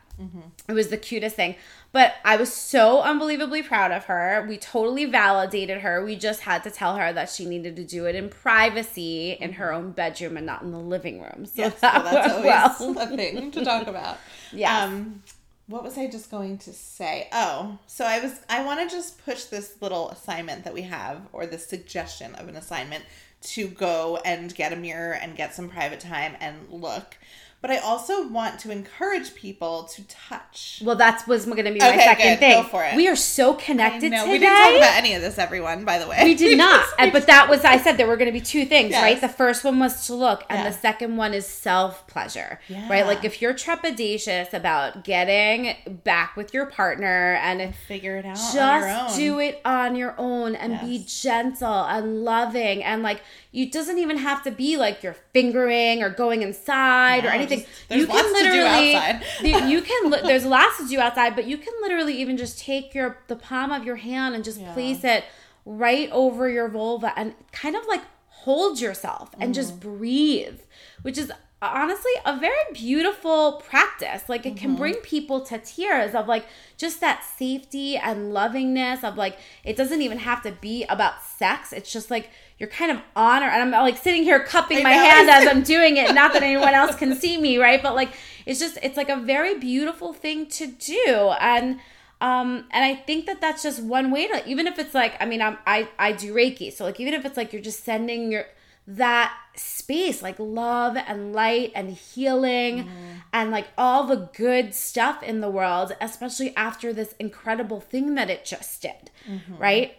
It 0.68 0.74
was 0.74 0.88
the 0.88 0.98
cutest 0.98 1.36
thing. 1.36 1.56
But 1.92 2.16
I 2.26 2.38
was 2.38 2.52
so 2.52 3.02
unbelievably 3.04 3.62
proud 3.64 3.92
of 3.92 4.06
her. 4.06 4.44
We 4.50 4.58
totally 4.58 5.06
validated 5.06 5.82
her. 5.82 6.04
We 6.04 6.16
just 6.16 6.42
had 6.42 6.64
to 6.64 6.72
tell 6.72 6.98
her 6.98 7.14
that 7.14 7.30
she 7.30 7.46
needed 7.46 7.76
to 7.76 7.84
do 7.86 8.06
it 8.08 8.16
in 8.16 8.30
privacy 8.30 9.34
in 9.40 9.54
her 9.54 9.72
own 9.72 9.92
bedroom 9.92 10.36
and 10.36 10.48
not 10.48 10.64
in 10.64 10.72
the 10.72 10.80
living 10.80 11.22
room. 11.22 11.46
So 11.46 11.52
Yes, 11.62 11.80
that 11.82 12.04
well, 12.04 12.14
that's 12.14 12.82
always 12.82 12.98
well. 12.98 13.14
a 13.14 13.16
thing 13.16 13.52
to 13.52 13.64
talk 13.64 13.86
about. 13.86 14.18
Yes. 14.52 14.84
Um, 14.90 15.22
what 15.70 15.84
was 15.84 16.00
I 16.00 16.08
just 16.08 16.32
going 16.32 16.58
to 16.60 16.74
say? 16.74 17.30
Oh, 17.32 17.78
so 17.86 18.04
I 18.04 18.20
was 18.20 18.42
I 18.50 18.66
want 18.66 18.82
to 18.82 18.96
just 18.96 19.24
push 19.24 19.46
this 19.46 19.76
little 19.82 20.10
assignment 20.10 20.64
that 20.64 20.74
we 20.74 20.82
have, 20.82 21.22
or 21.32 21.46
the 21.46 21.60
suggestion 21.60 22.34
of 22.36 22.50
an 22.50 22.56
assignment 22.56 23.06
to 23.42 23.68
go 23.68 24.20
and 24.26 24.54
get 24.54 24.74
a 24.74 24.76
mirror 24.76 25.14
and 25.14 25.38
get 25.38 25.54
some 25.54 25.70
private 25.70 26.00
time 26.00 26.36
and 26.40 26.58
look. 26.70 27.18
But 27.62 27.72
I 27.72 27.78
also 27.80 28.26
want 28.26 28.58
to 28.62 28.72
encourage 28.72 29.36
people 29.36 29.84
to 29.96 30.08
touch. 30.08 30.82
Well, 30.86 30.96
that 30.96 31.28
was 31.28 31.44
going 31.46 31.66
to 31.66 31.72
be 31.74 31.80
my 31.80 31.90
Okay, 31.90 32.00
second 32.06 32.28
good. 32.30 32.40
thing. 32.40 32.64
Go 32.64 32.70
for 32.70 32.86
it. 32.86 32.96
We 32.96 33.10
are 33.10 33.18
so 33.18 33.54
connected 33.54 34.12
today. 34.12 34.24
we 34.32 34.40
didn't 34.40 34.58
talk 34.58 34.78
about 34.78 34.96
any 34.96 35.14
of 35.14 35.22
this, 35.22 35.38
everyone. 35.38 35.84
By 35.84 36.00
the 36.00 36.08
way, 36.08 36.22
We 36.24 36.36
did 36.36 36.58
not. 36.66 36.86
And, 36.98 37.12
but 37.12 37.28
that 37.28 37.50
was, 37.50 37.66
I 37.66 37.78
said 37.78 37.98
there 37.98 38.08
were 38.08 38.16
going 38.16 38.32
to 38.34 38.40
be 38.40 38.40
two 38.40 38.66
things, 38.66 38.92
Yes. 38.92 39.02
right? 39.04 39.20
The 39.20 39.28
first 39.28 39.66
one 39.66 39.78
was 39.78 40.08
to 40.08 40.16
look, 40.16 40.46
and 40.50 40.60
Yeah. 40.64 40.70
the 40.70 40.78
second 40.78 41.18
one 41.18 41.34
is 41.34 41.46
self 41.46 42.08
pleasure, 42.08 42.62
Yeah. 42.70 42.88
right? 42.90 43.06
Like 43.06 43.26
if 43.26 43.42
you're 43.42 43.54
trepidatious 43.54 44.54
about 44.54 45.04
getting 45.04 46.00
back 46.06 46.38
with 46.38 46.54
your 46.54 46.66
partner 46.68 47.34
and 47.44 47.76
figure 47.76 48.16
it 48.18 48.26
out 48.26 48.38
on 48.40 48.56
your 48.56 48.88
own. 48.90 49.08
just 49.08 49.18
do 49.18 49.40
it 49.40 49.62
on 49.66 49.96
your 49.98 50.16
own 50.18 50.56
and 50.56 50.80
be 50.80 51.04
gentle 51.06 51.84
and 51.84 52.24
loving 52.24 52.84
and 52.84 53.04
like 53.04 53.22
you 53.52 53.70
doesn't 53.72 53.98
even 53.98 54.18
have 54.18 54.44
to 54.44 54.52
be 54.52 54.78
like 54.78 55.02
you're 55.02 55.16
fingering 55.34 56.04
or 56.04 56.10
going 56.10 56.42
inside 56.44 57.26
or 57.26 57.30
anything 57.30 57.60
just- 57.62 57.72
there's 57.88 58.02
you 58.02 58.08
can 58.08 58.16
lots 58.16 58.28
to 58.40 58.44
do 58.44 58.50
literally 58.64 58.96
outside. 58.96 59.24
you- 59.72 59.82
can 59.82 60.10
li- 60.12 60.20
there's 60.24 60.46
lots 60.46 60.78
to 60.78 60.88
do 60.88 61.00
outside 61.00 61.36
but 61.36 61.46
you 61.48 61.58
can 61.58 61.74
literally 61.82 62.14
even 62.22 62.38
just 62.38 62.60
take 62.60 62.94
your 62.94 63.18
the 63.28 63.36
palm 63.36 63.72
of 63.72 63.84
your 63.86 63.96
hand 63.96 64.36
and 64.36 64.44
just 64.44 64.60
Yeah. 64.60 64.74
place 64.74 65.04
it 65.04 65.24
right 65.66 66.10
over 66.12 66.48
your 66.50 66.68
vulva 66.70 67.12
and 67.18 67.34
kind 67.52 67.76
of 67.76 67.86
like 67.88 68.02
hold 68.28 68.80
yourself 68.80 69.32
and 69.40 69.54
just 69.54 69.78
Mm. 69.78 69.80
breathe 69.82 70.60
which 71.02 71.18
is 71.18 71.32
honestly 71.62 72.12
a 72.26 72.38
very 72.40 72.56
beautiful 72.74 73.62
practice 73.68 74.30
like 74.30 74.46
it 74.46 74.50
Mm-hmm. 74.56 74.58
can 74.60 74.76
bring 74.76 74.94
people 74.96 75.42
to 75.42 75.58
tears 75.58 76.16
of 76.16 76.28
like 76.28 76.46
just 76.78 77.02
that 77.02 77.24
safety 77.38 77.98
and 77.98 78.32
lovingness 78.34 79.04
of 79.04 79.18
like 79.18 79.38
it 79.66 79.76
doesn't 79.76 80.02
even 80.02 80.20
have 80.20 80.42
to 80.44 80.52
be 80.54 80.86
about 80.86 81.22
sex 81.22 81.74
it's 81.74 81.92
just 81.92 82.10
like 82.10 82.30
you're 82.60 82.70
kind 82.70 82.92
of 82.92 83.00
honor 83.16 83.48
and 83.48 83.62
i'm 83.62 83.72
like 83.72 83.98
sitting 83.98 84.24
here 84.24 84.44
cupping 84.44 84.80
I 84.80 84.84
my 84.84 84.96
know. 84.96 85.04
hand 85.04 85.30
as 85.30 85.48
i'm 85.52 85.64
doing 85.64 85.98
it 85.98 86.14
not 86.14 86.34
that 86.34 86.44
anyone 86.44 86.74
else 86.74 86.96
can 86.96 87.16
see 87.16 87.38
me 87.38 87.58
right? 87.58 87.82
But 87.82 87.96
like 87.96 88.10
it's 88.46 88.60
just 88.60 88.78
it's 88.82 88.98
like 88.98 89.10
a 89.10 89.18
very 89.18 89.58
beautiful 89.60 90.14
thing 90.14 90.48
to 90.48 90.68
do. 90.68 91.34
And 91.40 91.80
um 92.22 92.66
and 92.72 92.84
i 92.84 92.94
think 92.96 93.26
that 93.28 93.40
that's 93.40 93.64
just 93.64 93.82
one 93.82 94.12
way 94.12 94.28
to 94.28 94.46
even 94.46 94.68
if 94.68 94.78
it's 94.78 94.94
like 94.94 95.14
i 95.22 95.26
mean 95.26 95.42
I'm, 95.42 95.58
i 95.66 95.88
i 95.98 96.12
do 96.12 96.34
reiki 96.34 96.72
so 96.72 96.84
like 96.84 97.00
even 97.00 97.14
if 97.14 97.24
it's 97.26 97.38
like 97.38 97.54
you're 97.54 97.62
just 97.62 97.86
sending 97.86 98.32
your 98.32 98.46
that 98.88 99.34
space 99.56 100.22
like 100.22 100.36
love 100.38 100.98
and 100.98 101.32
light 101.32 101.72
and 101.76 101.92
healing 101.92 102.90
and 103.32 103.52
like 103.52 103.68
all 103.78 104.06
the 104.06 104.30
good 104.36 104.74
stuff 104.74 105.24
in 105.24 105.40
the 105.42 105.50
world 105.50 105.96
especially 106.02 106.54
after 106.58 106.92
this 106.92 107.14
incredible 107.20 107.80
thing 107.80 108.16
that 108.16 108.30
it 108.30 108.44
just 108.44 108.82
did 108.82 109.12
right 109.58 109.94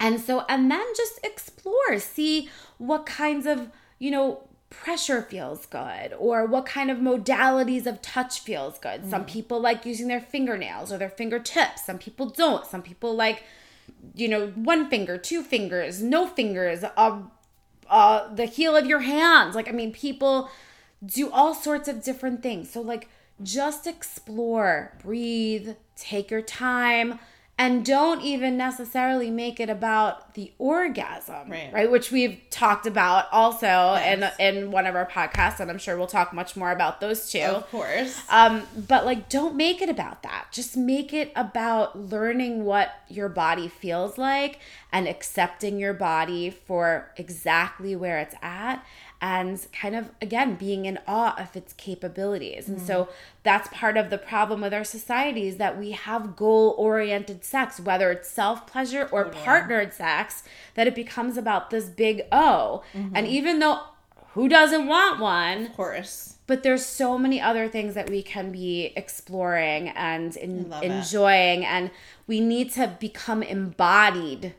and 0.00 0.18
so, 0.18 0.44
and 0.48 0.70
then 0.70 0.84
just 0.96 1.20
explore, 1.22 1.98
see 1.98 2.48
what 2.78 3.04
kinds 3.06 3.46
of, 3.46 3.68
you 3.98 4.10
know, 4.10 4.44
pressure 4.70 5.20
feels 5.20 5.66
good 5.66 6.14
or 6.18 6.46
what 6.46 6.64
kind 6.64 6.90
of 6.90 6.98
modalities 6.98 7.86
of 7.86 8.00
touch 8.00 8.40
feels 8.40 8.78
good. 8.78 9.08
Some 9.10 9.24
people 9.24 9.60
like 9.60 9.84
using 9.84 10.08
their 10.08 10.20
fingernails 10.20 10.90
or 10.90 10.96
their 10.96 11.10
fingertips. 11.10 11.84
Some 11.84 11.98
people 11.98 12.26
don't. 12.30 12.64
Some 12.64 12.82
people 12.82 13.14
like, 13.14 13.42
you 14.14 14.28
know, 14.28 14.48
one 14.48 14.88
finger, 14.88 15.18
two 15.18 15.42
fingers, 15.42 16.02
no 16.02 16.26
fingers, 16.26 16.82
uh, 16.96 17.22
uh, 17.88 18.34
the 18.34 18.46
heel 18.46 18.76
of 18.76 18.86
your 18.86 19.00
hands. 19.00 19.54
Like, 19.54 19.68
I 19.68 19.72
mean, 19.72 19.92
people 19.92 20.48
do 21.04 21.30
all 21.30 21.52
sorts 21.52 21.88
of 21.88 22.02
different 22.02 22.42
things. 22.42 22.70
So, 22.70 22.80
like, 22.80 23.08
just 23.42 23.86
explore, 23.86 24.92
breathe, 25.02 25.70
take 25.96 26.30
your 26.30 26.42
time, 26.42 27.18
and 27.60 27.84
don't 27.84 28.22
even 28.22 28.56
necessarily 28.56 29.30
make 29.30 29.60
it 29.60 29.68
about 29.68 30.32
the 30.32 30.50
orgasm, 30.56 31.50
Right. 31.50 31.70
right? 31.74 31.90
Which 31.90 32.10
we've 32.10 32.40
talked 32.48 32.86
about 32.86 33.26
also 33.30 33.66
Yes. 33.66 34.34
in 34.38 34.56
in 34.56 34.70
one 34.70 34.86
of 34.86 34.96
our 34.96 35.04
podcasts, 35.04 35.60
and 35.60 35.70
I'm 35.70 35.76
sure 35.76 35.98
we'll 35.98 36.06
talk 36.06 36.32
much 36.32 36.56
more 36.56 36.70
about 36.70 37.00
those 37.02 37.30
two. 37.30 37.42
of 37.42 37.70
course. 37.70 38.22
Um, 38.30 38.66
but 38.88 39.04
like, 39.04 39.28
don't 39.28 39.56
make 39.56 39.82
it 39.82 39.90
about 39.90 40.22
that. 40.22 40.46
Just 40.52 40.74
make 40.74 41.12
it 41.12 41.32
about 41.36 41.98
learning 41.98 42.64
what 42.64 42.92
your 43.08 43.28
body 43.28 43.68
feels 43.68 44.16
like 44.16 44.58
and 44.90 45.06
accepting 45.06 45.78
your 45.78 45.92
body 45.92 46.48
for 46.48 47.10
exactly 47.18 47.94
where 47.94 48.18
it's 48.18 48.34
at 48.40 48.82
and 49.20 49.66
kind 49.72 49.94
of 49.94 50.10
again 50.22 50.54
being 50.54 50.86
in 50.86 50.98
awe 51.06 51.34
of 51.38 51.54
its 51.54 51.72
capabilities. 51.74 52.68
And 52.68 52.80
so 52.80 53.04
mm. 53.04 53.08
that's 53.42 53.68
part 53.68 53.96
of 53.96 54.08
the 54.08 54.18
problem 54.18 54.62
with 54.62 54.72
our 54.72 54.84
society 54.84 55.46
is 55.46 55.58
that 55.58 55.78
we 55.78 55.90
have 55.90 56.36
goal 56.36 56.74
oriented 56.78 57.44
sex, 57.44 57.78
whether 57.78 58.10
it's 58.10 58.28
self 58.28 58.66
pleasure 58.66 59.08
or 59.12 59.26
partnered 59.26 59.92
sex, 59.92 60.42
that 60.74 60.86
it 60.86 60.94
becomes 60.94 61.36
about 61.36 61.70
this 61.70 61.86
big 61.86 62.22
O. 62.32 62.82
And 62.94 63.12
mm-hmm. 63.14 63.26
even 63.26 63.58
though 63.58 63.80
who 64.34 64.48
doesn't 64.48 64.86
want 64.86 65.20
one? 65.20 65.66
of 65.66 65.76
course. 65.76 66.36
but 66.46 66.62
there's 66.62 66.84
so 66.84 67.18
many 67.18 67.40
other 67.40 67.68
things 67.68 67.94
that 67.94 68.08
we 68.08 68.22
can 68.22 68.52
be 68.52 68.92
exploring 68.96 69.88
and 69.90 70.36
in, 70.36 70.70
love 70.70 70.82
it. 70.82 70.90
enjoying 70.90 71.64
and 71.64 71.90
we 72.26 72.40
need 72.40 72.72
to 72.72 72.96
become 73.00 73.42
embodied 73.42 74.54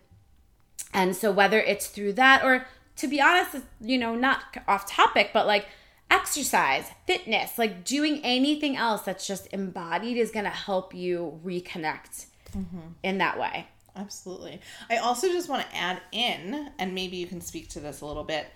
and 0.93 1.15
so 1.15 1.31
whether 1.31 1.59
it's 1.59 1.87
through 1.87 2.11
that 2.13 2.43
or 2.43 2.65
to 2.95 3.07
be 3.07 3.21
honest 3.21 3.57
you 3.79 3.97
know 3.97 4.15
not 4.15 4.43
off 4.67 4.85
topic 4.85 5.31
but 5.33 5.47
like 5.47 5.67
exercise, 6.11 6.91
fitness, 7.07 7.57
like 7.57 7.85
doing 7.85 8.19
anything 8.23 8.75
else 8.75 9.01
that's 9.01 9.25
just 9.25 9.47
embodied 9.53 10.17
is 10.17 10.29
going 10.29 10.43
to 10.43 10.51
help 10.51 10.93
you 10.93 11.39
reconnect 11.43 12.25
mm-hmm. 12.55 12.79
in 13.01 13.17
that 13.19 13.39
way. 13.39 13.65
Absolutely. 13.95 14.59
I 14.89 14.97
also 14.97 15.27
just 15.27 15.49
want 15.49 15.67
to 15.67 15.75
add 15.75 16.01
in, 16.11 16.69
and 16.77 16.93
maybe 16.93 17.17
you 17.17 17.27
can 17.27 17.41
speak 17.41 17.69
to 17.69 17.79
this 17.79 18.01
a 18.01 18.05
little 18.05 18.23
bit, 18.23 18.47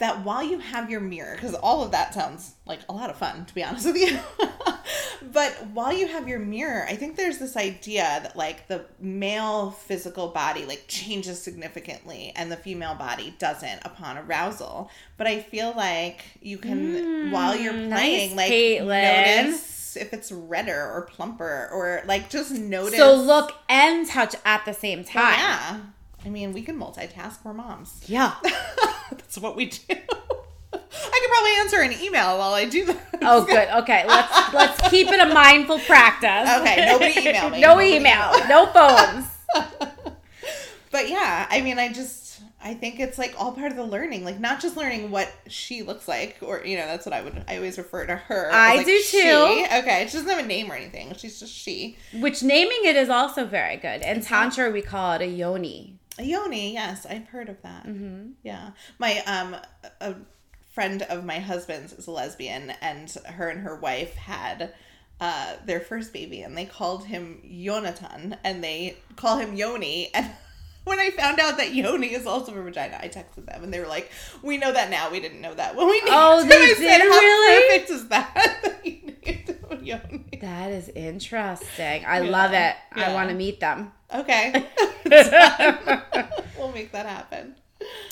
that 0.00 0.24
while 0.24 0.42
you 0.42 0.58
have 0.58 0.90
your 0.90 1.00
mirror, 1.00 1.34
because 1.34 1.54
all 1.54 1.82
of 1.84 1.92
that 1.92 2.12
sounds 2.14 2.54
like 2.66 2.80
a 2.88 2.92
lot 2.92 3.10
of 3.10 3.16
fun, 3.16 3.44
to 3.46 3.54
be 3.54 3.62
honest 3.62 3.86
with 3.86 3.96
you. 3.96 4.18
but 5.32 5.52
while 5.72 5.92
you 5.92 6.06
have 6.08 6.26
your 6.26 6.38
mirror, 6.38 6.84
I 6.88 6.96
think 6.96 7.16
there's 7.16 7.38
this 7.38 7.56
idea 7.56 8.02
that 8.22 8.34
like 8.34 8.66
the 8.66 8.86
male 8.98 9.70
physical 9.70 10.28
body 10.28 10.64
like 10.64 10.84
changes 10.88 11.40
significantly 11.40 12.32
and 12.34 12.50
the 12.50 12.56
female 12.56 12.94
body 12.94 13.34
doesn't 13.38 13.80
upon 13.84 14.18
arousal. 14.18 14.90
But 15.16 15.26
I 15.26 15.40
feel 15.40 15.72
like 15.76 16.22
you 16.40 16.58
can 16.58 16.78
mm, 16.94 17.30
while 17.30 17.54
you're 17.54 17.72
playing, 17.72 17.90
nice, 17.90 18.36
like 18.36 18.50
Kaitlin. 18.52 19.46
notice 19.46 19.96
if 19.96 20.12
it's 20.12 20.30
redder 20.32 20.90
or 20.92 21.02
plumper 21.10 21.68
or 21.72 22.02
like 22.06 22.30
just 22.30 22.52
notice 22.52 22.96
So 22.96 23.14
look 23.16 23.52
and 23.68 24.06
touch 24.06 24.34
at 24.44 24.64
the 24.64 24.72
same 24.72 25.04
time. 25.04 25.34
yeah. 25.38 25.80
I 26.24 26.28
mean, 26.28 26.52
we 26.52 26.62
can 26.62 26.78
multitask. 26.78 27.38
We're 27.44 27.54
moms. 27.54 28.02
Yeah. 28.06 28.34
That's 29.10 29.38
what 29.38 29.56
we 29.56 29.66
do. 29.66 29.80
I 29.92 29.96
could 30.72 31.30
probably 31.30 31.52
answer 31.60 31.80
an 31.80 32.04
email 32.04 32.38
while 32.38 32.52
I 32.54 32.64
do 32.66 32.84
that. 32.86 33.18
Oh, 33.22 33.44
good. 33.44 33.68
Okay, 33.82 34.04
let's 34.06 34.54
let's 34.54 34.88
keep 34.90 35.08
it 35.08 35.20
a 35.20 35.32
mindful 35.32 35.78
practice. 35.80 36.48
Okay, 36.60 36.86
nobody 36.86 37.20
email 37.28 37.50
me. 37.50 37.60
no 37.60 37.68
Nobody 37.68 37.94
email. 37.96 38.32
email. 38.34 38.48
No 38.48 38.66
phones. 38.66 39.26
But 40.92 41.08
yeah, 41.08 41.46
I 41.48 41.60
mean, 41.60 41.78
I 41.78 41.92
just, 41.92 42.40
I 42.62 42.74
think 42.74 42.98
it's 42.98 43.16
like 43.16 43.34
all 43.38 43.52
part 43.52 43.70
of 43.70 43.76
the 43.76 43.84
learning. 43.84 44.24
Like, 44.24 44.40
not 44.40 44.60
just 44.60 44.76
learning 44.76 45.12
what 45.12 45.32
she 45.46 45.82
looks 45.84 46.08
like, 46.08 46.38
or, 46.42 46.62
you 46.64 46.76
know, 46.76 46.86
that's 46.86 47.06
what 47.06 47.12
I 47.12 47.22
would, 47.22 47.44
I 47.46 47.56
always 47.56 47.78
refer 47.78 48.06
to 48.06 48.16
her. 48.16 48.50
I 48.52 48.76
like, 48.76 48.86
do 48.86 48.98
she. 49.00 49.22
too. 49.22 49.66
Okay, 49.72 50.06
she 50.08 50.14
doesn't 50.14 50.28
have 50.28 50.44
a 50.44 50.46
name 50.48 50.70
or 50.70 50.74
anything. 50.74 51.14
She's 51.16 51.38
just 51.38 51.54
she. 51.54 51.96
Which 52.14 52.42
naming 52.42 52.80
it 52.84 52.96
is 52.96 53.08
also 53.08 53.44
very 53.46 53.76
good. 53.76 54.02
In 54.02 54.20
Tantra, 54.20 54.70
we 54.70 54.82
call 54.82 55.12
it 55.12 55.22
a 55.22 55.26
yoni. 55.28 55.99
A 56.20 56.22
yoni, 56.22 56.74
yes, 56.74 57.06
I've 57.08 57.28
heard 57.28 57.48
of 57.48 57.62
that. 57.62 57.86
Mm-hmm. 57.86 58.32
Yeah, 58.42 58.72
my 58.98 59.20
um, 59.26 59.56
a 60.02 60.14
friend 60.74 61.00
of 61.02 61.24
my 61.24 61.38
husband's 61.38 61.94
is 61.94 62.06
a 62.06 62.10
lesbian, 62.10 62.74
and 62.82 63.10
her 63.24 63.48
and 63.48 63.62
her 63.62 63.74
wife 63.76 64.14
had 64.16 64.74
uh 65.18 65.54
their 65.64 65.80
first 65.80 66.12
baby, 66.12 66.42
and 66.42 66.58
they 66.58 66.66
called 66.66 67.06
him 67.06 67.40
Yonatan, 67.50 68.36
and 68.44 68.62
they 68.62 68.98
call 69.16 69.38
him 69.38 69.54
Yoni. 69.54 70.10
And 70.12 70.30
when 70.84 70.98
I 70.98 71.08
found 71.08 71.40
out 71.40 71.56
that 71.56 71.72
Yoni 71.72 72.08
is 72.08 72.26
also 72.26 72.54
a 72.54 72.62
vagina, 72.62 72.98
I 73.00 73.08
texted 73.08 73.46
them, 73.46 73.64
and 73.64 73.72
they 73.72 73.80
were 73.80 73.86
like, 73.86 74.10
"We 74.42 74.58
know 74.58 74.72
that 74.72 74.90
now. 74.90 75.10
We 75.10 75.20
didn't 75.20 75.40
know 75.40 75.54
that 75.54 75.74
when 75.74 75.86
we 75.86 76.00
named 76.00 76.10
Oh, 76.10 76.42
they 76.42 76.74
did? 76.74 77.00
"How 77.00 77.08
Really? 77.08 77.70
perfect 77.78 77.90
is 77.90 78.08
that? 78.08 78.74
that 79.80 79.86
you 79.86 79.94
named 79.94 80.04
him 80.10 80.24
Yoni." 80.30 80.40
That 80.40 80.70
is 80.72 80.88
interesting. 80.90 82.04
I 82.04 82.20
Yeah. 82.20 82.30
love 82.30 82.52
it. 82.52 82.76
I 82.92 83.12
want 83.14 83.28
to 83.30 83.34
meet 83.34 83.60
them. 83.60 83.92
Okay, 84.12 84.66
we'll 86.58 86.72
make 86.72 86.92
that 86.92 87.06
happen. 87.06 87.54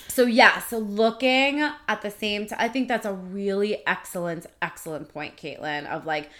So 0.09 0.25
yeah, 0.25 0.61
so 0.61 0.79
looking 0.79 1.61
at 1.61 2.03
the 2.03 2.11
same 2.11 2.47
time, 2.47 2.59
I 2.61 2.69
think 2.69 2.89
that's 2.89 3.07
a 3.07 3.13
really 3.13 3.87
excellent, 3.87 4.47
excellent 4.63 5.09
point, 5.13 5.37
Kaitlin, 5.37 5.87
of 5.87 6.07
like 6.07 6.31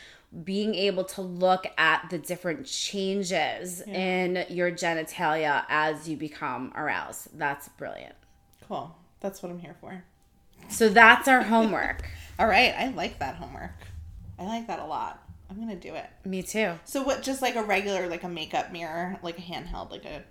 being 0.45 0.75
able 0.75 1.05
to 1.05 1.23
look 1.23 1.67
at 1.79 2.09
the 2.11 2.19
different 2.19 2.67
changes 2.67 3.81
in 3.83 4.45
your 4.49 4.71
genitalia 4.71 5.65
as 5.69 6.09
you 6.09 6.17
become 6.17 6.73
aroused. 6.77 7.29
That's 7.39 7.69
brilliant. 7.71 8.15
Cool. 8.67 8.95
That's 9.21 9.43
what 9.43 9.51
I'm 9.51 9.59
here 9.59 9.77
for. 9.81 10.05
So 10.69 10.89
that's 10.89 11.29
our 11.29 11.43
homework. 11.43 12.03
All 12.39 12.47
right, 12.47 12.75
I 12.77 12.89
like 12.89 13.19
that 13.21 13.37
homework. 13.37 13.73
I 14.39 14.45
like 14.45 14.67
that 14.69 14.79
a 14.79 14.85
lot. 14.85 15.23
I'm 15.51 15.59
gonna 15.59 15.77
do 15.77 15.95
it. 15.95 16.07
Me 16.25 16.43
too. 16.43 16.73
So 16.85 17.03
what? 17.03 17.23
Just 17.23 17.43
like 17.43 17.57
a 17.57 17.63
regular, 17.63 18.07
like 18.07 18.23
a 18.23 18.29
makeup 18.29 18.71
mirror, 18.73 19.19
like 19.23 19.39
a 19.39 19.43
handheld, 19.43 19.91
like 19.91 20.05
a 20.05 20.23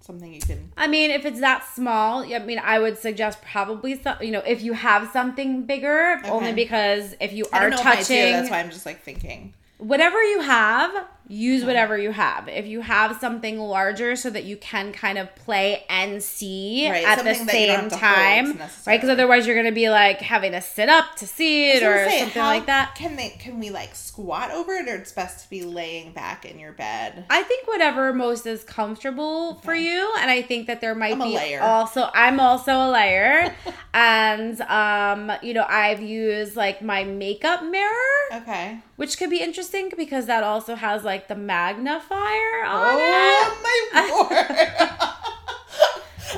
something 0.00 0.34
you 0.34 0.40
can. 0.40 0.72
I 0.76 0.88
mean, 0.88 1.10
if 1.10 1.24
it's 1.24 1.40
that 1.40 1.64
small, 1.74 2.24
I 2.34 2.38
mean, 2.40 2.58
I 2.58 2.78
would 2.80 2.98
suggest 2.98 3.40
probably 3.40 4.02
some, 4.02 4.16
you 4.20 4.32
know, 4.32 4.42
if 4.44 4.60
you 4.62 4.72
have 4.72 5.10
something 5.12 5.64
bigger, 5.64 6.20
only 6.24 6.52
because 6.52 7.14
if 7.20 7.32
you 7.32 7.46
are 7.52 7.70
don't 7.70 7.70
know 7.70 7.80
if 7.80 7.86
I 7.86 7.92
do. 7.94 7.98
touching 7.98 8.32
That's 8.32 8.50
why 8.50 8.60
I'm 8.60 8.70
just 8.70 8.84
like 8.84 9.02
thinking. 9.02 9.54
whatever 9.78 10.20
you 10.22 10.40
have, 10.40 11.06
use 11.28 11.64
whatever 11.64 11.96
you 11.96 12.10
have. 12.12 12.48
If 12.48 12.66
you 12.66 12.80
have 12.82 13.18
something 13.18 13.58
larger 13.58 14.16
so 14.16 14.28
that 14.30 14.44
you 14.44 14.56
can 14.56 14.92
kind 14.92 15.16
of 15.18 15.34
play 15.36 15.84
and 15.88 16.22
see 16.22 16.90
Right, 16.90 17.04
at 17.06 17.22
the 17.24 17.34
same 17.34 17.68
have 17.70 17.88
to 17.90 17.96
hold 17.96 18.00
time, 18.02 18.58
right? 18.86 18.96
Because 18.96 19.08
otherwise 19.08 19.46
you're 19.46 19.54
going 19.56 19.66
to 19.66 19.72
be 19.72 19.88
like 19.88 20.20
having 20.20 20.52
to 20.52 20.60
sit 20.60 20.88
up 20.88 21.14
to 21.16 21.26
see 21.26 21.70
it 21.70 21.82
or 21.82 22.08
say, 22.08 22.20
something 22.20 22.42
like 22.42 22.66
that. 22.66 22.94
Can 22.96 23.16
they? 23.16 23.30
Can 23.38 23.58
we 23.60 23.70
like 23.70 23.94
squat 23.94 24.50
over 24.50 24.72
it, 24.74 24.88
or 24.88 24.96
it's 24.96 25.12
best 25.12 25.44
to 25.44 25.50
be 25.50 25.62
laying 25.62 26.12
back 26.12 26.44
in 26.44 26.58
your 26.58 26.72
bed? 26.72 27.24
I 27.30 27.42
think 27.44 27.66
whatever 27.68 28.12
most 28.12 28.46
is 28.46 28.62
comfortable 28.64 29.54
for 29.64 29.74
you, 29.74 30.12
and 30.18 30.30
I 30.30 30.42
think 30.42 30.66
that 30.66 30.80
there 30.80 30.94
might 30.94 31.12
I'm 31.14 31.20
a 31.22 31.24
be 31.24 31.34
layer. 31.36 31.60
also. 31.62 32.10
I'm 32.14 32.40
also 32.40 32.72
a 32.72 32.90
layer, 32.90 33.54
and 33.94 34.60
um, 34.62 35.32
you 35.42 35.54
know, 35.54 35.64
I've 35.68 36.00
used 36.02 36.56
like 36.56 36.82
my 36.82 37.04
makeup 37.04 37.62
mirror, 37.64 37.90
Okay. 38.32 38.80
which 38.96 39.18
could 39.18 39.30
be 39.30 39.40
interesting 39.40 39.90
because 39.96 40.26
that 40.26 40.42
also 40.42 40.74
has 40.74 41.04
like 41.04 41.11
the 41.28 41.34
magnifier 41.34 42.64
on 42.64 42.84
oh 42.84 42.98
it. 42.98 43.44
Oh 43.44 43.56
my 43.92 44.10
lord! 44.10 44.32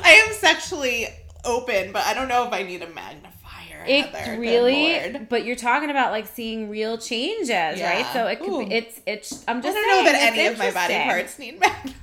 I 0.03 0.11
am 0.11 0.33
sexually 0.33 1.07
open, 1.43 1.91
but 1.91 2.05
I 2.05 2.13
don't 2.13 2.27
know 2.27 2.45
if 2.45 2.53
I 2.53 2.63
need 2.63 2.81
a 2.81 2.87
magnifier. 2.87 3.85
It. 3.87 4.39
Really, 4.39 5.25
but 5.29 5.45
you're 5.45 5.55
talking 5.55 5.89
about 5.89 6.11
like 6.11 6.27
seeing 6.27 6.69
real 6.69 6.97
changes, 6.97 7.49
right? 7.49 8.05
So 8.13 8.27
it 8.27 8.39
could 8.39 8.49
Ooh. 8.49 8.65
be. 8.65 8.73
It's 8.73 8.99
it's. 9.05 9.43
I'm 9.47 9.61
just. 9.61 9.77
I 9.77 9.81
don't 9.81 10.05
know 10.05 10.11
that 10.11 10.21
any 10.21 10.47
of 10.47 10.57
my 10.57 10.71
body 10.71 10.95
parts 10.95 11.39
need 11.39 11.59
magnifiers. 11.85 11.95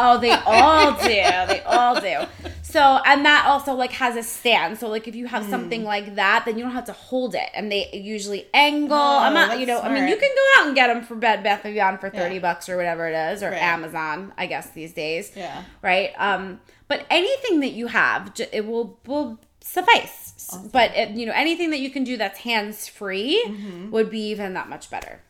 Oh, 0.00 0.18
they 0.18 0.30
all 0.30 0.92
do. 0.92 1.08
They 1.08 1.62
all 1.66 2.00
do. 2.00 2.18
So, 2.62 2.80
and 3.06 3.24
that 3.24 3.46
also 3.46 3.72
like 3.74 3.92
has 3.92 4.14
a 4.16 4.22
stand. 4.22 4.78
So, 4.78 4.88
like 4.88 5.08
if 5.08 5.14
you 5.16 5.26
have 5.26 5.44
something 5.46 5.84
like 5.84 6.14
that, 6.16 6.44
then 6.44 6.56
you 6.58 6.64
don't 6.64 6.72
have 6.74 6.84
to 6.84 6.92
hold 6.92 7.34
it, 7.34 7.48
and 7.54 7.72
they 7.72 7.88
usually 7.92 8.46
angle. 8.52 8.96
Oh, 8.96 9.18
I'm 9.20 9.32
not, 9.34 9.58
you 9.58 9.66
know, 9.66 9.80
I 9.80 9.88
mean, 9.92 10.06
you 10.06 10.16
can 10.16 10.28
go 10.34 10.60
out 10.60 10.66
and 10.68 10.76
get 10.76 10.88
them 10.88 11.02
for 11.02 11.14
Bed 11.14 11.42
Bath 11.42 11.64
and 11.64 11.74
Beyond 11.74 11.98
for 12.00 12.10
thirty 12.10 12.34
Yeah. 12.36 12.40
bucks 12.42 12.68
or 12.68 12.76
whatever 12.76 13.08
it 13.08 13.14
is, 13.32 13.42
or 13.42 13.50
Right. 13.50 13.62
Amazon, 13.62 14.32
I 14.36 14.46
guess 14.46 14.70
these 14.70 14.92
days. 14.92 15.32
Yeah. 15.34 15.62
Right. 15.82 16.12
Um. 16.18 16.60
But 16.88 17.04
anything 17.10 17.60
that 17.60 17.72
you 17.72 17.86
have, 17.88 18.32
it 18.52 18.66
will 18.66 18.98
will 19.06 19.38
suffice. 19.60 20.34
But 20.72 20.94
it, 20.96 21.10
you 21.10 21.26
know, 21.26 21.32
anything 21.34 21.70
that 21.70 21.80
you 21.80 21.90
can 21.90 22.04
do 22.04 22.16
that's 22.16 22.40
hands 22.40 22.86
free 22.88 23.42
Mm-hmm. 23.46 23.90
would 23.90 24.10
be 24.10 24.20
even 24.30 24.54
that 24.54 24.68
much 24.68 24.90
better. 24.90 25.20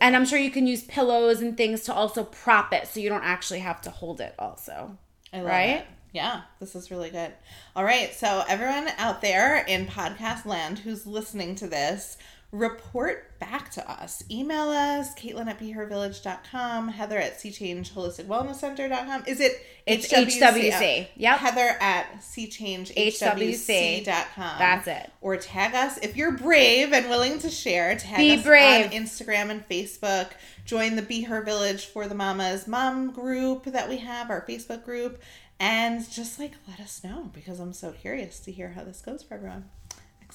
And 0.00 0.14
I'm 0.16 0.26
sure 0.26 0.38
you 0.38 0.50
can 0.50 0.66
use 0.66 0.82
pillows 0.84 1.40
and 1.40 1.56
things 1.56 1.82
to 1.82 1.94
also 1.94 2.24
prop 2.24 2.72
it 2.72 2.86
so 2.88 3.00
you 3.00 3.08
don't 3.08 3.24
actually 3.24 3.60
have 3.60 3.80
to 3.82 3.90
hold 3.90 4.20
it 4.20 4.34
also. 4.38 4.96
I 5.32 5.38
love 5.38 5.46
Right? 5.46 5.68
it. 5.80 5.86
Yeah, 6.12 6.42
this 6.58 6.74
is 6.74 6.90
really 6.90 7.10
good. 7.10 7.32
All 7.76 7.84
right, 7.84 8.14
so 8.14 8.42
everyone 8.48 8.88
out 8.96 9.20
there 9.20 9.64
in 9.66 9.86
podcast 9.86 10.46
land 10.46 10.78
who's 10.78 11.06
listening 11.06 11.54
to 11.56 11.66
this, 11.66 12.16
report 12.50 13.38
back 13.38 13.70
to 13.72 13.90
us. 13.90 14.24
Email 14.30 14.70
us, 14.70 15.14
Kaitlin 15.14 15.48
at 15.48 15.58
behervillage.com, 15.58 16.88
Heather 16.88 17.18
at 17.18 17.38
Change 17.40 17.94
Holistic 17.94 18.24
Wellness 18.24 18.54
Center.com. 18.56 19.24
Is 19.26 19.40
it 19.40 19.52
It's 19.86 20.10
HWC. 20.10 21.08
Yep. 21.14 21.38
Heather 21.38 21.76
at 21.80 22.20
CChangeHWC.com. 22.20 24.58
That's 24.58 24.88
it. 24.88 25.12
Or 25.20 25.36
tag 25.36 25.74
us 25.74 25.98
if 25.98 26.16
you're 26.16 26.32
brave 26.32 26.92
and 26.92 27.08
willing 27.10 27.38
to 27.40 27.50
share. 27.50 27.94
Tag 27.96 28.18
Be 28.18 28.32
us 28.32 28.42
brave. 28.42 28.86
on 28.86 28.92
Instagram 28.92 29.50
and 29.50 29.68
Facebook. 29.68 30.30
Join 30.64 30.96
the 30.96 31.02
Be 31.02 31.22
Her 31.22 31.42
Village 31.42 31.86
for 31.86 32.08
the 32.08 32.14
Mamas 32.14 32.66
mom 32.66 33.12
group 33.12 33.64
that 33.64 33.88
we 33.88 33.98
have, 33.98 34.30
our 34.30 34.44
Facebook 34.46 34.84
group. 34.84 35.22
And 35.60 36.08
just 36.10 36.38
like 36.38 36.52
let 36.66 36.80
us 36.80 37.02
know 37.02 37.30
because 37.34 37.60
I'm 37.60 37.72
so 37.72 37.92
curious 37.92 38.38
to 38.40 38.52
hear 38.52 38.70
how 38.70 38.84
this 38.84 39.02
goes 39.02 39.22
for 39.22 39.34
everyone. 39.34 39.68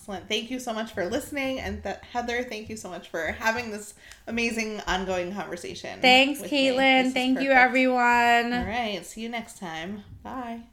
Excellent. 0.04 0.28
Thank 0.28 0.52
you 0.52 0.60
so 0.60 0.74
much 0.74 0.92
for 0.92 1.06
listening. 1.06 1.62
And 1.62 1.82
that 1.84 2.04
Heather, 2.04 2.44
thank 2.44 2.68
you 2.68 2.76
so 2.76 2.90
much 2.90 3.08
for 3.08 3.32
having 3.40 3.72
this 3.72 3.94
amazing 4.28 4.82
ongoing 4.86 5.34
conversation. 5.34 6.02
Thanks, 6.02 6.42
with 6.42 6.52
me. 6.52 6.72
This 6.72 6.76
Kaitlin. 6.76 7.14
Thank 7.14 7.40
you, 7.40 7.52
everyone. 7.52 8.52
All 8.52 8.66
right. 8.66 9.06
See 9.06 9.22
you 9.22 9.30
next 9.30 9.60
time. 9.60 10.04
Bye. 10.22 10.64